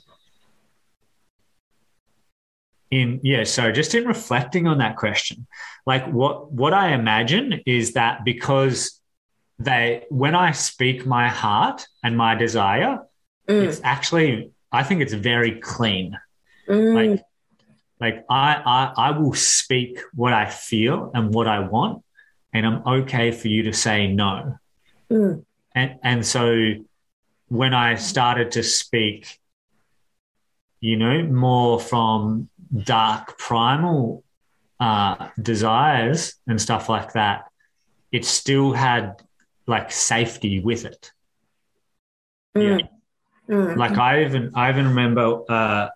in 2.90 3.20
yeah, 3.24 3.44
so 3.44 3.72
just 3.72 3.96
in 3.96 4.06
reflecting 4.06 4.68
on 4.68 4.80
that 4.80 4.98
question, 4.98 5.48
like 5.86 6.06
what 6.08 6.52
what 6.52 6.74
I 6.74 6.94
imagine 6.94 7.62
is 7.66 7.94
that 7.94 8.26
because 8.26 9.01
they 9.66 10.06
when 10.10 10.36
I 10.36 10.52
speak 10.52 11.06
my 11.06 11.28
heart 11.30 11.88
and 12.04 12.18
my 12.18 12.36
desire, 12.36 13.00
Mm, 13.50 13.64
it's 13.68 13.82
actually 13.84 14.52
I 14.72 14.84
think 14.84 15.02
it's 15.02 15.14
very 15.14 15.60
clean. 15.60 16.18
mm, 16.70 16.94
Like 16.96 17.24
like 18.00 18.18
I, 18.30 18.48
I 18.66 18.94
I 19.08 19.10
will 19.20 19.34
speak 19.34 20.00
what 20.14 20.34
I 20.34 20.46
feel 20.50 21.12
and 21.14 21.34
what 21.34 21.48
I 21.48 21.60
want, 21.60 22.04
and 22.54 22.66
I'm 22.66 22.82
okay 23.00 23.32
for 23.32 23.48
you 23.48 23.64
to 23.64 23.74
say 23.74 24.08
no. 24.08 24.58
mm, 25.12 25.44
And 25.76 26.00
and 26.04 26.26
so 26.26 26.44
when 27.48 27.74
I 27.74 27.96
started 27.96 28.52
to 28.52 28.64
speak, 28.64 29.40
you 30.80 30.98
know, 30.98 31.24
more 31.24 31.80
from 31.80 32.50
dark 32.84 33.38
primal 33.38 34.24
uh, 34.80 35.30
desires 35.42 36.36
and 36.48 36.60
stuff 36.62 36.90
like 36.90 37.14
that, 37.14 37.46
it 38.12 38.26
still 38.26 38.72
had 38.74 39.22
like 39.68 39.92
safety 39.92 40.60
with 40.60 40.86
it. 40.86 41.12
mm, 42.56 42.90
mm. 43.50 43.78
Like 43.78 43.98
I 43.98 44.26
even 44.26 44.52
I 44.56 44.70
even 44.70 44.88
remember 44.90 45.42
uh, 45.50 45.90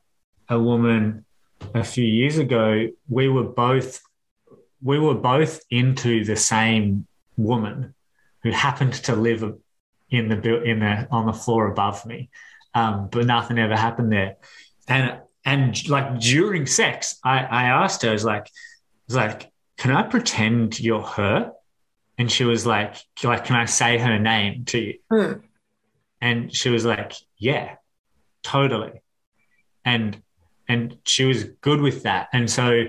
a 0.49 0.59
woman 0.59 1.25
a 1.73 1.83
few 1.83 2.05
years 2.05 2.37
ago. 2.37 2.87
We 3.09 3.27
were 3.29 3.43
both 3.43 4.01
we 4.81 4.99
were 4.99 5.15
both 5.15 5.61
into 5.69 6.23
the 6.23 6.35
same 6.35 7.07
woman 7.37 7.93
who 8.43 8.51
happened 8.51 8.93
to 8.93 9.15
live 9.15 9.43
in 10.09 10.29
the 10.29 10.63
in 10.63 10.79
the 10.79 11.07
on 11.11 11.25
the 11.25 11.33
floor 11.33 11.67
above 11.67 12.05
me, 12.05 12.29
um, 12.73 13.09
but 13.11 13.25
nothing 13.25 13.57
ever 13.57 13.75
happened 13.75 14.11
there. 14.11 14.37
And 14.87 15.19
and 15.43 15.89
like 15.89 16.19
during 16.19 16.65
sex, 16.67 17.19
I 17.23 17.39
I 17.39 17.63
asked 17.65 18.03
her, 18.03 18.09
I 18.09 18.13
was 18.13 18.25
like, 18.25 18.45
I 18.45 19.03
was 19.07 19.15
like, 19.15 19.51
can 19.77 19.91
I 19.91 20.03
pretend 20.03 20.79
you're 20.79 21.01
her? 21.01 21.51
And 22.17 22.31
she 22.31 22.45
was 22.45 22.65
like, 22.65 22.95
like, 23.23 23.45
can 23.45 23.55
I 23.55 23.65
say 23.65 23.97
her 23.97 24.17
name 24.17 24.65
to 24.65 24.79
you? 24.79 24.93
Mm. 25.11 25.41
And 26.21 26.55
she 26.55 26.69
was 26.69 26.85
like, 26.85 27.13
yeah, 27.37 27.75
totally. 28.43 29.01
And 29.83 30.21
and 30.67 30.97
she 31.05 31.25
was 31.25 31.43
good 31.61 31.81
with 31.81 32.03
that. 32.03 32.29
And 32.33 32.49
so 32.49 32.85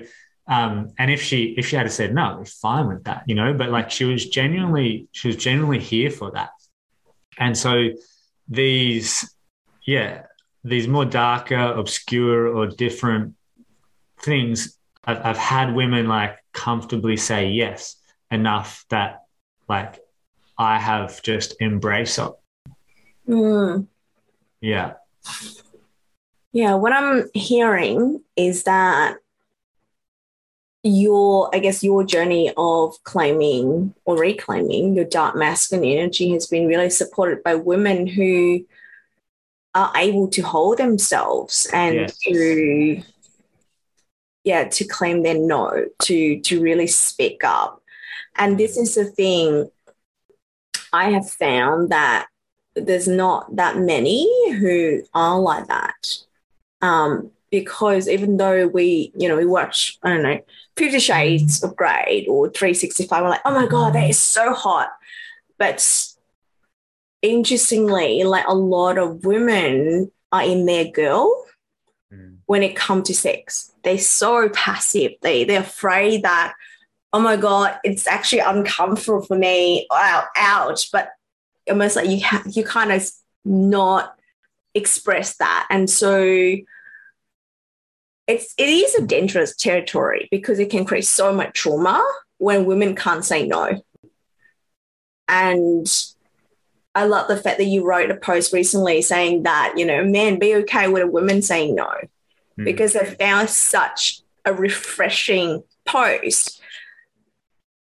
um, 0.48 0.92
and 0.96 1.10
if 1.10 1.22
she 1.22 1.54
if 1.58 1.66
she 1.66 1.76
had 1.76 1.90
said 1.90 2.14
no, 2.14 2.36
we're 2.38 2.44
fine 2.44 2.86
with 2.86 3.04
that, 3.04 3.24
you 3.26 3.34
know, 3.34 3.52
but 3.52 3.70
like 3.70 3.90
she 3.90 4.04
was 4.04 4.28
genuinely 4.28 5.08
she 5.12 5.28
was 5.28 5.36
genuinely 5.36 5.80
here 5.80 6.10
for 6.10 6.30
that. 6.32 6.50
And 7.38 7.58
so 7.58 7.88
these 8.48 9.34
yeah, 9.84 10.22
these 10.62 10.86
more 10.86 11.04
darker, 11.04 11.56
obscure 11.56 12.48
or 12.48 12.68
different 12.68 13.34
things 14.20 14.76
I've, 15.04 15.24
I've 15.24 15.36
had 15.36 15.74
women 15.74 16.06
like 16.06 16.38
comfortably 16.52 17.16
say 17.16 17.48
yes 17.48 17.96
enough 18.30 18.84
that 18.90 19.24
like 19.68 20.00
I 20.58 20.78
have 20.78 21.22
just 21.22 21.54
embraced 21.60 22.18
it. 22.18 22.32
Mm. 23.28 23.86
Yeah. 24.60 24.94
Yeah, 26.52 26.74
what 26.74 26.92
I'm 26.92 27.28
hearing 27.34 28.22
is 28.36 28.62
that 28.62 29.16
your, 30.82 31.54
I 31.54 31.58
guess, 31.58 31.82
your 31.82 32.04
journey 32.04 32.52
of 32.56 32.94
claiming 33.04 33.94
or 34.04 34.16
reclaiming 34.16 34.94
your 34.94 35.04
dark 35.04 35.36
masculine 35.36 35.84
energy 35.84 36.30
has 36.30 36.46
been 36.46 36.66
really 36.66 36.90
supported 36.90 37.42
by 37.42 37.56
women 37.56 38.06
who 38.06 38.64
are 39.74 39.92
able 39.96 40.28
to 40.28 40.42
hold 40.42 40.78
themselves 40.78 41.68
and 41.72 41.94
Yes. 41.94 42.18
to, 42.20 43.02
yeah, 44.44 44.64
to 44.68 44.84
claim 44.84 45.22
their 45.22 45.38
no, 45.38 45.86
to 46.02 46.40
to 46.40 46.62
really 46.62 46.86
speak 46.86 47.42
up. 47.44 47.82
And 48.38 48.58
this 48.58 48.76
is 48.76 48.94
the 48.94 49.04
thing 49.04 49.70
I 50.92 51.10
have 51.10 51.30
found 51.30 51.90
that 51.90 52.26
there's 52.74 53.08
not 53.08 53.56
that 53.56 53.78
many 53.78 54.28
who 54.58 55.02
are 55.14 55.38
like 55.40 55.66
that. 55.68 56.18
Um, 56.82 57.30
because 57.50 58.08
even 58.08 58.36
though 58.36 58.66
we, 58.66 59.12
you 59.16 59.28
know, 59.28 59.36
we 59.36 59.46
watch, 59.46 59.98
I 60.02 60.10
don't 60.10 60.22
know, 60.22 60.40
Fifty 60.76 60.98
Shades 60.98 61.62
of 61.62 61.74
Grey 61.74 62.26
or 62.28 62.50
365, 62.50 63.22
we're 63.22 63.30
like, 63.30 63.40
oh 63.44 63.54
my 63.54 63.66
God, 63.66 63.94
that 63.94 64.10
is 64.10 64.18
so 64.18 64.52
hot. 64.52 64.90
But 65.58 66.06
interestingly, 67.22 68.24
like 68.24 68.46
a 68.46 68.54
lot 68.54 68.98
of 68.98 69.24
women 69.24 70.10
are 70.32 70.42
in 70.42 70.66
their 70.66 70.90
girl 70.90 71.46
when 72.46 72.62
it 72.62 72.76
comes 72.76 73.08
to 73.08 73.14
sex. 73.14 73.72
They're 73.82 73.98
so 73.98 74.48
passive. 74.50 75.12
They 75.22 75.44
they're 75.44 75.60
afraid 75.60 76.22
that, 76.22 76.54
oh 77.16 77.18
my 77.18 77.36
God, 77.36 77.78
it's 77.82 78.06
actually 78.06 78.40
uncomfortable 78.40 79.22
for 79.22 79.38
me. 79.38 79.86
Wow, 79.90 80.24
ouch. 80.36 80.92
But 80.92 81.08
almost 81.66 81.96
like 81.96 82.10
you 82.10 82.20
ha- 82.22 82.44
you 82.46 82.62
kind 82.62 82.92
of 82.92 83.10
not 83.42 84.14
express 84.74 85.38
that. 85.38 85.66
And 85.70 85.88
so 85.88 86.22
it's 88.26 88.54
it 88.58 88.68
is 88.68 88.94
a 88.96 89.06
dangerous 89.06 89.56
territory 89.56 90.28
because 90.30 90.58
it 90.58 90.68
can 90.68 90.84
create 90.84 91.06
so 91.06 91.32
much 91.32 91.54
trauma 91.54 92.06
when 92.36 92.66
women 92.66 92.94
can't 92.94 93.24
say 93.24 93.46
no. 93.46 93.80
And 95.26 95.86
I 96.94 97.06
love 97.06 97.28
the 97.28 97.38
fact 97.38 97.56
that 97.56 97.64
you 97.64 97.82
wrote 97.82 98.10
a 98.10 98.16
post 98.16 98.52
recently 98.52 99.00
saying 99.00 99.44
that, 99.44 99.72
you 99.78 99.86
know, 99.86 100.04
men 100.04 100.38
be 100.38 100.54
okay 100.56 100.86
with 100.88 101.02
a 101.02 101.06
woman 101.06 101.40
saying 101.40 101.74
no 101.74 101.90
Mm. 102.58 102.64
because 102.64 102.96
I 102.96 103.04
found 103.04 103.50
such 103.50 104.22
a 104.46 104.54
refreshing 104.54 105.62
post 105.84 106.62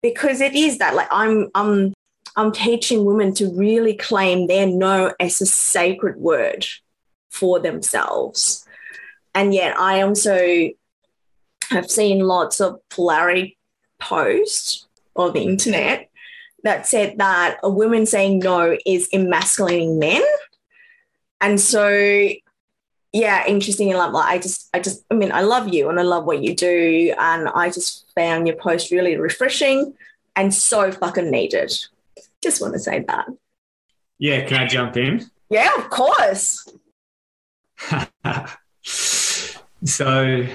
because 0.02 0.40
it 0.40 0.54
is 0.54 0.78
that 0.78 0.94
like 0.94 1.08
I'm 1.10 1.48
I'm 1.54 1.94
I'm 2.36 2.52
teaching 2.52 3.04
women 3.04 3.34
to 3.34 3.52
really 3.52 3.94
claim 3.94 4.46
their 4.46 4.66
no 4.66 5.12
as 5.18 5.40
a 5.40 5.46
sacred 5.46 6.16
word 6.16 6.66
for 7.30 7.58
themselves. 7.58 8.64
And 9.34 9.52
yet 9.52 9.76
I 9.78 10.02
also 10.02 10.70
have 11.70 11.90
seen 11.90 12.20
lots 12.20 12.60
of 12.60 12.80
polarity 12.90 13.56
posts 13.98 14.86
on 15.16 15.32
the 15.32 15.42
internet 15.42 16.08
that 16.64 16.86
said 16.86 17.18
that 17.18 17.58
a 17.62 17.70
woman 17.70 18.06
saying 18.06 18.38
no 18.38 18.76
is 18.86 19.08
emasculating 19.12 19.98
men. 19.98 20.22
And 21.40 21.60
so 21.60 22.30
yeah, 23.18 23.44
interesting 23.48 23.90
and 23.90 23.98
like, 23.98 24.12
like 24.12 24.26
I 24.26 24.38
just 24.38 24.68
I 24.72 24.78
just 24.78 25.04
I 25.10 25.14
mean 25.14 25.32
I 25.32 25.40
love 25.40 25.74
you 25.74 25.88
and 25.88 25.98
I 25.98 26.04
love 26.04 26.24
what 26.24 26.40
you 26.42 26.54
do 26.54 27.12
and 27.18 27.48
I 27.48 27.68
just 27.68 28.08
found 28.14 28.46
your 28.46 28.54
post 28.56 28.92
really 28.92 29.16
refreshing 29.16 29.94
and 30.36 30.54
so 30.54 30.92
fucking 30.92 31.28
needed. 31.28 31.72
Just 32.40 32.62
want 32.62 32.74
to 32.74 32.78
say 32.78 33.04
that. 33.08 33.26
Yeah, 34.18 34.46
can 34.46 34.62
I 34.62 34.66
jump 34.66 34.96
in? 34.96 35.28
Yeah, 35.50 35.70
of 35.76 35.90
course. 35.90 36.68
so, 38.82 40.46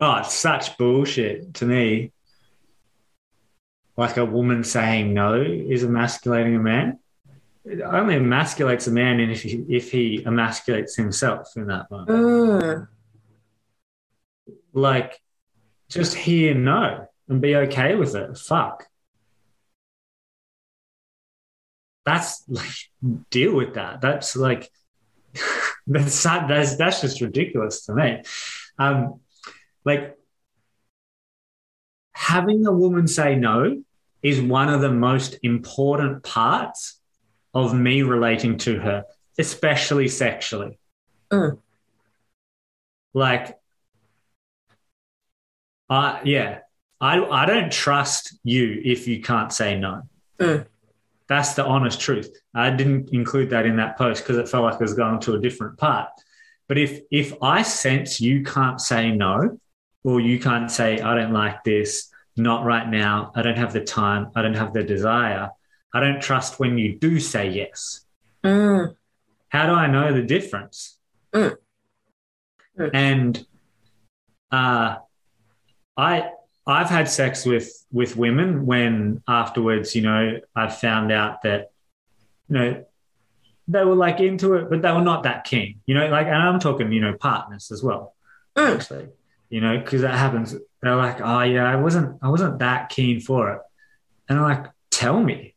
oh, 0.00 0.16
it's 0.16 0.34
such 0.34 0.76
bullshit 0.76 1.54
to 1.54 1.64
me. 1.64 2.12
Like 3.96 4.18
a 4.18 4.24
woman 4.26 4.64
saying 4.64 5.14
no 5.14 5.40
is 5.40 5.82
emasculating 5.82 6.56
a 6.56 6.60
man. 6.60 6.98
It 7.66 7.80
only 7.82 8.14
emasculates 8.14 8.86
a 8.86 8.92
man 8.92 9.18
if 9.18 9.42
he, 9.42 9.64
if 9.68 9.90
he 9.90 10.22
emasculates 10.24 10.96
himself 10.96 11.48
in 11.56 11.66
that 11.66 11.90
moment. 11.90 12.08
Mm, 12.10 12.88
Like, 14.72 15.20
just 15.88 16.14
hear 16.14 16.54
no 16.54 17.08
and 17.28 17.40
be 17.40 17.56
okay 17.56 17.96
with 17.96 18.14
it. 18.14 18.38
Fuck. 18.38 18.86
That's 22.04 22.44
like, 22.48 22.70
deal 23.30 23.56
with 23.56 23.74
that. 23.74 24.00
That's 24.00 24.36
like, 24.36 24.70
that's 25.88 26.22
that's 26.22 26.76
that's 26.76 27.00
just 27.00 27.20
ridiculous 27.20 27.84
to 27.86 27.94
me. 27.94 28.22
Um, 28.78 29.20
like 29.84 30.16
having 32.12 32.64
a 32.66 32.72
woman 32.72 33.08
say 33.08 33.34
no 33.34 33.82
is 34.22 34.40
one 34.40 34.68
of 34.68 34.80
the 34.80 34.92
most 34.92 35.36
important 35.42 36.22
parts 36.22 37.00
of 37.56 37.74
me 37.74 38.02
relating 38.02 38.58
to 38.58 38.78
her, 38.78 39.04
especially 39.38 40.08
sexually. 40.08 40.78
Mm. 41.32 41.58
Like, 43.14 43.58
I 45.88 46.20
yeah, 46.24 46.58
I 47.00 47.18
I 47.24 47.46
don't 47.46 47.72
trust 47.72 48.38
you 48.44 48.80
if 48.84 49.08
you 49.08 49.22
can't 49.22 49.50
say 49.50 49.78
no. 49.78 50.02
Mm. 50.38 50.66
That's 51.28 51.54
the 51.54 51.64
honest 51.64 51.98
truth. 51.98 52.30
I 52.54 52.70
didn't 52.70 53.10
include 53.10 53.50
that 53.50 53.64
in 53.64 53.76
that 53.76 53.96
post 53.96 54.22
because 54.22 54.36
it 54.36 54.48
felt 54.50 54.64
like 54.64 54.74
it 54.74 54.80
was 54.80 54.94
going 54.94 55.18
to 55.20 55.34
a 55.34 55.40
different 55.40 55.78
part. 55.78 56.10
But 56.68 56.76
if 56.76 57.00
if 57.10 57.32
I 57.42 57.62
sense 57.62 58.20
you 58.20 58.44
can't 58.44 58.80
say 58.80 59.12
no, 59.12 59.58
or 60.04 60.20
you 60.20 60.38
can't 60.38 60.70
say 60.70 61.00
I 61.00 61.14
don't 61.14 61.32
like 61.32 61.64
this, 61.64 62.12
not 62.36 62.66
right 62.66 62.86
now, 62.86 63.32
I 63.34 63.40
don't 63.40 63.56
have 63.56 63.72
the 63.72 63.82
time, 63.82 64.30
I 64.36 64.42
don't 64.42 64.60
have 64.62 64.74
the 64.74 64.82
desire, 64.82 65.52
I 65.96 66.00
don't 66.00 66.20
trust 66.20 66.60
when 66.60 66.76
you 66.76 66.98
do 66.98 67.18
say 67.18 67.48
yes. 67.48 68.04
mm, 68.44 68.94
How 69.48 69.66
do 69.66 69.72
I 69.72 69.86
know 69.86 70.12
the 70.12 70.22
difference? 70.22 70.98
Mm. 71.32 71.56
Mm. 72.78 72.90
And 72.92 73.46
uh, 74.52 74.96
I 75.96 76.30
I've 76.66 76.90
had 76.90 77.08
sex 77.08 77.46
with 77.46 77.72
with 77.90 78.14
women 78.14 78.66
when 78.66 79.22
afterwards, 79.26 79.96
you 79.96 80.02
know, 80.02 80.38
I've 80.54 80.76
found 80.78 81.12
out 81.12 81.42
that 81.42 81.70
you 82.48 82.54
know 82.58 82.84
they 83.68 83.84
were 83.84 83.96
like 83.96 84.20
into 84.20 84.54
it, 84.54 84.68
but 84.68 84.82
they 84.82 84.92
were 84.92 85.00
not 85.00 85.22
that 85.22 85.44
keen. 85.44 85.80
You 85.86 85.94
know, 85.94 86.08
like 86.08 86.26
and 86.26 86.36
I'm 86.36 86.60
talking, 86.60 86.92
you 86.92 87.00
know, 87.00 87.14
partners 87.14 87.70
as 87.70 87.82
well. 87.82 88.14
Mm. 88.54 88.74
Actually, 88.76 89.08
you 89.48 89.62
know, 89.62 89.78
because 89.78 90.02
that 90.02 90.14
happens. 90.14 90.54
They're 90.82 90.94
like, 90.96 91.22
oh 91.22 91.40
yeah, 91.40 91.64
I 91.64 91.76
wasn't 91.76 92.18
I 92.22 92.28
wasn't 92.28 92.58
that 92.58 92.90
keen 92.90 93.20
for 93.20 93.52
it, 93.54 93.60
and 94.28 94.38
I'm 94.38 94.44
like, 94.44 94.70
tell 94.90 95.18
me, 95.18 95.55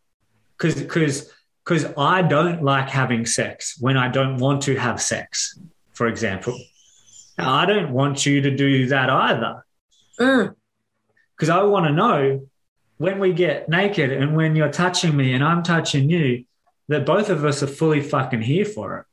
because 0.60 0.76
because 0.82 1.32
because 1.66 1.86
I 1.98 2.22
don't 2.22 2.64
like 2.64 2.90
having 2.90 3.26
sex 3.26 3.78
when 3.80 3.96
I 3.98 4.10
don't 4.10 4.38
want 4.38 4.64
to 4.64 4.76
have 4.76 5.02
sex. 5.02 5.58
For 5.94 6.08
example, 6.08 6.58
I 7.38 7.66
don't 7.66 7.92
want 7.92 8.26
you 8.26 8.42
to 8.42 8.56
do 8.56 8.88
that 8.88 9.10
either 9.10 9.66
Mm. 10.20 10.54
because 11.38 11.50
I 11.50 11.64
want 11.64 11.86
to 11.86 11.94
know 11.94 12.42
when 12.98 13.20
we 13.20 13.32
get 13.32 13.70
naked 13.70 14.12
and 14.12 14.36
when 14.36 14.54
you're 14.58 14.72
touching 14.72 15.16
me 15.16 15.34
and 15.34 15.42
I'm 15.42 15.64
touching 15.64 16.10
you 16.10 16.44
that 16.90 17.06
both 17.06 17.30
of 17.30 17.46
us 17.46 17.64
are 17.64 17.68
fully 17.68 18.02
fucking 18.02 18.42
here 18.42 18.66
for 18.66 18.98
it. 19.00 19.06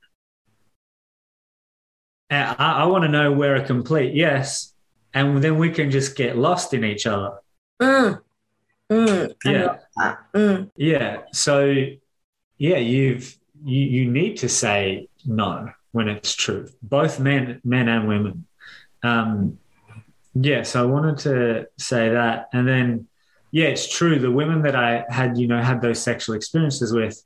And 2.30 2.56
I, 2.58 2.82
I 2.82 2.84
want 2.86 3.04
to 3.04 3.08
know 3.08 3.30
we're 3.30 3.54
a 3.54 3.64
complete 3.64 4.14
yes, 4.14 4.74
and 5.14 5.40
then 5.42 5.58
we 5.58 5.70
can 5.70 5.92
just 5.92 6.16
get 6.16 6.36
lost 6.36 6.74
in 6.74 6.84
each 6.84 7.06
other. 7.06 7.38
Mm. 7.80 8.20
Mm. 8.90 9.34
Yeah. 9.44 9.78
Mm. 10.34 10.70
Yeah. 10.76 11.22
So, 11.32 11.74
yeah, 12.58 12.78
you've 12.78 13.36
you 13.64 13.80
you 13.80 14.10
need 14.10 14.36
to 14.38 14.48
say 14.48 15.08
no 15.24 15.70
when 15.92 16.08
it's 16.08 16.34
true, 16.34 16.68
both 16.82 17.18
men 17.18 17.60
men 17.64 17.88
and 17.88 18.06
women. 18.06 18.46
Um, 19.02 19.58
yeah. 20.34 20.62
So 20.62 20.82
I 20.82 20.86
wanted 20.86 21.18
to 21.18 21.66
say 21.78 22.10
that, 22.10 22.48
and 22.52 22.66
then 22.68 23.08
yeah, 23.50 23.66
it's 23.66 23.88
true. 23.88 24.18
The 24.18 24.30
women 24.30 24.62
that 24.62 24.76
I 24.76 25.04
had, 25.08 25.38
you 25.38 25.48
know, 25.48 25.62
had 25.62 25.80
those 25.80 26.00
sexual 26.00 26.36
experiences 26.36 26.92
with, 26.92 27.22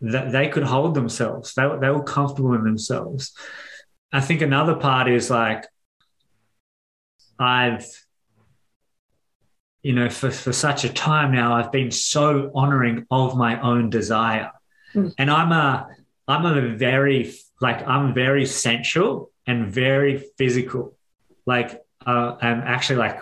that 0.00 0.32
they 0.32 0.48
could 0.48 0.62
hold 0.64 0.94
themselves. 0.94 1.54
They 1.54 1.68
they 1.80 1.90
were 1.90 2.02
comfortable 2.02 2.54
in 2.54 2.64
themselves. 2.64 3.32
I 4.12 4.20
think 4.20 4.42
another 4.42 4.74
part 4.76 5.08
is 5.08 5.30
like 5.30 5.66
I've 7.38 7.86
you 9.84 9.92
know, 9.92 10.08
for, 10.08 10.30
for 10.30 10.52
such 10.52 10.84
a 10.84 10.92
time 10.92 11.30
now, 11.32 11.54
I've 11.54 11.70
been 11.70 11.90
so 11.90 12.50
honoring 12.54 13.06
of 13.10 13.36
my 13.36 13.60
own 13.60 13.90
desire. 13.90 14.50
Mm. 14.94 15.14
And 15.18 15.30
I'm 15.30 15.52
a, 15.52 15.86
I'm 16.26 16.46
a 16.46 16.74
very, 16.74 17.34
like, 17.60 17.86
I'm 17.86 18.14
very 18.14 18.46
sensual 18.46 19.30
and 19.46 19.70
very 19.70 20.24
physical. 20.38 20.96
Like, 21.44 21.82
uh, 22.06 22.36
I'm 22.40 22.60
actually 22.62 22.96
like 22.96 23.20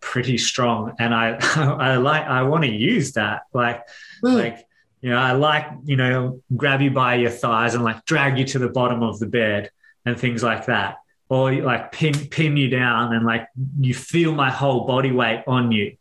pretty 0.00 0.38
strong. 0.38 0.94
And 1.00 1.12
I, 1.12 1.38
I 1.56 1.96
like, 1.96 2.22
I 2.24 2.44
want 2.44 2.62
to 2.64 2.70
use 2.70 3.12
that. 3.12 3.42
Like, 3.52 3.82
Mm. 4.24 4.34
like, 4.34 4.66
you 5.02 5.10
know, 5.10 5.18
I 5.18 5.32
like, 5.32 5.66
you 5.84 5.96
know, 5.96 6.40
grab 6.56 6.80
you 6.80 6.90
by 6.90 7.16
your 7.16 7.30
thighs 7.30 7.74
and 7.74 7.84
like 7.84 8.04
drag 8.06 8.38
you 8.38 8.44
to 8.46 8.58
the 8.58 8.68
bottom 8.68 9.02
of 9.02 9.18
the 9.18 9.26
bed 9.26 9.70
and 10.04 10.18
things 10.18 10.42
like 10.42 10.66
that 10.66 10.96
or 11.28 11.52
like 11.54 11.92
pin 11.92 12.14
pin 12.28 12.56
you 12.56 12.68
down 12.68 13.14
and 13.14 13.26
like 13.26 13.48
you 13.80 13.94
feel 13.94 14.32
my 14.32 14.50
whole 14.50 14.86
body 14.86 15.12
weight 15.12 15.42
on 15.46 15.72
you 15.72 15.96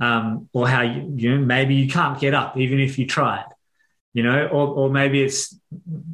um, 0.00 0.48
or 0.52 0.68
how 0.68 0.82
you, 0.82 1.12
you 1.16 1.34
know 1.36 1.44
maybe 1.44 1.74
you 1.74 1.88
can't 1.88 2.20
get 2.20 2.34
up 2.34 2.56
even 2.56 2.78
if 2.78 2.98
you 2.98 3.06
tried 3.06 3.46
you 4.12 4.22
know 4.22 4.46
or, 4.46 4.66
or 4.68 4.90
maybe 4.90 5.22
it's 5.22 5.58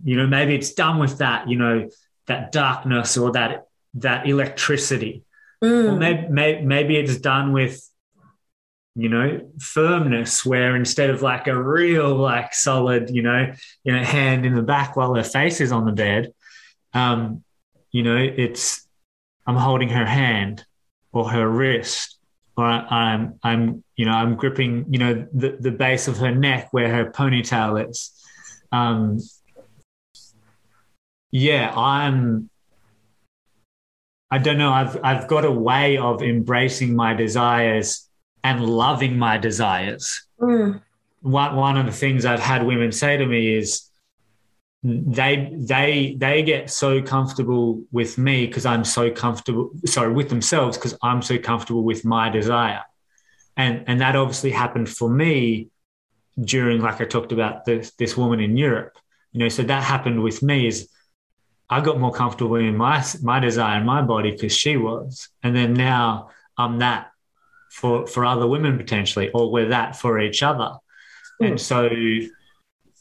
you 0.05 0.17
know 0.17 0.27
maybe 0.27 0.55
it's 0.55 0.73
done 0.75 0.99
with 0.99 1.19
that 1.19 1.49
you 1.49 1.57
know 1.57 1.89
that 2.27 2.53
darkness 2.53 3.17
or 3.17 3.33
that 3.33 3.67
that 3.95 4.27
electricity 4.29 5.23
or 5.63 5.67
Mm. 5.67 5.99
maybe, 5.99 6.29
maybe 6.29 6.67
maybe 6.67 6.97
it's 6.97 7.17
done 7.17 7.53
with 7.53 7.81
you 8.97 9.09
know 9.09 9.41
firmness 9.59 10.45
where 10.45 10.77
instead 10.77 11.11
of 11.11 11.23
like 11.23 11.47
a 11.47 11.57
real 11.63 12.15
like 12.15 12.55
solid 12.55 13.11
you 13.11 13.23
know 13.23 13.53
you 13.83 13.93
know 13.93 14.03
hand 14.03 14.45
in 14.47 14.55
the 14.55 14.63
back 14.63 14.95
while 14.97 15.15
her 15.15 15.25
face 15.25 15.61
is 15.61 15.73
on 15.73 15.85
the 15.87 15.93
bed 15.93 16.33
um 16.93 17.43
you 17.95 18.03
know 18.03 18.17
it's 18.17 18.87
i'm 19.47 19.57
holding 19.57 19.89
her 19.89 20.05
hand 20.05 20.65
or 21.13 21.31
her 21.31 21.47
wrist 21.49 22.19
or 22.57 22.65
I- 22.67 22.87
i'm 23.03 23.39
i'm 23.43 23.63
you 23.97 24.05
know 24.05 24.13
i'm 24.13 24.35
gripping 24.37 24.73
you 24.93 24.99
know 24.99 25.13
the, 25.33 25.57
the 25.61 25.71
base 25.71 26.09
of 26.09 26.19
her 26.19 26.35
neck 26.35 26.69
where 26.73 26.91
her 26.97 27.11
ponytail 27.11 27.89
is 27.89 27.99
um 28.73 29.19
yeah 31.31 31.73
i'm 31.77 32.51
i 34.31 34.39
don't 34.39 34.59
know 34.59 34.73
i've 34.73 34.99
i've 35.05 35.29
got 35.29 35.45
a 35.45 35.51
way 35.51 35.97
of 35.97 36.23
embracing 36.23 36.95
my 36.97 37.15
desires 37.15 38.09
and 38.43 38.65
loving 38.65 39.19
my 39.19 39.39
desires 39.39 40.21
Mm. 40.41 40.83
one 41.23 41.55
one 41.55 41.77
of 41.79 41.87
the 41.87 41.93
things 41.93 42.25
I've 42.27 42.41
had 42.53 42.67
women 42.67 42.91
say 42.91 43.17
to 43.17 43.25
me 43.25 43.55
is 43.55 43.89
they 44.85 45.51
they 45.55 46.14
they 46.18 46.43
get 46.43 46.70
so 46.70 47.01
comfortable 47.01 47.82
with 47.91 48.18
me 48.18 48.47
because 48.47 48.66
I'm 48.66 48.85
so 48.85 49.11
comfortable 49.11 49.70
sorry 49.87 50.12
with 50.12 50.28
themselves 50.28 50.76
because 50.76 50.97
I'm 51.03 51.22
so 51.22 51.39
comfortable 51.39 51.82
with 51.82 52.05
my 52.05 52.28
desire. 52.28 52.82
And 53.57 53.85
and 53.87 54.03
that 54.03 54.14
obviously 54.14 54.51
happened 54.51 54.91
for 54.91 55.09
me 55.09 55.70
during 56.39 56.82
like 56.82 57.01
I 57.01 57.07
talked 57.07 57.32
about 57.32 57.64
this 57.64 57.93
this 57.93 58.14
woman 58.14 58.41
in 58.41 58.59
Europe. 58.59 58.99
You 59.32 59.41
know 59.41 59.49
so 59.49 59.62
that 59.62 59.82
happened 59.82 60.22
with 60.22 60.43
me 60.43 60.66
is 60.66 60.91
I 61.70 61.80
got 61.80 61.99
more 61.99 62.12
comfortable 62.12 62.57
in 62.57 62.76
my 62.76 63.03
my 63.22 63.41
desire 63.41 63.80
in 63.80 63.87
my 63.87 64.03
body 64.03 64.32
because 64.32 64.55
she 64.55 64.76
was. 64.76 65.30
And 65.43 65.57
then 65.57 65.72
now 65.72 66.28
I'm 66.59 66.80
that 66.80 67.11
for 67.70 68.07
for 68.07 68.26
other 68.26 68.47
women 68.47 68.76
potentially 68.76 69.30
or 69.30 69.51
we're 69.51 69.70
that 69.70 69.97
for 69.97 70.20
each 70.20 70.43
other. 70.43 70.72
And 71.41 71.53
hmm. 71.53 71.57
so 71.57 71.89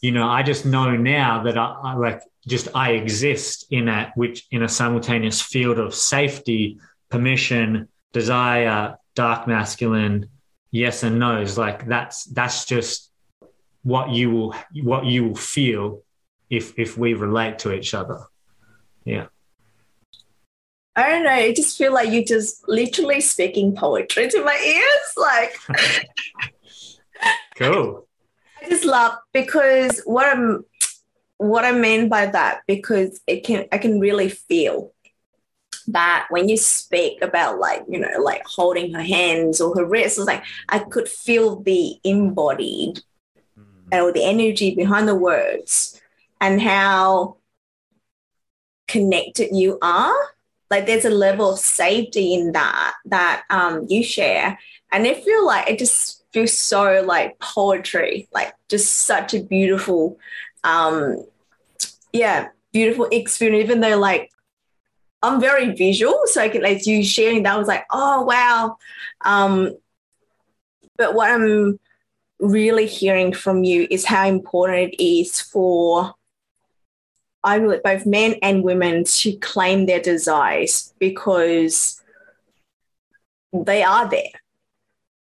you 0.03 0.11
know 0.11 0.27
i 0.27 0.43
just 0.43 0.65
know 0.65 0.95
now 0.95 1.41
that 1.41 1.57
I, 1.57 1.79
I 1.83 1.93
like 1.95 2.21
just 2.45 2.67
i 2.75 2.91
exist 2.91 3.65
in 3.71 3.87
a 3.87 4.11
which 4.15 4.45
in 4.51 4.61
a 4.61 4.69
simultaneous 4.69 5.41
field 5.41 5.79
of 5.79 5.95
safety 5.95 6.77
permission 7.09 7.87
desire 8.11 8.97
dark 9.15 9.47
masculine 9.47 10.29
yes 10.69 11.01
and 11.03 11.17
no's 11.17 11.57
like 11.57 11.87
that's 11.87 12.25
that's 12.25 12.65
just 12.65 13.11
what 13.83 14.11
you 14.11 14.29
will 14.29 14.55
what 14.83 15.05
you 15.05 15.29
will 15.29 15.35
feel 15.35 16.03
if 16.49 16.77
if 16.77 16.97
we 16.97 17.13
relate 17.13 17.57
to 17.59 17.73
each 17.73 17.95
other 17.95 18.19
yeah 19.05 19.25
I 20.95 21.09
don't 21.09 21.23
know. 21.23 21.31
I 21.31 21.51
just 21.53 21.75
feel 21.75 21.91
like 21.91 22.11
you 22.11 22.23
just 22.23 22.69
literally 22.69 23.19
speaking 23.19 23.75
poetry 23.75 24.27
to 24.27 24.43
my 24.43 24.55
ears. 24.63 25.17
Like 25.17 25.57
cool 27.55 28.02
just 28.69 28.85
love 28.85 29.17
because 29.33 30.01
what 30.05 30.25
I'm 30.25 30.65
what 31.37 31.65
I 31.65 31.71
mean 31.71 32.09
by 32.09 32.27
that 32.27 32.61
because 32.67 33.21
it 33.27 33.43
can 33.43 33.65
I 33.71 33.77
can 33.77 33.99
really 33.99 34.29
feel 34.29 34.93
that 35.87 36.27
when 36.29 36.47
you 36.47 36.55
speak 36.55 37.21
about 37.21 37.59
like 37.59 37.83
you 37.89 37.99
know 37.99 38.19
like 38.21 38.43
holding 38.45 38.93
her 38.93 39.01
hands 39.01 39.59
or 39.59 39.75
her 39.75 39.85
wrists, 39.85 40.17
it's 40.17 40.27
like 40.27 40.43
I 40.69 40.79
could 40.79 41.07
feel 41.07 41.61
the 41.61 41.95
embodied 42.03 43.01
or 43.91 44.11
the 44.11 44.23
energy 44.23 44.75
behind 44.75 45.07
the 45.07 45.15
words 45.15 46.01
and 46.41 46.61
how 46.61 47.37
connected 48.87 49.55
you 49.55 49.77
are. 49.81 50.15
Like 50.69 50.85
there's 50.85 51.05
a 51.05 51.09
level 51.09 51.53
of 51.53 51.59
safety 51.59 52.33
in 52.33 52.53
that 52.53 52.93
that 53.05 53.43
um, 53.49 53.85
you 53.89 54.03
share, 54.03 54.57
and 54.93 55.07
I 55.07 55.15
feel 55.15 55.45
like 55.45 55.69
it 55.69 55.79
just 55.79 56.23
feels 56.31 56.55
so 56.55 57.03
like 57.05 57.39
poetry, 57.39 58.27
like 58.31 58.53
just 58.69 58.91
such 58.91 59.33
a 59.33 59.41
beautiful, 59.41 60.19
um, 60.63 61.25
yeah, 62.13 62.49
beautiful 62.71 63.07
experience. 63.11 63.63
Even 63.63 63.81
though 63.81 63.97
like 63.97 64.31
I'm 65.23 65.41
very 65.41 65.73
visual, 65.73 66.21
so 66.25 66.41
I 66.41 66.49
can 66.49 66.61
like 66.61 66.85
you 66.85 67.03
sharing 67.03 67.43
that 67.43 67.57
was 67.57 67.67
like, 67.67 67.85
oh 67.91 68.21
wow. 68.21 68.77
Um, 69.25 69.75
but 70.95 71.15
what 71.15 71.31
I'm 71.31 71.79
really 72.39 72.85
hearing 72.85 73.33
from 73.33 73.63
you 73.63 73.87
is 73.89 74.05
how 74.05 74.27
important 74.27 74.93
it 74.93 75.03
is 75.03 75.41
for 75.41 76.13
I 77.43 77.57
believe 77.59 77.83
both 77.83 78.05
men 78.05 78.35
and 78.41 78.63
women 78.63 79.03
to 79.05 79.33
claim 79.37 79.85
their 79.85 79.99
desires 79.99 80.93
because 80.99 82.01
they 83.51 83.83
are 83.83 84.09
there. 84.09 84.42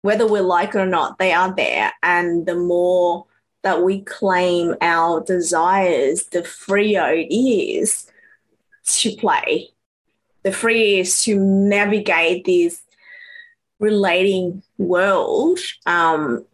Whether 0.07 0.25
we 0.25 0.39
like 0.39 0.69
it 0.69 0.77
or 0.77 0.85
not, 0.85 1.19
they 1.19 1.33
are 1.33 1.53
there. 1.53 1.91
And 2.01 2.45
the 2.45 2.55
more 2.55 3.25
that 3.63 3.83
we 3.83 3.99
claim 3.99 4.73
our 4.79 5.21
desires, 5.21 6.27
the 6.27 6.45
freer 6.45 7.09
it 7.09 7.27
is 7.29 8.09
to 8.85 9.13
play, 9.17 9.67
the 10.43 10.53
freer 10.53 11.01
is 11.01 11.21
to 11.23 11.37
navigate 11.37 12.45
this 12.45 12.81
relating 13.81 14.63
world. 14.77 15.59
Um, 15.85 16.45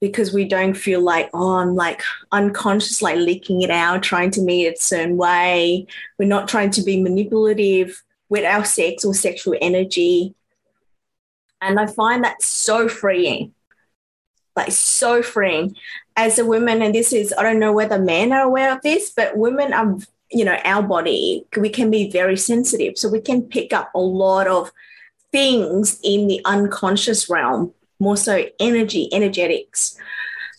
because 0.00 0.32
we 0.32 0.46
don't 0.46 0.72
feel 0.72 1.02
like, 1.02 1.28
oh, 1.34 1.56
I'm 1.56 1.74
like 1.74 2.02
unconscious, 2.32 3.02
like 3.02 3.18
leaking 3.18 3.60
it 3.60 3.70
out, 3.70 4.02
trying 4.02 4.30
to 4.30 4.40
meet 4.40 4.68
it 4.68 4.78
a 4.78 4.82
certain 4.82 5.18
way. 5.18 5.86
We're 6.18 6.28
not 6.28 6.48
trying 6.48 6.70
to 6.70 6.82
be 6.82 7.02
manipulative 7.02 8.02
with 8.30 8.46
our 8.46 8.64
sex 8.64 9.04
or 9.04 9.12
sexual 9.12 9.58
energy. 9.60 10.34
And 11.60 11.78
I 11.78 11.86
find 11.86 12.24
that 12.24 12.42
so 12.42 12.88
freeing, 12.88 13.54
like 14.56 14.72
so 14.72 15.22
freeing. 15.22 15.76
As 16.16 16.38
a 16.38 16.44
woman, 16.44 16.82
and 16.82 16.94
this 16.94 17.12
is, 17.12 17.32
I 17.36 17.42
don't 17.42 17.58
know 17.58 17.72
whether 17.72 17.98
men 17.98 18.32
are 18.32 18.42
aware 18.42 18.72
of 18.74 18.82
this, 18.82 19.10
but 19.10 19.36
women 19.36 19.72
are, 19.72 19.96
you 20.30 20.44
know, 20.44 20.58
our 20.64 20.82
body, 20.82 21.46
we 21.56 21.68
can 21.68 21.90
be 21.90 22.10
very 22.10 22.36
sensitive. 22.36 22.98
So 22.98 23.08
we 23.08 23.20
can 23.20 23.42
pick 23.42 23.72
up 23.72 23.90
a 23.94 24.00
lot 24.00 24.46
of 24.46 24.72
things 25.32 25.98
in 26.02 26.26
the 26.26 26.40
unconscious 26.44 27.30
realm, 27.30 27.72
more 27.98 28.16
so 28.16 28.44
energy, 28.58 29.08
energetics. 29.12 29.96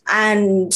And 0.08 0.74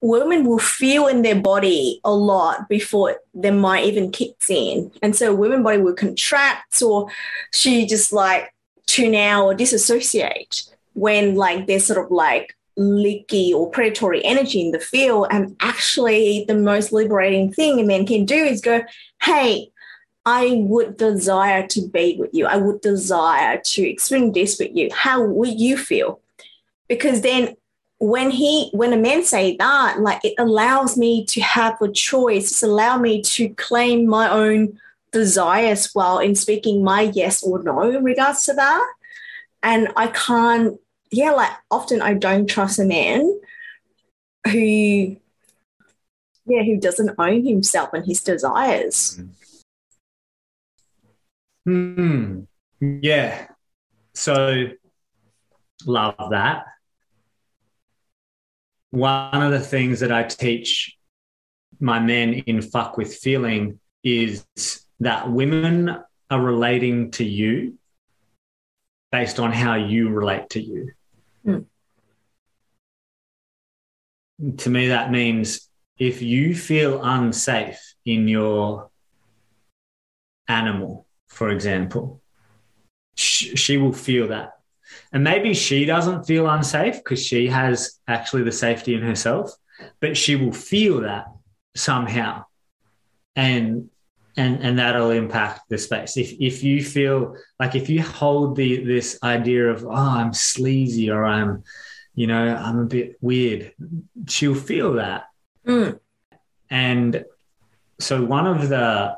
women 0.00 0.44
will 0.44 0.58
feel 0.58 1.06
in 1.08 1.22
their 1.22 1.40
body 1.40 2.00
a 2.04 2.12
lot 2.12 2.68
before 2.68 3.16
their 3.34 3.52
mind 3.52 3.86
even 3.86 4.10
kicks 4.10 4.48
in. 4.48 4.90
And 5.02 5.14
so 5.14 5.34
women 5.34 5.62
body 5.62 5.78
will 5.78 5.94
contract 5.94 6.80
or 6.82 7.10
she 7.52 7.86
just 7.86 8.12
like 8.12 8.54
out 8.98 9.44
or 9.44 9.54
disassociate 9.54 10.64
when 10.94 11.34
like 11.34 11.66
there's 11.66 11.86
sort 11.86 12.04
of 12.04 12.10
like 12.10 12.56
leaky 12.76 13.52
or 13.52 13.70
predatory 13.70 14.24
energy 14.24 14.60
in 14.60 14.70
the 14.70 14.80
field. 14.80 15.26
And 15.30 15.56
actually 15.60 16.44
the 16.48 16.56
most 16.56 16.92
liberating 16.92 17.52
thing 17.52 17.78
a 17.78 17.84
man 17.84 18.06
can 18.06 18.24
do 18.24 18.36
is 18.36 18.60
go, 18.60 18.82
hey, 19.22 19.70
I 20.26 20.62
would 20.66 20.96
desire 20.96 21.66
to 21.68 21.88
be 21.88 22.16
with 22.18 22.30
you. 22.32 22.46
I 22.46 22.56
would 22.56 22.80
desire 22.80 23.60
to 23.64 23.88
experience 23.88 24.34
this 24.34 24.58
with 24.58 24.74
you. 24.74 24.88
How 24.92 25.22
would 25.22 25.58
you 25.58 25.76
feel? 25.76 26.20
Because 26.88 27.22
then 27.22 27.56
when 27.98 28.30
he 28.30 28.70
when 28.72 28.94
a 28.94 28.96
man 28.96 29.22
say 29.22 29.56
that 29.58 30.00
like 30.00 30.24
it 30.24 30.32
allows 30.38 30.96
me 30.96 31.22
to 31.26 31.38
have 31.42 31.80
a 31.82 31.92
choice 31.92 32.50
it's 32.50 32.62
allow 32.62 32.96
me 32.96 33.20
to 33.20 33.50
claim 33.50 34.06
my 34.06 34.26
own 34.30 34.80
desires 35.12 35.90
while 35.92 36.18
in 36.18 36.34
speaking 36.34 36.84
my 36.84 37.02
yes 37.02 37.42
or 37.42 37.62
no 37.62 37.82
in 37.82 38.04
regards 38.04 38.44
to 38.44 38.54
that. 38.54 38.92
And 39.62 39.88
i 39.96 40.06
can't 40.06 40.78
yeah 41.12 41.32
like 41.32 41.50
often 41.70 42.00
i 42.00 42.14
don't 42.14 42.46
trust 42.46 42.78
a 42.78 42.84
man 42.84 43.40
who 44.50 45.16
yeah 46.46 46.62
who 46.62 46.78
doesn't 46.78 47.14
own 47.18 47.46
himself 47.46 47.90
and 47.92 48.04
his 48.04 48.20
desires. 48.22 49.20
Hmm. 51.64 52.40
Yeah. 52.80 53.46
So 54.14 54.66
love 55.86 56.30
that. 56.30 56.64
One 58.90 59.42
of 59.42 59.52
the 59.52 59.60
things 59.60 60.00
that 60.00 60.10
I 60.10 60.24
teach 60.24 60.96
my 61.78 62.00
men 62.00 62.34
in 62.34 62.60
Fuck 62.60 62.96
with 62.96 63.14
Feeling 63.14 63.78
is 64.02 64.44
that 65.00 65.30
women 65.30 65.96
are 66.30 66.40
relating 66.40 67.10
to 67.12 67.24
you 67.24 67.78
based 69.10 69.40
on 69.40 69.52
how 69.52 69.74
you 69.74 70.10
relate 70.10 70.50
to 70.50 70.60
you. 70.60 70.92
Mm. 71.44 71.64
To 74.58 74.70
me, 74.70 74.88
that 74.88 75.10
means 75.10 75.68
if 75.98 76.22
you 76.22 76.54
feel 76.54 77.02
unsafe 77.02 77.94
in 78.04 78.28
your 78.28 78.90
animal, 80.48 81.06
for 81.28 81.50
example, 81.50 82.22
sh- 83.16 83.58
she 83.58 83.76
will 83.76 83.92
feel 83.92 84.28
that 84.28 84.60
and 85.12 85.24
maybe 85.24 85.54
she 85.54 85.84
doesn't 85.84 86.24
feel 86.24 86.48
unsafe 86.48 86.96
because 86.96 87.24
she 87.24 87.48
has 87.48 87.98
actually 88.06 88.42
the 88.42 88.52
safety 88.52 88.94
in 88.94 89.02
herself, 89.02 89.52
but 90.00 90.16
she 90.16 90.36
will 90.36 90.52
feel 90.52 91.00
that 91.02 91.26
somehow. 91.74 92.44
And 93.36 93.90
and 94.36 94.62
and 94.62 94.78
that'll 94.78 95.10
impact 95.10 95.68
the 95.68 95.78
space. 95.78 96.16
If 96.16 96.32
if 96.40 96.62
you 96.62 96.82
feel 96.84 97.36
like 97.58 97.74
if 97.74 97.88
you 97.88 98.02
hold 98.02 98.56
the 98.56 98.84
this 98.84 99.18
idea 99.22 99.70
of 99.70 99.84
oh 99.84 99.90
I'm 99.90 100.32
sleazy 100.32 101.10
or 101.10 101.24
I'm 101.24 101.64
you 102.14 102.26
know 102.26 102.54
I'm 102.56 102.78
a 102.78 102.86
bit 102.86 103.16
weird, 103.20 103.72
she'll 104.28 104.54
feel 104.54 104.94
that. 104.94 105.24
Mm. 105.66 105.98
And 106.70 107.24
so 107.98 108.24
one 108.24 108.46
of 108.46 108.68
the 108.68 109.16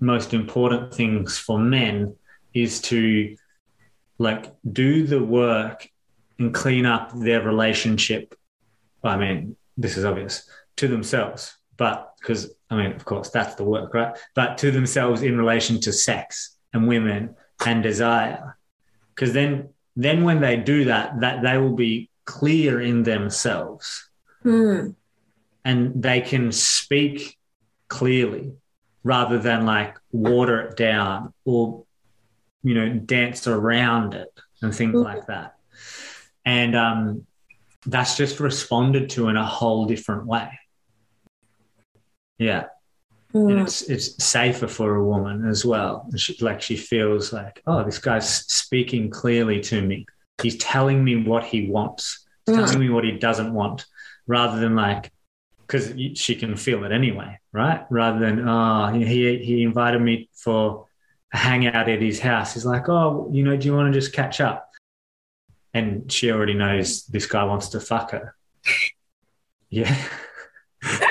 most 0.00 0.34
important 0.34 0.94
things 0.94 1.38
for 1.38 1.58
men 1.58 2.16
is 2.52 2.80
to 2.80 3.36
like 4.18 4.52
do 4.72 5.06
the 5.06 5.22
work 5.22 5.88
and 6.38 6.52
clean 6.52 6.86
up 6.86 7.12
their 7.14 7.42
relationship. 7.42 8.34
I 9.04 9.16
mean, 9.16 9.56
this 9.76 9.96
is 9.96 10.04
obvious 10.04 10.48
to 10.76 10.88
themselves, 10.88 11.56
but 11.76 12.14
because 12.18 12.52
I 12.70 12.76
mean, 12.76 12.92
of 12.92 13.04
course, 13.04 13.30
that's 13.30 13.56
the 13.56 13.64
work, 13.64 13.92
right? 13.94 14.16
But 14.34 14.58
to 14.58 14.70
themselves 14.70 15.22
in 15.22 15.36
relation 15.36 15.80
to 15.80 15.92
sex 15.92 16.56
and 16.72 16.86
women 16.86 17.34
and 17.64 17.82
desire, 17.82 18.56
because 19.14 19.32
then, 19.32 19.70
then 19.96 20.22
when 20.22 20.40
they 20.40 20.56
do 20.56 20.84
that, 20.84 21.20
that 21.20 21.42
they 21.42 21.58
will 21.58 21.74
be 21.74 22.10
clear 22.24 22.80
in 22.80 23.02
themselves, 23.02 24.08
hmm. 24.42 24.90
and 25.64 26.02
they 26.02 26.20
can 26.20 26.52
speak 26.52 27.36
clearly 27.88 28.52
rather 29.02 29.38
than 29.38 29.66
like 29.66 29.96
water 30.12 30.60
it 30.60 30.76
down 30.76 31.34
or 31.44 31.84
you 32.62 32.74
know, 32.74 32.92
dance 32.92 33.46
around 33.46 34.14
it 34.14 34.28
and 34.62 34.74
things 34.74 34.94
mm-hmm. 34.94 35.04
like 35.04 35.26
that. 35.26 35.56
And 36.44 36.76
um, 36.76 37.26
that's 37.86 38.16
just 38.16 38.40
responded 38.40 39.10
to 39.10 39.28
in 39.28 39.36
a 39.36 39.46
whole 39.46 39.86
different 39.86 40.26
way. 40.26 40.48
Yeah. 42.40 42.64
Mm. 43.34 43.50
And 43.52 43.60
it's 43.60 43.82
it's 43.82 44.24
safer 44.24 44.66
for 44.66 44.96
a 44.96 45.04
woman 45.04 45.46
as 45.46 45.64
well. 45.64 46.08
She, 46.16 46.36
like 46.40 46.60
she 46.60 46.76
feels 46.76 47.32
like, 47.32 47.62
oh, 47.66 47.84
this 47.84 47.98
guy's 47.98 48.28
speaking 48.28 49.10
clearly 49.10 49.60
to 49.60 49.80
me. 49.80 50.06
He's 50.42 50.56
telling 50.56 51.04
me 51.04 51.22
what 51.22 51.44
he 51.44 51.68
wants, 51.68 52.26
He's 52.46 52.56
mm. 52.56 52.64
telling 52.64 52.80
me 52.80 52.88
what 52.88 53.04
he 53.04 53.12
doesn't 53.12 53.52
want, 53.52 53.84
rather 54.26 54.58
than 54.58 54.74
like, 54.74 55.12
because 55.60 55.92
she 56.14 56.34
can 56.34 56.56
feel 56.56 56.82
it 56.84 56.92
anyway, 56.92 57.38
right? 57.52 57.86
Rather 57.90 58.18
than, 58.18 58.48
oh, 58.48 58.88
he 58.88 59.36
he 59.38 59.62
invited 59.62 60.00
me 60.00 60.28
for 60.34 60.86
a 61.32 61.36
hangout 61.36 61.88
at 61.88 62.02
his 62.02 62.18
house. 62.18 62.54
He's 62.54 62.66
like, 62.66 62.88
oh, 62.88 63.28
you 63.30 63.44
know, 63.44 63.56
do 63.56 63.66
you 63.66 63.74
want 63.74 63.92
to 63.92 64.00
just 64.00 64.14
catch 64.14 64.40
up? 64.40 64.68
And 65.72 66.10
she 66.10 66.32
already 66.32 66.54
knows 66.54 67.04
this 67.04 67.26
guy 67.26 67.44
wants 67.44 67.68
to 67.68 67.80
fuck 67.80 68.12
her. 68.12 68.34
Yeah. 69.72 69.96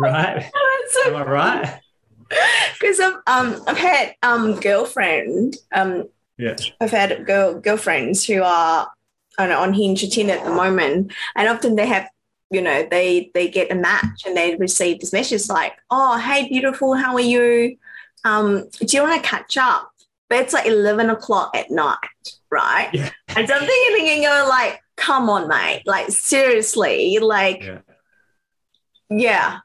right? 0.00 0.50
So 0.90 1.14
Am 1.14 1.22
I 1.22 1.30
right? 1.30 1.80
Because 2.80 2.98
I've, 2.98 3.14
um, 3.28 3.62
I've 3.68 3.78
had 3.78 4.16
um, 4.24 4.58
girlfriend. 4.58 5.56
Um, 5.72 6.08
yeah. 6.36 6.56
I've 6.80 6.90
had 6.90 7.24
girl 7.24 7.60
girlfriends 7.60 8.24
who 8.24 8.42
are 8.42 8.90
on, 9.38 9.52
on 9.52 9.72
Hinge 9.72 10.02
or 10.02 10.30
at 10.30 10.44
the 10.44 10.50
moment, 10.50 11.12
and 11.36 11.48
often 11.48 11.76
they 11.76 11.86
have 11.86 12.08
you 12.50 12.60
know 12.60 12.84
they 12.90 13.30
they 13.34 13.48
get 13.48 13.70
a 13.70 13.76
match 13.76 14.26
and 14.26 14.36
they 14.36 14.56
receive 14.56 14.98
this 14.98 15.12
message 15.12 15.48
like 15.48 15.74
oh 15.92 16.18
hey 16.18 16.48
beautiful 16.48 16.94
how 16.94 17.14
are 17.14 17.20
you 17.20 17.76
um, 18.24 18.68
do 18.80 18.96
you 18.96 19.02
want 19.02 19.22
to 19.22 19.28
catch 19.28 19.56
up? 19.56 19.90
But 20.28 20.40
it's 20.40 20.54
like 20.54 20.66
11 20.66 21.10
o'clock 21.10 21.56
at 21.56 21.70
night, 21.70 21.96
right? 22.50 22.90
Yeah. 22.92 23.10
And 23.28 23.48
so 23.48 23.54
I'm 23.54 23.66
thinking, 23.66 24.22
you're 24.22 24.48
like, 24.48 24.80
come 24.96 25.28
on, 25.28 25.48
mate. 25.48 25.82
Like, 25.86 26.10
seriously, 26.10 27.18
like, 27.18 27.62
yeah. 27.62 27.78
yeah. 29.10 29.58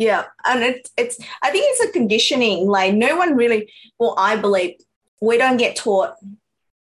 Yeah. 0.00 0.24
And 0.46 0.62
it's, 0.62 0.90
it's, 0.96 1.20
I 1.42 1.50
think 1.50 1.66
it's 1.68 1.90
a 1.90 1.92
conditioning. 1.92 2.66
Like, 2.66 2.94
no 2.94 3.16
one 3.16 3.36
really, 3.36 3.70
well, 3.98 4.14
I 4.16 4.36
believe 4.36 4.76
we 5.20 5.36
don't 5.36 5.58
get 5.58 5.76
taught 5.76 6.14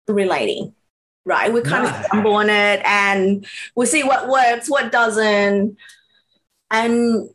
relating, 0.08 0.76
right? 1.26 1.52
We 1.52 1.62
kind 1.62 1.86
no. 1.86 1.90
of 1.90 2.06
stumble 2.06 2.36
on 2.36 2.52
it 2.52 2.82
and 2.86 3.48
we 3.76 3.88
see 3.88 4.04
what 4.04 4.30
works, 4.30 4.70
what 4.70 4.92
doesn't. 4.92 5.76
And 6.70 7.30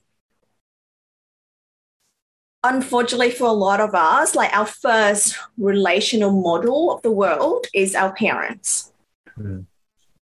unfortunately 2.62 3.32
for 3.32 3.48
a 3.48 3.52
lot 3.52 3.80
of 3.80 3.96
us, 3.96 4.36
like 4.36 4.56
our 4.56 4.66
first 4.66 5.36
relational 5.58 6.30
model 6.30 6.92
of 6.92 7.02
the 7.02 7.10
world 7.10 7.66
is 7.74 7.96
our 7.96 8.14
parents. 8.14 8.92
Mm. 9.36 9.66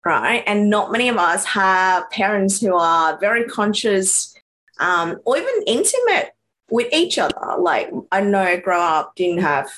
Right. 0.06 0.44
And 0.48 0.70
not 0.70 0.94
many 0.94 1.10
of 1.10 1.18
us 1.18 1.44
have 1.44 2.10
parents 2.10 2.62
who 2.62 2.74
are 2.74 3.20
very 3.20 3.44
conscious 3.44 4.34
um, 4.82 5.20
or 5.26 5.38
even 5.38 5.64
intimate 5.68 6.32
with 6.70 6.92
each 6.92 7.18
other. 7.18 7.56
Like 7.58 7.90
I 8.12 8.22
know 8.22 8.42
I 8.42 8.58
grew 8.58 8.74
up, 8.74 9.16
didn't 9.16 9.42
have 9.42 9.70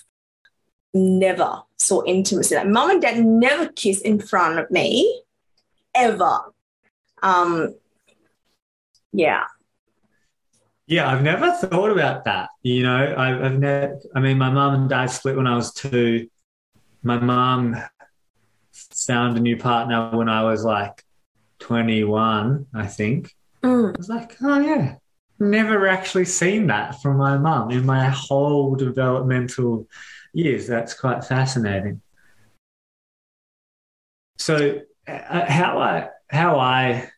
never 0.93 1.61
saw 1.77 2.03
intimacy. 2.05 2.55
Like 2.55 2.67
mom 2.67 2.89
and 2.89 3.01
dad 3.01 3.23
never 3.23 3.67
kissed 3.67 4.03
in 4.03 4.19
front 4.19 4.57
of 4.57 4.71
me 4.71 5.21
ever. 5.93 6.39
Um, 7.21 7.75
yeah. 9.11 9.43
Yeah, 10.85 11.09
I've 11.09 11.23
never 11.23 11.51
thought 11.51 11.91
about 11.91 12.25
that. 12.25 12.49
You 12.61 12.83
know, 12.83 13.15
I've, 13.17 13.41
I've 13.41 13.59
never, 13.59 13.99
I 14.15 14.19
mean, 14.19 14.37
my 14.37 14.49
mum 14.49 14.73
and 14.73 14.89
dad 14.89 15.07
split 15.07 15.37
when 15.37 15.47
I 15.47 15.55
was 15.55 15.73
two. 15.73 16.29
My 17.03 17.19
mum 17.19 17.75
found 18.71 19.37
a 19.37 19.41
new 19.41 19.57
partner 19.57 20.15
when 20.15 20.29
I 20.29 20.43
was 20.43 20.63
like 20.63 21.03
21, 21.59 22.67
I 22.73 22.87
think. 22.87 23.33
Mm. 23.63 23.93
I 23.93 23.97
was 23.97 24.09
like, 24.09 24.35
oh, 24.41 24.59
yeah, 24.59 24.95
never 25.39 25.87
actually 25.87 26.25
seen 26.25 26.67
that 26.67 27.01
from 27.01 27.17
my 27.17 27.37
mum 27.37 27.71
in 27.71 27.85
my 27.85 28.09
whole 28.09 28.75
developmental 28.75 29.87
years. 30.33 30.67
That's 30.67 30.93
quite 30.93 31.23
fascinating. 31.23 32.01
so 34.37 34.81
uh, 35.07 35.45
how 35.45 35.77
I 35.79 36.09
how 36.29 36.59
I 36.59 37.09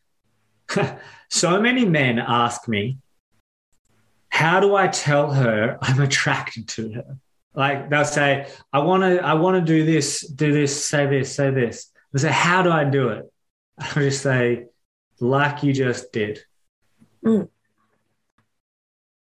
so 1.30 1.60
many 1.60 1.84
men 1.84 2.18
ask 2.18 2.68
me, 2.68 2.98
how 4.28 4.60
do 4.60 4.74
I 4.74 4.88
tell 4.88 5.32
her 5.32 5.78
I'm 5.80 6.00
attracted 6.00 6.68
to 6.68 6.92
her? 6.92 7.16
Like 7.54 7.88
they'll 7.88 8.04
say, 8.04 8.48
I 8.72 8.80
want 8.80 9.02
to, 9.02 9.24
I 9.24 9.34
want 9.34 9.56
to 9.56 9.72
do 9.72 9.86
this, 9.86 10.26
do 10.28 10.52
this, 10.52 10.84
say 10.84 11.06
this, 11.06 11.34
say 11.34 11.50
this. 11.50 11.90
They 12.12 12.20
say, 12.20 12.30
how 12.30 12.62
do 12.62 12.70
I 12.70 12.84
do 12.84 13.08
it? 13.08 13.32
I'll 13.78 13.94
just 13.94 14.22
say, 14.22 14.66
like 15.20 15.62
you 15.62 15.72
just 15.72 16.12
did. 16.12 16.40
Mm. 17.24 17.48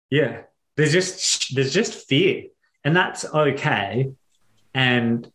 Yeah, 0.09 0.41
there's 0.75 0.93
just 0.93 1.55
there's 1.55 1.73
just 1.73 2.07
fear, 2.07 2.43
and 2.83 2.95
that's 2.95 3.25
okay. 3.25 4.11
And 4.73 5.29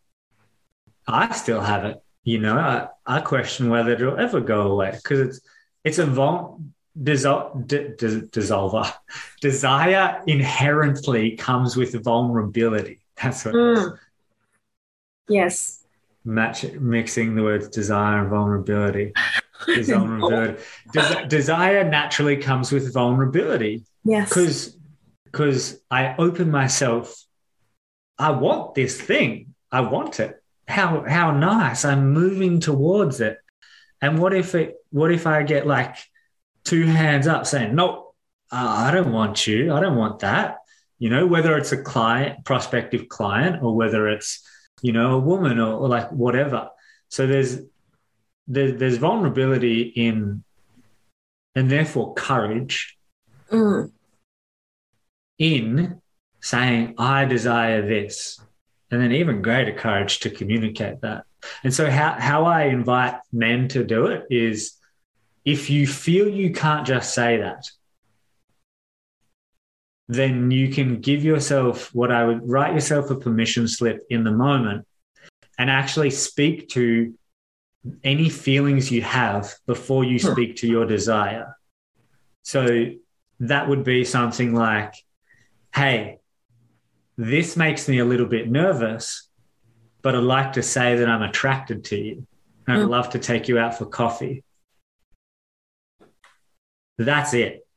I 1.07 1.33
still 1.33 1.61
have 1.61 1.85
it. 1.85 2.01
You 2.23 2.39
know, 2.39 2.57
I, 2.57 2.87
I 3.05 3.19
question 3.21 3.69
whether 3.69 3.91
it'll 3.91 4.17
ever 4.19 4.39
go 4.39 4.71
away 4.71 4.91
because 4.95 5.19
it's 5.19 5.41
it's 5.83 5.99
a 5.99 6.05
vul- 6.05 6.61
dissol- 6.97 7.67
d- 7.67 7.89
d- 7.97 8.21
dissolver. 8.31 8.91
Desire 9.41 10.21
inherently 10.25 11.35
comes 11.35 11.75
with 11.75 12.01
vulnerability. 12.03 12.99
That's 13.21 13.45
what 13.45 13.53
Mm. 13.55 13.97
Yes. 15.27 15.83
match 16.25 16.63
mixing 16.73 17.35
the 17.35 17.43
words 17.43 17.67
desire 17.69 18.19
and 18.21 18.29
vulnerability. 18.29 19.13
Is 19.67 19.89
vulnerability. 19.89 20.61
Des- 20.93 21.27
desire 21.27 21.83
naturally 21.83 22.37
comes 22.37 22.71
with 22.71 22.93
vulnerability 22.93 23.83
Yes. 24.03 24.29
because 24.29 24.77
because 25.25 25.79
I 25.89 26.15
open 26.17 26.51
myself. 26.51 27.15
I 28.19 28.31
want 28.31 28.75
this 28.75 28.99
thing. 29.01 29.55
I 29.71 29.81
want 29.81 30.19
it. 30.19 30.41
How 30.67 31.03
how 31.07 31.31
nice. 31.31 31.83
I'm 31.85 32.11
moving 32.13 32.59
towards 32.59 33.19
it. 33.21 33.37
And 34.01 34.19
what 34.19 34.33
if 34.33 34.53
it? 34.55 34.75
What 34.91 35.11
if 35.11 35.25
I 35.25 35.43
get 35.43 35.65
like 35.65 35.95
two 36.65 36.85
hands 36.85 37.27
up 37.27 37.45
saying, 37.47 37.73
"No, 37.75 38.13
uh, 38.51 38.87
I 38.87 38.91
don't 38.91 39.11
want 39.11 39.47
you. 39.47 39.73
I 39.73 39.79
don't 39.79 39.97
want 39.97 40.19
that." 40.19 40.57
You 40.99 41.09
know, 41.09 41.25
whether 41.25 41.57
it's 41.57 41.71
a 41.71 41.81
client, 41.81 42.45
prospective 42.45 43.09
client, 43.09 43.63
or 43.63 43.75
whether 43.75 44.07
it's 44.07 44.45
you 44.81 44.91
know 44.93 45.15
a 45.15 45.19
woman 45.19 45.59
or, 45.59 45.73
or 45.73 45.87
like 45.89 46.11
whatever. 46.11 46.69
So 47.09 47.25
there's 47.27 47.59
there, 48.47 48.71
there's 48.71 48.97
vulnerability 48.97 49.81
in, 49.81 50.43
and 51.55 51.69
therefore 51.69 52.13
courage 52.13 52.97
Mm. 53.51 53.91
in 55.37 56.01
saying, 56.41 56.95
I 56.97 57.25
desire 57.25 57.87
this, 57.87 58.39
and 58.89 58.99
then 58.99 59.11
even 59.11 59.41
greater 59.43 59.73
courage 59.73 60.19
to 60.21 60.29
communicate 60.29 61.01
that. 61.01 61.25
And 61.63 61.73
so, 61.73 61.91
how, 61.91 62.15
how 62.19 62.45
I 62.45 62.63
invite 62.63 63.15
men 63.31 63.67
to 63.69 63.83
do 63.83 64.07
it 64.07 64.25
is 64.31 64.73
if 65.45 65.69
you 65.69 65.85
feel 65.85 66.27
you 66.27 66.51
can't 66.51 66.87
just 66.87 67.13
say 67.13 67.37
that, 67.37 67.69
then 70.07 70.51
you 70.51 70.69
can 70.69 70.99
give 70.99 71.23
yourself 71.23 71.93
what 71.93 72.11
I 72.11 72.25
would 72.25 72.49
write 72.49 72.73
yourself 72.73 73.09
a 73.09 73.15
permission 73.15 73.67
slip 73.67 74.05
in 74.09 74.23
the 74.23 74.31
moment 74.31 74.87
and 75.57 75.69
actually 75.69 76.09
speak 76.09 76.69
to 76.69 77.13
any 78.03 78.29
feelings 78.29 78.91
you 78.91 79.01
have 79.01 79.53
before 79.65 80.03
you 80.03 80.19
Hmm. 80.19 80.31
speak 80.31 80.55
to 80.57 80.67
your 80.67 80.85
desire. 80.85 81.57
So 82.43 82.85
that 83.39 83.67
would 83.67 83.83
be 83.83 84.05
something 84.05 84.53
like, 84.53 84.93
hey, 85.75 86.19
this 87.17 87.55
makes 87.57 87.87
me 87.87 87.99
a 87.99 88.05
little 88.05 88.25
bit 88.25 88.49
nervous, 88.49 89.27
but 90.01 90.15
I'd 90.15 90.23
like 90.23 90.53
to 90.53 90.63
say 90.63 90.95
that 90.97 91.09
I'm 91.09 91.21
attracted 91.21 91.83
to 91.85 91.97
you. 91.97 92.27
And 92.67 92.77
I'd 92.77 92.85
Mm. 92.85 92.89
love 92.89 93.09
to 93.11 93.19
take 93.19 93.47
you 93.49 93.57
out 93.59 93.77
for 93.77 93.85
coffee. 93.85 94.43
That's 96.97 97.33
it. 97.33 97.67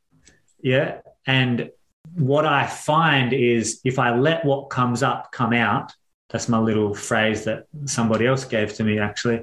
Yeah. 0.61 1.01
And 1.27 1.71
what 2.15 2.47
I 2.47 2.67
find 2.67 3.33
is 3.33 3.81
if 3.85 3.99
I 3.99 4.17
let 4.17 4.45
what 4.45 4.71
comes 4.71 5.03
up 5.03 5.33
come 5.33 5.53
out, 5.53 5.93
that's 6.31 6.49
my 6.49 6.59
little 6.59 6.95
phrase 6.95 7.45
that 7.45 7.67
somebody 7.87 8.27
else 8.27 8.45
gave 8.45 8.75
to 8.75 8.85
me 8.85 8.99
actually. 8.99 9.43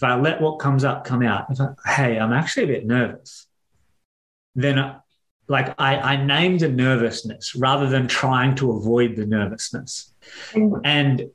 If 0.00 0.04
I 0.04 0.18
let 0.18 0.40
what 0.40 0.60
comes 0.60 0.82
up 0.82 1.04
come 1.04 1.22
out, 1.22 1.50
if 1.50 1.60
I, 1.60 1.74
hey, 1.84 2.18
I'm 2.18 2.32
actually 2.32 2.64
a 2.64 2.68
bit 2.68 2.86
nervous, 2.86 3.46
then 4.54 4.78
uh, 4.78 5.00
like 5.46 5.74
I, 5.78 5.96
I 5.96 6.24
named 6.24 6.60
the 6.60 6.70
nervousness 6.70 7.54
rather 7.54 7.86
than 7.86 8.08
trying 8.08 8.54
to 8.54 8.72
avoid 8.72 9.14
the 9.14 9.26
nervousness. 9.26 10.14
And 10.84 11.26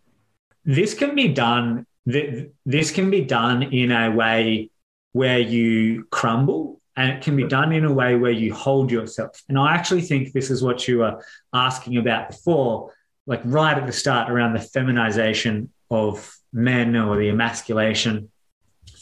this 0.63 0.95
can 0.95 1.13
be 1.13 1.27
done. 1.27 1.85
This 2.07 2.89
can 2.89 3.11
be 3.11 3.21
done 3.21 3.61
in 3.61 3.91
a 3.91 4.09
way 4.09 4.71
where 5.11 5.37
you 5.37 6.05
crumble, 6.09 6.81
and 6.95 7.11
it 7.11 7.21
can 7.21 7.35
be 7.35 7.47
done 7.47 7.71
in 7.71 7.85
a 7.85 7.93
way 7.93 8.15
where 8.15 8.31
you 8.31 8.51
hold 8.51 8.89
yourself. 8.89 9.43
And 9.47 9.59
I 9.59 9.75
actually 9.75 10.01
think 10.01 10.33
this 10.33 10.49
is 10.49 10.63
what 10.63 10.87
you 10.87 10.99
were 10.99 11.23
asking 11.53 11.97
about 11.97 12.29
before, 12.29 12.93
like 13.27 13.41
right 13.45 13.77
at 13.77 13.85
the 13.85 13.93
start 13.93 14.31
around 14.31 14.53
the 14.53 14.59
feminization 14.59 15.69
of 15.91 16.35
men 16.51 16.95
or 16.95 17.17
the 17.17 17.29
emasculation, 17.29 18.31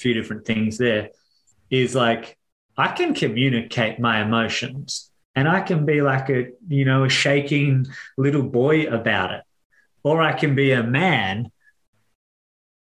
few 0.03 0.13
different 0.13 0.45
things 0.45 0.77
there, 0.77 1.09
is 1.71 1.95
like 1.95 2.37
I 2.77 2.89
can 2.89 3.13
communicate 3.15 3.99
my 3.99 4.21
emotions 4.21 5.11
and 5.35 5.47
I 5.47 5.61
can 5.61 5.85
be 5.85 6.01
like 6.01 6.29
a, 6.29 6.49
you 6.67 6.85
know, 6.85 7.05
a 7.05 7.09
shaking 7.09 7.87
little 8.17 8.43
boy 8.43 8.85
about 8.87 9.33
it. 9.33 9.43
Or 10.03 10.21
I 10.21 10.33
can 10.33 10.55
be 10.55 10.73
a 10.73 10.83
man 10.83 11.51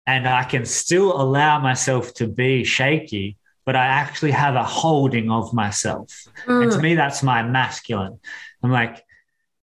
and 0.08 0.28
I 0.28 0.44
can 0.44 0.66
still 0.66 1.20
allow 1.22 1.60
myself 1.60 2.14
to 2.16 2.28
be 2.28 2.64
shaky, 2.64 3.38
but 3.66 3.76
I 3.76 3.86
actually 3.86 4.32
have 4.32 4.56
a 4.56 4.64
holding 4.64 5.32
of 5.32 5.54
myself. 5.54 6.12
And 6.60 6.72
to 6.72 6.80
Mm. 6.80 6.82
me, 6.82 6.96
that's 6.96 7.24
my 7.24 7.44
masculine. 7.44 8.20
I'm 8.64 8.72
like, 8.72 9.04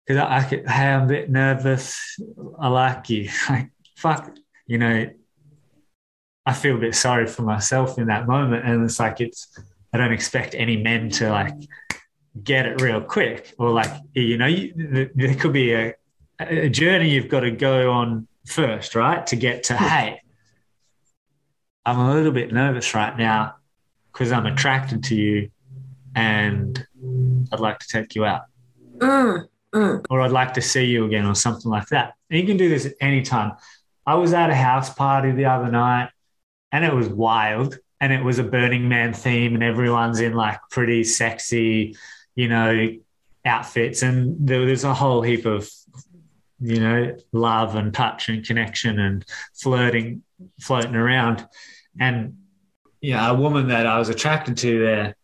because 0.07 0.23
I, 0.23 0.37
I 0.37 0.41
hey, 0.43 0.89
I'm 0.89 1.05
a 1.05 1.07
bit 1.09 1.31
nervous. 1.31 2.19
I 2.59 2.69
like 2.69 3.11
you. 3.11 3.31
Like, 3.51 3.71
fuck, 3.97 4.37
you 4.67 4.79
know, 4.79 5.11
I 6.49 6.55
feel 6.55 6.77
a 6.77 6.79
bit 6.79 6.95
sorry 6.95 7.27
for 7.27 7.43
myself 7.43 7.99
in 7.99 8.07
that 8.07 8.27
moment. 8.27 8.65
And 8.67 8.83
it's 8.83 8.99
like, 8.99 9.21
it's, 9.21 9.55
I 9.93 9.99
don't 9.99 10.13
expect 10.15 10.55
any 10.55 10.79
men 10.79 11.11
to 11.11 11.29
like 11.31 11.53
get 12.43 12.65
it 12.65 12.81
real 12.81 13.03
quick 13.03 13.53
or 13.59 13.71
like, 13.71 13.91
you 14.15 14.39
know, 14.39 14.47
you, 14.47 15.11
there 15.15 15.35
could 15.35 15.53
be 15.53 15.75
a, 15.75 15.95
a 16.41 16.71
journey 16.71 17.11
you've 17.11 17.29
got 17.29 17.41
to 17.41 17.51
go 17.51 17.93
on 17.93 18.27
first, 18.47 18.95
right? 18.95 19.27
To 19.27 19.37
get 19.37 19.65
to, 19.65 19.77
hey, 19.77 20.23
I'm 21.85 21.99
a 21.99 22.15
little 22.15 22.33
bit 22.33 22.51
nervous 22.51 22.95
right 22.95 23.15
now 23.17 23.57
because 24.11 24.33
I'm 24.33 24.47
attracted 24.47 25.05
to 25.05 25.15
you 25.15 25.51
and 26.15 26.83
I'd 27.53 27.61
like 27.61 27.79
to 27.81 27.89
take 27.89 28.15
you 28.15 28.25
out 28.25 28.43
Mm. 28.97 29.47
Mm. 29.75 30.05
or 30.09 30.23
I'd 30.23 30.33
like 30.33 30.55
to 30.55 30.63
see 30.63 30.87
you 30.87 31.05
again 31.05 31.27
or 31.27 31.35
something 31.35 31.71
like 31.71 31.89
that. 31.89 32.15
And 32.31 32.41
you 32.41 32.47
can 32.47 32.57
do 32.57 32.71
this 32.71 32.87
at 32.87 32.95
any 33.03 33.21
time. 33.21 33.53
I 34.07 34.15
was 34.15 34.33
at 34.33 34.49
a 34.49 34.55
house 34.55 34.93
party 34.93 35.31
the 35.31 35.45
other 35.45 35.71
night 35.71 36.09
and 36.73 36.85
it 36.85 36.95
was 36.95 37.09
wild 37.09 37.79
and 38.01 38.13
it 38.13 38.23
was 38.23 38.39
a 38.39 38.45
Burning 38.45 38.89
Man 38.89 39.13
theme 39.13 39.55
and 39.55 39.63
everyone's 39.63 40.21
in 40.21 40.35
like 40.35 40.59
pretty 40.71 41.05
sexy, 41.05 41.97
you 42.35 42.49
know, 42.49 42.97
outfits 43.45 44.03
and 44.03 44.37
there 44.47 44.61
was 44.61 44.85
a 44.85 44.95
whole 44.95 45.23
heap 45.23 45.47
of 45.47 45.71
you 46.61 46.81
know, 46.81 47.17
love 47.33 47.77
and 47.77 47.95
touch 47.95 48.29
and 48.29 48.45
connection 48.45 48.99
and 48.99 49.25
flirting 49.55 50.23
floating 50.61 50.95
around. 50.95 51.47
And 52.01 52.39
yeah, 53.01 53.31
a 53.31 53.35
woman 53.35 53.69
that 53.69 53.87
I 53.87 53.99
was 53.99 54.09
attracted 54.09 54.57
to 54.59 54.81
there, 54.81 55.17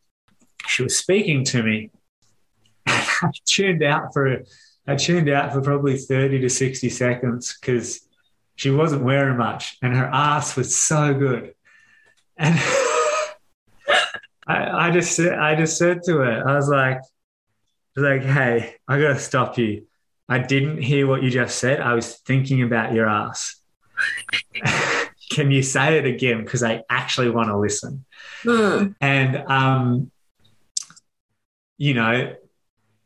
she 0.67 0.83
was 0.83 0.97
speaking 0.97 1.45
to 1.47 1.63
me. 1.63 1.91
I 2.87 3.31
tuned 3.45 3.83
out 3.83 4.13
for 4.13 4.43
I 4.87 4.97
tuned 4.97 5.29
out 5.29 5.53
for 5.53 5.61
probably 5.61 5.97
30 5.97 6.41
to 6.41 6.51
60 6.51 6.89
seconds 6.91 7.57
because 7.61 8.07
she 8.57 8.71
wasn't 8.71 9.03
wearing 9.03 9.37
much 9.37 9.77
and 9.83 9.97
her 9.97 10.07
ass 10.07 10.57
was 10.57 10.77
so 10.77 11.15
good. 11.15 11.55
And 12.37 12.59
I, 14.47 14.89
I 14.89 14.91
just 14.91 15.17
said- 15.17 15.39
I 15.39 15.55
just 15.55 15.79
said 15.79 16.03
to 16.05 16.19
her, 16.19 16.49
I 16.49 16.55
was 16.55 16.69
like, 16.69 16.99
I 16.99 18.01
was 18.01 18.05
like, 18.05 18.23
hey, 18.23 18.77
I 18.89 19.01
gotta 19.01 19.19
stop 19.19 19.57
you. 19.59 19.87
I 20.29 20.39
didn't 20.39 20.83
hear 20.83 21.07
what 21.07 21.23
you 21.23 21.31
just 21.31 21.59
said. 21.59 21.81
I 21.81 21.95
was 21.95 22.17
thinking 22.17 22.63
about 22.63 22.93
your 22.95 23.09
ass. 23.09 23.57
Can 25.31 25.51
you 25.51 25.63
say 25.63 25.99
it 25.99 26.07
again? 26.07 26.45
Because 26.45 26.63
I 26.63 26.83
actually 26.89 27.31
want 27.31 27.49
to 27.49 27.59
listen. 27.59 28.05
Mm. 28.45 28.95
And, 29.01 29.37
um, 29.51 30.11
you 31.77 31.95
know, 31.95 32.35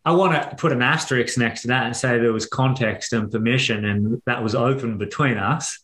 I 0.04 0.12
want 0.12 0.50
to 0.50 0.56
put 0.56 0.72
an 0.72 0.80
asterisk 0.80 1.36
next 1.36 1.62
to 1.62 1.68
that 1.68 1.84
and 1.84 1.96
say 1.96 2.18
there 2.18 2.32
was 2.32 2.46
context 2.46 3.12
and 3.12 3.30
permission 3.30 3.84
and 3.84 4.22
that 4.26 4.42
was 4.42 4.54
open 4.54 4.96
between 4.96 5.36
us. 5.36 5.78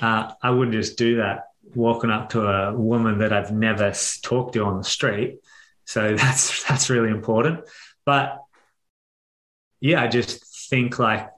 Uh, 0.00 0.32
I 0.42 0.50
wouldn't 0.50 0.74
just 0.74 0.96
do 0.96 1.16
that 1.16 1.48
walking 1.74 2.10
up 2.10 2.30
to 2.30 2.46
a 2.46 2.74
woman 2.74 3.18
that 3.18 3.32
I've 3.32 3.52
never 3.52 3.92
talked 4.22 4.54
to 4.54 4.64
on 4.64 4.78
the 4.78 4.84
street. 4.84 5.40
So 5.84 6.14
that's 6.16 6.66
that's 6.66 6.90
really 6.90 7.10
important. 7.10 7.60
But 8.04 8.42
yeah, 9.80 10.02
I 10.02 10.08
just 10.08 10.68
think 10.70 10.98
like 10.98 11.28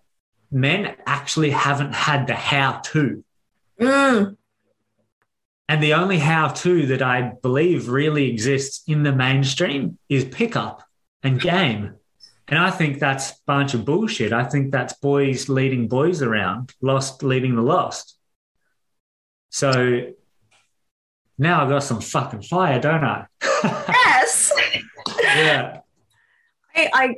men 0.51 0.97
actually 1.07 1.51
haven't 1.51 1.95
had 1.95 2.27
the 2.27 2.35
how 2.35 2.81
to. 2.85 3.25
Mm. 3.81 4.37
And 5.71 5.83
the 5.83 5.95
only 5.95 6.19
how 6.19 6.49
to 6.49 6.87
that 6.87 7.03
I 7.03 7.33
believe 7.43 7.89
really 7.89 8.31
exists 8.31 8.83
in 8.87 9.03
the 9.03 9.13
mainstream 9.13 9.99
is 10.09 10.25
pickup 10.25 10.83
and 11.23 11.39
game. 11.39 11.98
And 12.49 12.59
I 12.59 12.71
think 12.71 12.99
that's 12.99 13.33
a 13.33 13.35
bunch 13.47 13.75
of 13.75 13.85
bullshit. 13.85 14.33
I 14.33 14.45
think 14.45 14.73
that's 14.73 14.95
boys 14.95 15.49
leading 15.49 15.87
boys 15.87 16.23
around, 16.23 16.73
lost 16.81 17.23
leading 17.23 17.57
the 17.57 17.63
lost. 17.63 18.17
So 19.51 20.13
now 21.37 21.63
I've 21.63 21.69
got 21.69 21.83
some 21.83 22.01
fucking 22.01 22.43
fire, 22.43 22.81
don't 22.81 23.05
I? 23.05 23.27
yes. 23.63 24.53
yeah. 25.07 25.81
I, 26.75 26.91
I 26.93 27.15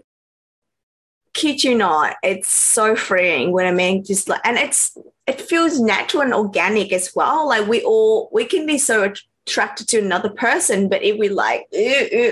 kid 1.33 1.63
you 1.63 1.77
not, 1.77 2.17
it's 2.23 2.49
so 2.49 2.97
freeing 2.97 3.53
when 3.53 3.67
a 3.67 3.73
man 3.73 4.03
just 4.05 4.29
like, 4.29 4.41
and 4.45 4.59
it's 4.59 4.97
it 5.27 5.41
feels 5.41 5.79
natural 5.79 6.23
and 6.25 6.35
organic 6.35 6.93
as 6.93 7.13
well. 7.15 7.49
Like 7.49 7.69
we 7.69 7.83
all 7.83 8.31
we 8.33 8.45
can 8.45 8.67
be 8.67 8.79
so 8.79 9.13
attracted 9.47 9.89
to 9.89 9.99
another 9.99 10.31
person, 10.31 10.89
but 10.89 11.03
if 11.03 11.19
we 11.19 11.29
like, 11.29 11.67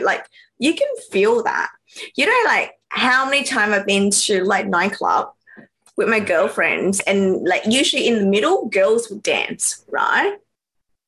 like 0.03 0.27
you 0.59 0.75
can 0.75 0.89
feel 1.11 1.43
that. 1.45 1.71
You 2.17 2.27
know, 2.27 2.43
like 2.47 2.73
how 2.89 3.25
many 3.25 3.45
times 3.45 3.75
I've 3.75 3.87
been 3.87 4.11
to 4.11 4.45
like 4.45 4.67
nightclub 4.67 5.33
with 5.97 6.09
my 6.09 6.21
girlfriends, 6.21 7.01
and 7.01 7.47
like 7.47 7.63
usually 7.67 8.07
in 8.07 8.19
the 8.19 8.27
middle, 8.27 8.67
girls 8.69 9.11
would 9.11 9.23
dance, 9.23 9.85
right? 9.91 10.37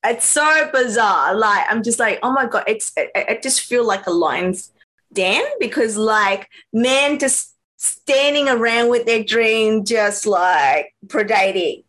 It's 0.03 0.25
so 0.25 0.69
bizarre. 0.73 1.35
Like 1.35 1.65
I'm 1.69 1.83
just 1.83 1.99
like, 1.99 2.19
oh 2.23 2.31
my 2.31 2.45
god, 2.45 2.63
it's 2.67 2.91
I, 2.97 3.09
I 3.15 3.39
just 3.41 3.61
feel 3.61 3.85
like 3.85 4.07
a 4.07 4.11
lion's 4.11 4.71
den 5.13 5.43
because 5.59 5.97
like 5.97 6.49
men 6.73 7.19
just 7.19 7.55
standing 7.77 8.47
around 8.47 8.89
with 8.89 9.05
their 9.05 9.23
dream, 9.23 9.83
just 9.85 10.25
like 10.25 10.93
predating. 11.07 11.83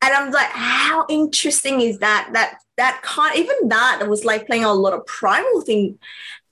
And 0.00 0.14
I'm 0.14 0.30
like, 0.30 0.50
how 0.50 1.06
interesting 1.08 1.80
is 1.80 1.98
that? 1.98 2.30
That 2.32 2.58
that 2.76 3.00
kind 3.02 3.36
even 3.36 3.68
that 3.68 4.06
was 4.08 4.24
like 4.24 4.46
playing 4.46 4.64
a 4.64 4.72
lot 4.72 4.92
of 4.92 5.06
primal 5.06 5.62
thing. 5.62 5.98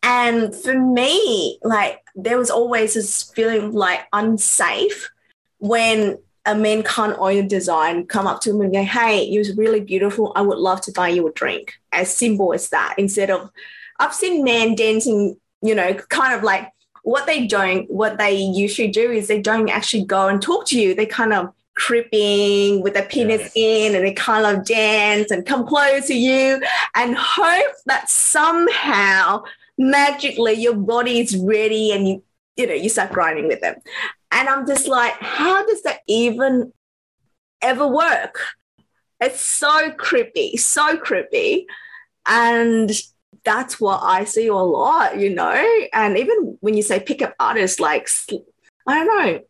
And 0.02 0.54
for 0.54 0.78
me, 0.78 1.58
like 1.62 2.02
there 2.14 2.38
was 2.38 2.50
always 2.50 2.94
this 2.94 3.22
feeling 3.22 3.72
like 3.72 4.00
unsafe 4.12 5.10
when 5.58 6.18
a 6.46 6.54
man 6.54 6.82
can't 6.82 7.18
own 7.18 7.36
a 7.36 7.46
design 7.46 8.06
come 8.06 8.26
up 8.26 8.40
to 8.42 8.50
him 8.50 8.62
and 8.62 8.72
go, 8.72 8.82
Hey, 8.82 9.24
you're 9.24 9.54
really 9.56 9.80
beautiful. 9.80 10.32
I 10.34 10.42
would 10.42 10.58
love 10.58 10.80
to 10.82 10.92
buy 10.92 11.08
you 11.08 11.28
a 11.28 11.32
drink. 11.32 11.74
As 11.92 12.14
simple 12.14 12.54
as 12.54 12.70
that. 12.70 12.94
Instead 12.98 13.30
of 13.30 13.50
I've 13.98 14.14
seen 14.14 14.42
men 14.44 14.74
dancing, 14.74 15.36
you 15.62 15.74
know, 15.74 15.92
kind 15.94 16.34
of 16.34 16.42
like 16.42 16.70
what 17.02 17.26
they 17.26 17.46
don't, 17.46 17.90
what 17.90 18.18
they 18.18 18.36
usually 18.36 18.88
do 18.88 19.10
is 19.10 19.28
they 19.28 19.40
don't 19.40 19.68
actually 19.68 20.04
go 20.04 20.28
and 20.28 20.40
talk 20.40 20.66
to 20.68 20.80
you. 20.80 20.94
They 20.94 21.06
kind 21.06 21.34
of 21.34 21.52
creeping 21.74 22.82
with 22.82 22.94
their 22.94 23.06
penis 23.06 23.40
yes. 23.40 23.52
in 23.54 23.94
and 23.94 24.04
they 24.04 24.12
kind 24.12 24.44
of 24.44 24.64
dance 24.66 25.30
and 25.30 25.46
come 25.46 25.66
close 25.66 26.06
to 26.08 26.14
you 26.14 26.60
and 26.94 27.16
hope 27.16 27.74
that 27.86 28.10
somehow 28.10 29.42
magically 29.80 30.52
your 30.52 30.74
body 30.74 31.20
is 31.20 31.34
ready 31.36 31.90
and 31.90 32.06
you 32.06 32.22
you 32.56 32.66
know 32.66 32.74
you 32.74 32.90
start 32.90 33.12
grinding 33.12 33.48
with 33.48 33.60
them. 33.62 33.76
And 34.30 34.48
i'm 34.48 34.66
just 34.66 34.86
like 34.86 35.14
how 35.14 35.64
does 35.66 35.82
that 35.82 36.00
even 36.06 36.72
ever 37.62 37.86
work? 37.86 38.40
It's 39.20 39.40
so 39.40 39.90
creepy 39.92 40.56
so 40.58 40.96
creepy. 40.98 41.66
And 42.26 42.92
that's 43.42 43.80
what 43.80 44.00
i 44.02 44.24
see 44.24 44.48
a 44.48 44.54
lot 44.54 45.18
you 45.18 45.34
know? 45.34 45.88
And 45.94 46.18
even 46.18 46.58
when 46.60 46.74
you 46.74 46.82
say 46.82 47.00
pickup 47.00 47.34
artists 47.40 47.80
like 47.80 48.08
i 48.86 48.94
don't 48.94 49.06
know 49.06 49.40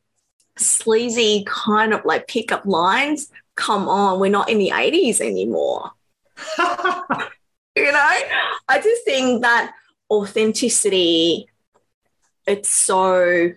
sleazy 0.57 1.43
kind 1.47 1.93
of 1.93 2.05
like 2.05 2.29
pickup 2.29 2.65
lines 2.67 3.31
come 3.57 3.89
on 3.89 4.21
we're 4.21 4.31
not 4.31 4.49
in 4.49 4.59
the 4.59 4.71
80s 4.71 5.21
anymore. 5.21 5.91
You 7.77 7.93
know? 7.93 8.19
I 8.69 8.81
just 8.83 9.05
think 9.05 9.43
that 9.43 9.73
authenticity 10.11 11.49
it's 12.47 12.71
so 12.71 13.51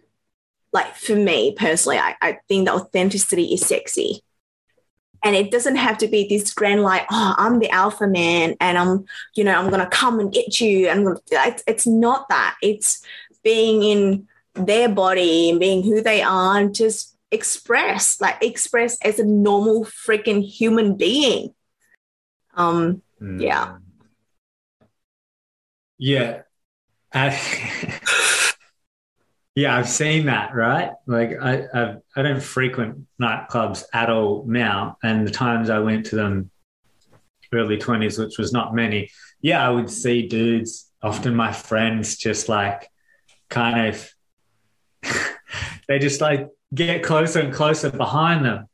like 0.72 0.96
for 0.96 1.16
me 1.16 1.54
personally 1.58 1.98
I, 1.98 2.16
I 2.22 2.40
think 2.48 2.66
that 2.66 2.76
authenticity 2.76 3.54
is 3.54 3.66
sexy 3.66 4.24
and 5.24 5.36
it 5.36 5.52
doesn't 5.52 5.78
have 5.78 5.98
to 6.00 6.08
be 6.08 6.28
this 6.28 6.54
grand 6.54 6.84
like 6.84 7.06
oh 7.12 7.36
i'm 7.38 7.60
the 7.60 7.70
alpha 7.72 8.08
man 8.08 8.56
and 8.60 8.78
i'm 8.78 9.06
you 9.36 9.44
know 9.44 9.56
i'm 9.58 9.72
gonna 9.72 9.90
come 9.90 10.20
and 10.20 10.32
get 10.32 10.62
you 10.62 10.88
and 10.90 11.18
it's, 11.32 11.64
it's 11.66 11.88
not 11.88 12.30
that 12.30 12.56
it's 12.62 13.04
being 13.44 13.84
in 13.84 14.28
their 14.54 14.88
body 14.88 15.50
and 15.50 15.60
being 15.60 15.82
who 15.82 16.02
they 16.02 16.22
are 16.22 16.60
and 16.60 16.76
just 16.76 17.18
express 17.32 18.22
like 18.22 18.38
express 18.44 18.98
as 19.02 19.18
a 19.18 19.26
normal 19.26 19.86
freaking 19.86 20.48
human 20.48 20.96
being 20.96 21.52
um 22.56 23.02
mm. 23.20 23.42
yeah 23.42 23.78
yeah. 26.04 26.43
I, 27.14 28.52
yeah, 29.56 29.76
I've 29.76 29.90
seen 29.90 30.26
that, 30.26 30.56
right? 30.56 30.92
Like 31.06 31.38
I, 31.42 31.66
I've, 31.74 31.98
I 32.16 32.22
don't 32.22 32.42
frequent 32.42 33.06
nightclubs 33.22 33.84
at 33.94 34.10
all 34.10 34.46
now. 34.48 34.98
And 35.04 35.28
the 35.28 35.32
times 35.32 35.70
I 35.70 35.80
went 35.80 36.08
to 36.08 36.16
them 36.16 36.50
early 37.54 37.78
20s, 37.78 38.18
which 38.18 38.38
was 38.38 38.52
not 38.52 38.74
many, 38.74 39.12
yeah, 39.42 39.66
I 39.66 39.70
would 39.70 39.90
see 39.90 40.28
dudes, 40.28 40.90
often 41.02 41.36
my 41.36 41.52
friends, 41.52 42.18
just 42.18 42.50
like 42.50 42.90
kind 43.50 43.90
of, 43.90 44.10
they 45.88 46.00
just 46.00 46.20
like 46.20 46.50
get 46.74 47.04
closer 47.04 47.42
and 47.42 47.54
closer 47.54 47.92
behind 47.92 48.46
them. 48.46 48.68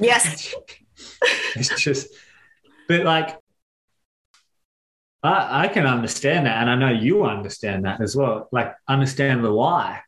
Yes. 0.00 0.52
it's 1.54 1.80
just, 1.80 2.08
but 2.88 3.04
like 3.04 3.38
I, 5.22 5.64
I 5.64 5.68
can 5.68 5.86
understand 5.86 6.46
that, 6.46 6.58
and 6.58 6.70
I 6.70 6.74
know 6.74 7.00
you 7.00 7.24
understand 7.24 7.84
that 7.84 8.00
as 8.00 8.14
well. 8.14 8.48
Like, 8.52 8.74
understand 8.86 9.44
the 9.44 9.52
why 9.52 10.00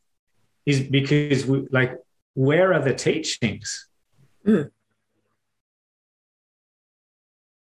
is 0.66 0.81
because 0.81 1.47
we 1.47 1.66
like 1.70 1.99
where 2.35 2.73
are 2.73 2.82
the 2.82 2.95
teachings? 2.95 3.89
Mm. 4.47 4.70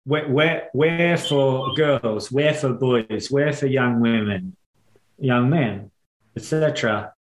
Where, 0.05 0.29
where, 0.29 0.69
where 0.73 1.17
for 1.17 1.75
girls, 1.75 2.31
where 2.31 2.53
for 2.53 2.73
boys, 2.73 3.31
where 3.31 3.53
for 3.53 3.67
young 3.67 4.01
women, 4.01 4.57
young 5.19 5.49
men, 5.49 5.91
etc. 6.37 7.15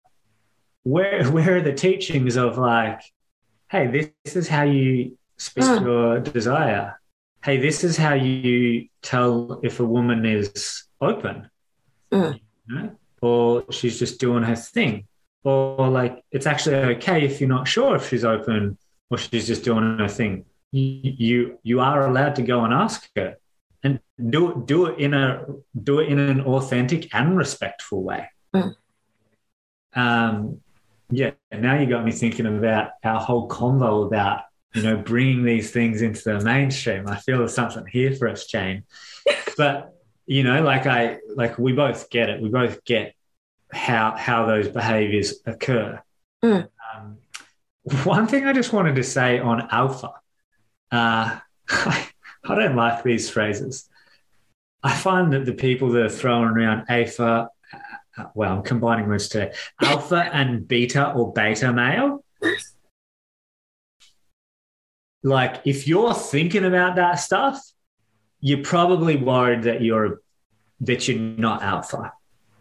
Where, 0.83 1.25
where 1.31 1.59
are 1.59 1.61
the 1.61 1.75
teachings 1.75 2.37
of 2.37 2.59
like, 2.59 3.03
hey, 3.71 3.87
this, 3.87 4.09
this 4.25 4.37
is 4.37 4.49
how 4.49 4.63
you 4.63 5.17
speak 5.37 5.65
mm. 5.65 5.83
your 5.83 6.21
desire 6.21 7.01
hey, 7.45 7.59
this 7.59 7.85
is 7.85 7.97
how 7.97 8.15
you 8.15 8.89
tell 9.03 9.61
if 9.63 9.81
a 9.81 9.85
woman 9.85 10.25
is 10.25 10.85
open, 11.01 11.51
mm. 12.11 12.41
you 12.69 12.75
know? 12.75 12.97
or 13.21 13.65
she's 13.71 13.99
just 13.99 14.21
doing 14.21 14.43
her 14.43 14.57
thing, 14.57 15.07
or 15.45 15.89
like 15.89 16.25
it's 16.31 16.47
actually 16.47 16.77
okay 16.97 17.25
if 17.25 17.41
you're 17.41 17.49
not 17.49 17.69
sure 17.69 17.97
if 17.97 18.09
she's 18.09 18.25
open 18.25 18.79
or 19.11 19.19
she's 19.19 19.47
just 19.47 19.65
doing 19.65 19.99
her 19.99 20.09
thing. 20.09 20.45
You 20.71 21.01
you, 21.03 21.59
you 21.63 21.81
are 21.81 22.07
allowed 22.07 22.37
to 22.37 22.43
go 22.43 22.65
and 22.65 22.73
ask 22.73 23.09
her, 23.17 23.37
and 23.83 24.01
do 24.31 24.51
it 24.51 24.67
do 24.67 24.87
it 24.87 24.99
in 24.99 25.15
a 25.15 25.45
do 25.83 26.01
it 26.01 26.09
in 26.09 26.19
an 26.19 26.41
authentic 26.43 27.15
and 27.15 27.37
respectful 27.37 28.03
way. 28.03 28.29
Mm. 28.55 28.75
Um, 29.95 30.61
yeah. 31.11 31.33
Now 31.53 31.79
you 31.79 31.87
got 31.87 32.05
me 32.05 32.13
thinking 32.13 32.47
about 32.47 32.93
our 33.05 33.21
whole 33.21 33.49
convo 33.49 34.07
about 34.07 34.45
you 34.75 34.83
know, 34.83 34.97
bringing 34.97 35.45
these 35.45 35.71
things 35.71 36.03
into 36.03 36.23
the 36.25 36.41
mainstream. 36.41 37.09
I 37.09 37.17
feel 37.17 37.39
there's 37.39 37.55
something 37.55 37.87
here 37.87 38.15
for 38.15 38.29
us, 38.29 38.47
Jane. 38.47 38.85
But 39.59 39.95
you 40.25 40.45
know, 40.45 40.63
like 40.63 40.87
I 40.87 41.19
like 41.35 41.59
we 41.59 41.73
both 41.73 42.09
get 42.09 42.31
it. 42.31 42.41
We 42.41 42.49
both 42.49 42.83
get 42.87 43.15
how 43.71 44.17
how 44.17 44.47
those 44.47 44.67
behaviors 44.67 45.35
occur. 45.45 46.01
Mm. 46.43 46.69
Um, 46.97 47.19
one 48.05 48.27
thing 48.27 48.47
I 48.47 48.55
just 48.55 48.73
wanted 48.73 48.97
to 48.97 49.03
say 49.03 49.39
on 49.39 49.69
alpha, 49.71 50.13
uh, 50.91 51.39
I, 51.69 52.09
I 52.45 52.55
don't 52.55 52.77
like 52.77 53.03
these 53.03 53.29
phrases. 53.29 53.91
I 54.83 54.95
find 54.95 55.33
that 55.35 55.45
the 55.45 55.53
people 55.53 55.91
that 55.91 56.03
are 56.03 56.09
throwing 56.09 56.49
around 56.49 56.87
alpha, 56.89 57.51
uh, 58.17 58.25
well, 58.35 58.57
I'm 58.57 58.63
combining 58.63 59.07
words 59.07 59.29
today, 59.29 59.53
alpha 59.83 60.31
and 60.33 60.67
beta 60.67 61.13
or 61.13 61.33
beta 61.33 61.73
male 61.73 62.25
like 65.23 65.61
if 65.65 65.87
you're 65.87 66.15
thinking 66.15 66.65
about 66.65 66.97
that 66.97 67.15
stuff, 67.15 67.61
you're 68.41 68.65
probably 68.65 69.17
worried 69.17 69.65
that 69.65 69.83
you're 69.83 70.21
that 70.81 71.07
you're 71.07 71.19
not 71.19 71.63
alpha. 71.63 72.13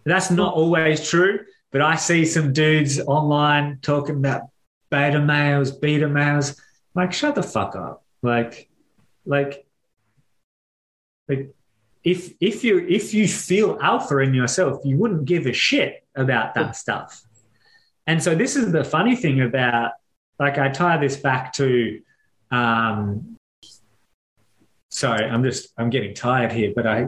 That's 0.05 0.31
not 0.31 0.53
always 0.53 1.07
true, 1.07 1.39
but 1.71 1.81
I 1.81 1.95
see 1.95 2.25
some 2.25 2.53
dudes 2.53 2.99
online 2.99 3.79
talking 3.81 4.15
about 4.15 4.43
beta 4.89 5.19
males, 5.19 5.71
beta 5.71 6.07
males. 6.07 6.59
Like, 6.93 7.13
shut 7.13 7.35
the 7.35 7.43
fuck 7.43 7.75
up. 7.75 8.03
Like, 8.21 8.69
like, 9.25 9.65
like 11.27 11.53
if 12.03 12.33
if 12.39 12.63
you 12.63 12.79
if 12.79 13.13
you 13.13 13.27
feel 13.27 13.77
alpha 13.81 14.17
in 14.19 14.33
yourself, 14.33 14.81
you 14.83 14.97
wouldn't 14.97 15.25
give 15.25 15.45
a 15.45 15.53
shit 15.53 16.03
about 16.15 16.53
that 16.55 16.75
stuff. 16.75 17.23
And 18.05 18.21
so 18.21 18.35
this 18.35 18.55
is 18.55 18.71
the 18.71 18.83
funny 18.83 19.15
thing 19.15 19.41
about 19.41 19.93
like 20.39 20.57
I 20.57 20.69
tie 20.69 20.97
this 20.97 21.15
back 21.17 21.53
to 21.53 22.01
um, 22.51 23.37
sorry, 24.89 25.25
I'm 25.25 25.43
just 25.43 25.69
I'm 25.77 25.89
getting 25.89 26.13
tired 26.13 26.51
here, 26.51 26.73
but 26.75 26.85
I 26.85 27.07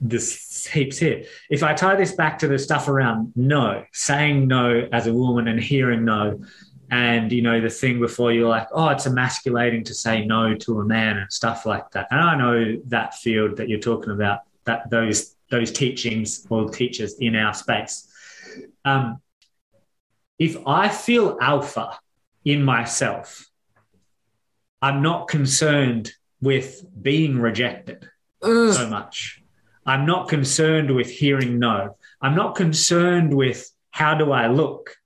this 0.00 0.66
heaps 0.66 0.98
here. 0.98 1.24
If 1.50 1.62
I 1.62 1.74
tie 1.74 1.96
this 1.96 2.12
back 2.12 2.38
to 2.38 2.48
the 2.48 2.58
stuff 2.58 2.88
around 2.88 3.32
no, 3.36 3.84
saying 3.92 4.48
no 4.48 4.88
as 4.92 5.06
a 5.06 5.12
woman 5.12 5.48
and 5.48 5.60
hearing 5.60 6.04
no, 6.04 6.40
and 6.90 7.30
you 7.30 7.42
know 7.42 7.60
the 7.60 7.68
thing 7.68 8.00
before 8.00 8.32
you're 8.32 8.48
like, 8.48 8.68
oh, 8.72 8.88
it's 8.88 9.06
emasculating 9.06 9.84
to 9.84 9.94
say 9.94 10.24
no 10.24 10.54
to 10.54 10.80
a 10.80 10.84
man 10.84 11.18
and 11.18 11.30
stuff 11.30 11.66
like 11.66 11.90
that. 11.90 12.06
And 12.10 12.20
I 12.20 12.36
know 12.36 12.80
that 12.86 13.14
field 13.14 13.56
that 13.58 13.68
you're 13.68 13.80
talking 13.80 14.12
about, 14.12 14.40
that 14.64 14.88
those 14.90 15.34
those 15.50 15.72
teachings 15.72 16.46
or 16.50 16.70
teachers 16.70 17.14
in 17.18 17.34
our 17.34 17.54
space. 17.54 18.06
Um, 18.84 19.20
if 20.38 20.56
I 20.66 20.88
feel 20.88 21.36
alpha 21.40 21.98
in 22.44 22.62
myself, 22.62 23.47
I'm 24.80 25.02
not 25.02 25.28
concerned 25.28 26.12
with 26.40 26.84
being 27.00 27.38
rejected 27.38 28.08
mm. 28.42 28.72
so 28.72 28.88
much. 28.88 29.42
I'm 29.84 30.06
not 30.06 30.28
concerned 30.28 30.94
with 30.94 31.10
hearing 31.10 31.58
no. 31.58 31.96
I'm 32.20 32.34
not 32.34 32.54
concerned 32.54 33.34
with 33.34 33.70
how 33.90 34.14
do 34.14 34.32
I 34.32 34.48
look 34.48 34.96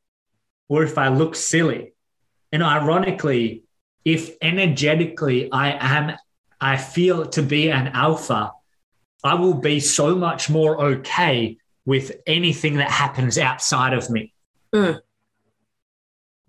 or 0.68 0.82
if 0.82 0.98
I 0.98 1.08
look 1.08 1.36
silly. 1.36 1.94
And 2.50 2.62
ironically, 2.62 3.62
if 4.04 4.36
energetically 4.42 5.50
I 5.52 5.76
am, 5.78 6.16
I 6.60 6.76
feel 6.76 7.26
to 7.26 7.42
be 7.42 7.70
an 7.70 7.88
alpha, 7.88 8.52
I 9.24 9.34
will 9.34 9.54
be 9.54 9.80
so 9.80 10.14
much 10.14 10.50
more 10.50 10.80
okay 10.84 11.56
with 11.86 12.12
anything 12.26 12.76
that 12.76 12.90
happens 12.90 13.38
outside 13.38 13.94
of 13.94 14.10
me. 14.10 14.34
Mm 14.74 15.00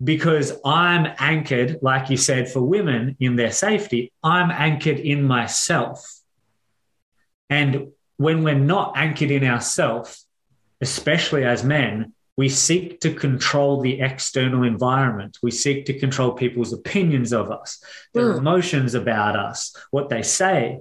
because 0.02 0.52
I'm 0.64 1.14
anchored, 1.18 1.78
like 1.82 2.10
you 2.10 2.16
said, 2.16 2.48
for 2.48 2.60
women 2.60 3.16
in 3.20 3.36
their 3.36 3.52
safety, 3.52 4.12
I'm 4.22 4.50
anchored 4.50 4.98
in 4.98 5.22
myself. 5.22 6.04
And 7.48 7.92
when 8.16 8.42
we're 8.42 8.54
not 8.54 8.94
anchored 8.96 9.30
in 9.30 9.44
ourselves, 9.44 10.26
especially 10.80 11.44
as 11.44 11.64
men, 11.64 12.12
we 12.36 12.48
seek 12.48 13.00
to 13.00 13.14
control 13.14 13.80
the 13.80 14.00
external 14.00 14.64
environment. 14.64 15.38
We 15.42 15.52
seek 15.52 15.86
to 15.86 15.98
control 15.98 16.32
people's 16.32 16.72
opinions 16.72 17.32
of 17.32 17.50
us, 17.50 17.82
their 18.12 18.32
mm. 18.32 18.38
emotions 18.38 18.94
about 18.94 19.36
us, 19.36 19.76
what 19.92 20.08
they 20.08 20.22
say. 20.22 20.80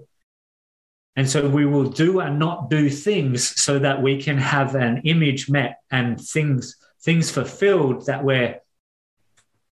And 1.15 1.29
so 1.29 1.47
we 1.47 1.67
will 1.67 1.89
do 1.89 2.21
and 2.21 2.39
not 2.39 2.71
do 2.71 2.89
things 2.89 3.61
so 3.61 3.77
that 3.79 4.01
we 4.01 4.19
can 4.19 4.39
have 4.39 4.73
an 4.73 5.01
image 5.05 5.47
met 5.49 5.79
and 5.91 6.19
things 6.19 6.75
things 7.03 7.29
fulfilled 7.29 8.05
that 8.05 8.23
we're 8.23 8.59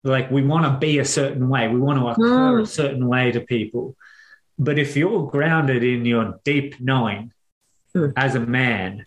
like 0.03 0.31
we 0.31 0.43
want 0.43 0.65
to 0.65 0.79
be 0.79 0.99
a 0.99 1.05
certain 1.05 1.49
way, 1.49 1.67
we 1.67 1.79
want 1.79 1.99
to 1.99 2.07
occur 2.07 2.59
mm. 2.59 2.61
a 2.61 2.65
certain 2.65 3.07
way 3.07 3.31
to 3.31 3.41
people. 3.41 3.95
But 4.57 4.79
if 4.79 4.95
you're 4.95 5.27
grounded 5.27 5.83
in 5.83 6.05
your 6.05 6.39
deep 6.43 6.79
knowing 6.79 7.31
mm. 7.95 8.13
as 8.15 8.35
a 8.35 8.39
man, 8.39 9.05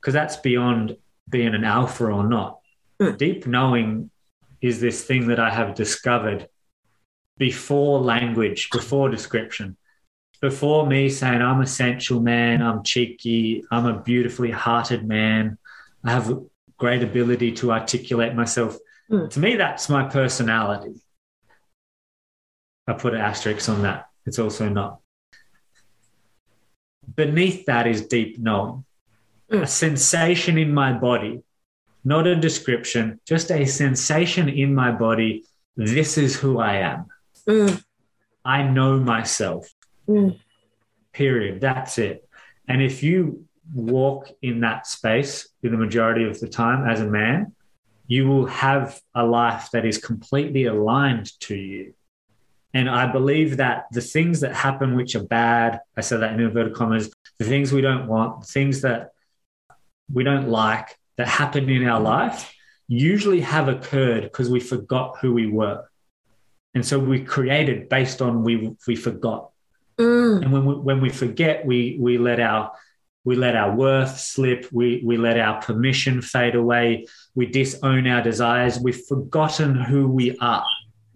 because 0.00 0.14
that's 0.14 0.36
beyond 0.36 0.96
being 1.28 1.54
an 1.54 1.64
alpha 1.64 2.04
or 2.06 2.26
not, 2.28 2.60
mm. 3.00 3.16
deep 3.16 3.46
knowing 3.46 4.10
is 4.60 4.80
this 4.80 5.04
thing 5.04 5.28
that 5.28 5.40
I 5.40 5.50
have 5.50 5.74
discovered 5.74 6.48
before 7.38 8.00
language, 8.00 8.68
before 8.70 9.08
description, 9.08 9.76
before 10.40 10.86
me 10.86 11.08
saying 11.08 11.40
I'm 11.40 11.60
a 11.60 11.66
sensual 11.66 12.20
man, 12.20 12.62
I'm 12.62 12.82
cheeky, 12.82 13.64
I'm 13.70 13.86
a 13.86 14.00
beautifully 14.00 14.50
hearted 14.50 15.06
man, 15.06 15.58
I 16.04 16.12
have 16.12 16.38
great 16.78 17.02
ability 17.02 17.52
to 17.52 17.72
articulate 17.72 18.34
myself. 18.34 18.76
Mm. 19.10 19.30
To 19.30 19.40
me, 19.40 19.56
that's 19.56 19.88
my 19.88 20.08
personality. 20.08 21.00
I 22.86 22.92
put 22.92 23.14
an 23.14 23.20
asterisk 23.20 23.68
on 23.68 23.82
that. 23.82 24.06
It's 24.26 24.38
also 24.38 24.68
not. 24.68 25.00
Beneath 27.14 27.66
that 27.66 27.86
is 27.86 28.06
deep 28.06 28.38
knowing, 28.38 28.84
mm. 29.50 29.62
a 29.62 29.66
sensation 29.66 30.58
in 30.58 30.72
my 30.72 30.92
body, 30.92 31.42
not 32.04 32.26
a 32.26 32.36
description, 32.36 33.20
just 33.26 33.50
a 33.50 33.64
sensation 33.66 34.48
in 34.48 34.74
my 34.74 34.92
body. 34.92 35.44
This 35.76 36.18
is 36.18 36.36
who 36.36 36.58
I 36.58 36.76
am. 36.76 37.06
Mm. 37.48 37.82
I 38.44 38.62
know 38.62 38.98
myself. 38.98 39.68
Mm. 40.08 40.38
Period. 41.12 41.60
That's 41.60 41.98
it. 41.98 42.28
And 42.68 42.80
if 42.80 43.02
you 43.02 43.44
walk 43.74 44.30
in 44.42 44.60
that 44.60 44.86
space 44.86 45.48
in 45.62 45.72
the 45.72 45.78
majority 45.78 46.24
of 46.24 46.38
the 46.40 46.48
time 46.48 46.88
as 46.88 47.00
a 47.00 47.06
man, 47.06 47.52
you 48.10 48.26
will 48.26 48.46
have 48.46 49.00
a 49.14 49.24
life 49.24 49.68
that 49.72 49.86
is 49.86 49.96
completely 49.96 50.64
aligned 50.64 51.30
to 51.38 51.54
you. 51.54 51.94
And 52.74 52.90
I 52.90 53.06
believe 53.06 53.58
that 53.58 53.86
the 53.92 54.00
things 54.00 54.40
that 54.40 54.52
happen 54.52 54.96
which 54.96 55.14
are 55.14 55.22
bad, 55.22 55.78
I 55.96 56.00
said 56.00 56.18
that 56.18 56.32
in 56.34 56.40
inverted 56.40 56.74
commas, 56.74 57.14
the 57.38 57.44
things 57.44 57.72
we 57.72 57.82
don't 57.82 58.08
want, 58.08 58.40
the 58.40 58.48
things 58.48 58.80
that 58.80 59.12
we 60.12 60.24
don't 60.24 60.48
like 60.48 60.98
that 61.18 61.28
happen 61.28 61.70
in 61.70 61.86
our 61.86 62.00
life 62.00 62.52
usually 62.88 63.42
have 63.42 63.68
occurred 63.68 64.24
because 64.24 64.50
we 64.50 64.58
forgot 64.58 65.18
who 65.20 65.32
we 65.32 65.46
were. 65.46 65.84
And 66.74 66.84
so 66.84 66.98
we 66.98 67.22
created 67.22 67.88
based 67.88 68.20
on 68.20 68.42
we 68.42 68.74
we 68.88 68.96
forgot. 68.96 69.50
Mm. 69.98 70.42
And 70.42 70.52
when 70.52 70.64
we, 70.66 70.74
when 70.74 71.00
we 71.00 71.10
forget, 71.10 71.64
we 71.64 71.96
we 72.00 72.18
let 72.18 72.40
our 72.40 72.72
we 73.24 73.36
let 73.36 73.56
our 73.56 73.74
worth 73.74 74.18
slip. 74.18 74.66
We, 74.72 75.02
we 75.04 75.16
let 75.16 75.38
our 75.38 75.60
permission 75.60 76.22
fade 76.22 76.54
away. 76.54 77.06
We 77.34 77.46
disown 77.46 78.06
our 78.06 78.22
desires. 78.22 78.80
We've 78.80 79.00
forgotten 79.06 79.74
who 79.74 80.08
we 80.08 80.36
are. 80.38 80.66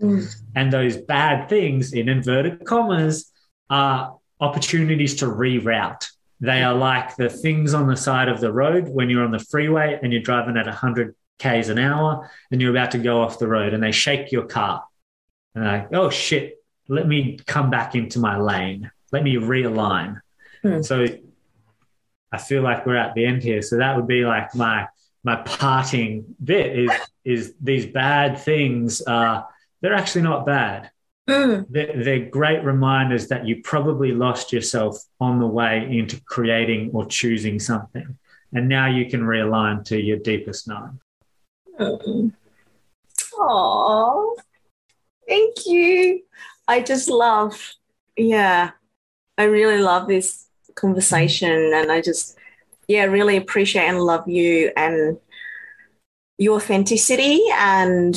Mm. 0.01 0.35
And 0.55 0.73
those 0.73 0.97
bad 0.97 1.49
things, 1.49 1.93
in 1.93 2.09
inverted 2.09 2.65
commas, 2.65 3.33
are 3.71 4.17
opportunities 4.41 5.17
to 5.17 5.27
reroute. 5.27 6.07
They 6.41 6.63
are 6.63 6.75
like 6.75 7.17
the 7.17 7.31
things 7.31 7.73
on 7.73 7.87
the 7.87 7.97
side 7.97 8.29
of 8.29 8.41
the 8.41 8.53
road 8.53 8.89
when 8.89 9.09
you're 9.09 9.25
on 9.25 9.31
the 9.31 9.39
freeway 9.39 9.99
and 10.03 10.13
you're 10.13 10.21
driving 10.21 10.57
at 10.57 10.67
100 10.67 11.15
Ks 11.39 11.69
an 11.69 11.79
hour 11.79 12.31
and 12.51 12.61
you're 12.61 12.71
about 12.71 12.91
to 12.93 12.99
go 12.99 13.23
off 13.23 13.39
the 13.39 13.49
road 13.49 13.73
and 13.73 13.83
they 13.83 13.93
shake 13.93 14.31
your 14.31 14.47
car. 14.47 14.85
And 15.55 15.65
like, 15.65 15.95
oh 15.95 16.11
shit, 16.11 16.63
let 16.89 17.07
me 17.07 17.39
come 17.47 17.71
back 17.71 17.95
into 17.95 18.19
my 18.19 18.39
lane. 18.39 18.91
Let 19.11 19.23
me 19.23 19.37
realign. 19.37 20.21
Mm. 20.63 20.85
So 20.85 21.07
I 22.35 22.39
feel 22.39 22.63
like 22.63 22.85
we're 22.85 22.97
at 22.97 23.15
the 23.15 23.25
end 23.25 23.43
here. 23.43 23.63
So 23.63 23.77
that 23.77 23.95
would 23.97 24.09
be 24.09 24.25
like 24.25 24.55
my 24.55 24.89
my 25.23 25.37
parting 25.37 26.35
bit 26.43 26.79
is 26.79 26.91
is 27.25 27.55
these 27.61 27.87
bad 27.87 28.39
things 28.39 29.01
are 29.03 29.49
they're 29.81 29.95
actually 29.95 30.23
not 30.23 30.45
bad. 30.45 30.91
Mm. 31.29 31.67
They're, 31.71 32.05
they're 32.05 32.29
great 32.29 32.63
reminders 32.65 33.29
that 33.29 33.47
you 33.47 33.63
probably 33.63 34.13
lost 34.13 34.53
yourself 34.53 34.99
on 35.21 35.39
the 35.39 35.47
way 35.47 35.87
into 35.91 36.21
creating 36.25 36.91
or 36.93 37.07
choosing 37.07 37.59
something. 37.59 38.19
And 38.53 38.69
now 38.69 38.87
you 38.89 39.07
can 39.07 39.23
realign 39.23 39.85
to 39.87 40.01
your 40.01 40.19
deepest 40.19 40.69
knowing. 40.69 41.01
Mm. 41.79 42.33
Aww. 43.39 44.37
Thank 45.27 45.67
you. 45.67 46.23
I 46.69 46.81
just 46.81 47.09
love, 47.09 47.73
yeah, 48.17 48.73
I 49.39 49.45
really 49.45 49.81
love 49.81 50.07
this 50.07 50.44
conversation. 50.75 51.73
And 51.75 51.91
I 51.91 52.01
just, 52.01 52.37
yeah, 52.89 53.05
really 53.05 53.37
appreciate 53.37 53.85
and 53.85 54.01
love 54.01 54.29
you 54.29 54.73
and 54.77 55.19
your 56.39 56.57
authenticity 56.57 57.41
and 57.55 58.17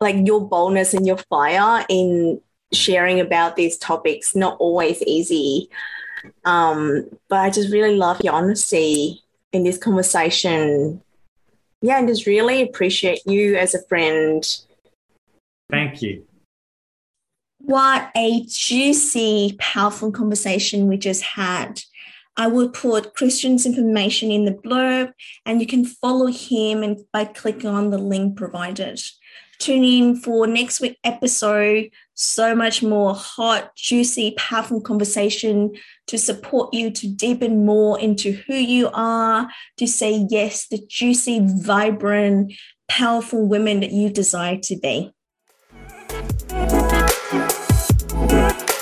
like 0.00 0.16
your 0.26 0.46
boldness 0.46 0.94
and 0.94 1.06
your 1.06 1.18
fire 1.30 1.84
in 1.88 2.40
sharing 2.72 3.20
about 3.20 3.56
these 3.56 3.78
topics. 3.78 4.34
Not 4.34 4.56
always 4.58 5.02
easy. 5.02 5.68
Um, 6.44 7.08
but 7.28 7.40
I 7.40 7.50
just 7.50 7.72
really 7.72 7.96
love 7.96 8.20
your 8.22 8.34
honesty 8.34 9.22
in 9.52 9.62
this 9.62 9.78
conversation. 9.78 11.02
Yeah, 11.80 11.98
and 11.98 12.08
just 12.08 12.26
really 12.26 12.62
appreciate 12.62 13.20
you 13.26 13.56
as 13.56 13.74
a 13.74 13.82
friend. 13.82 14.42
Thank 15.70 16.02
you. 16.02 16.24
What 17.66 18.10
a 18.14 18.44
juicy, 18.46 19.56
powerful 19.58 20.12
conversation 20.12 20.86
we 20.86 20.98
just 20.98 21.22
had. 21.22 21.80
I 22.36 22.46
will 22.46 22.68
put 22.68 23.14
Kristian's 23.14 23.64
information 23.64 24.30
in 24.30 24.44
the 24.44 24.52
blurb 24.52 25.14
and 25.46 25.62
you 25.62 25.66
can 25.66 25.86
follow 25.86 26.26
him 26.26 26.82
and 26.82 26.98
by 27.10 27.24
clicking 27.24 27.70
on 27.70 27.88
the 27.88 27.96
link 27.96 28.36
provided. 28.36 29.00
Tune 29.60 29.82
in 29.82 30.16
for 30.16 30.46
next 30.46 30.82
week 30.82 30.98
episode. 31.04 31.90
So 32.12 32.54
much 32.54 32.82
more 32.82 33.14
hot, 33.14 33.74
juicy, 33.76 34.34
powerful 34.36 34.82
conversation 34.82 35.74
to 36.08 36.18
support 36.18 36.74
you 36.74 36.90
to 36.90 37.08
deepen 37.08 37.64
more 37.64 37.98
into 37.98 38.32
who 38.32 38.56
you 38.56 38.90
are, 38.92 39.48
to 39.78 39.86
say 39.86 40.26
yes, 40.28 40.68
the 40.68 40.84
juicy, 40.86 41.40
vibrant, 41.42 42.52
powerful 42.88 43.48
women 43.48 43.80
that 43.80 43.92
you 43.92 44.10
desire 44.10 44.58
to 44.58 44.76
be. 44.76 45.14
Thank. 48.34 48.73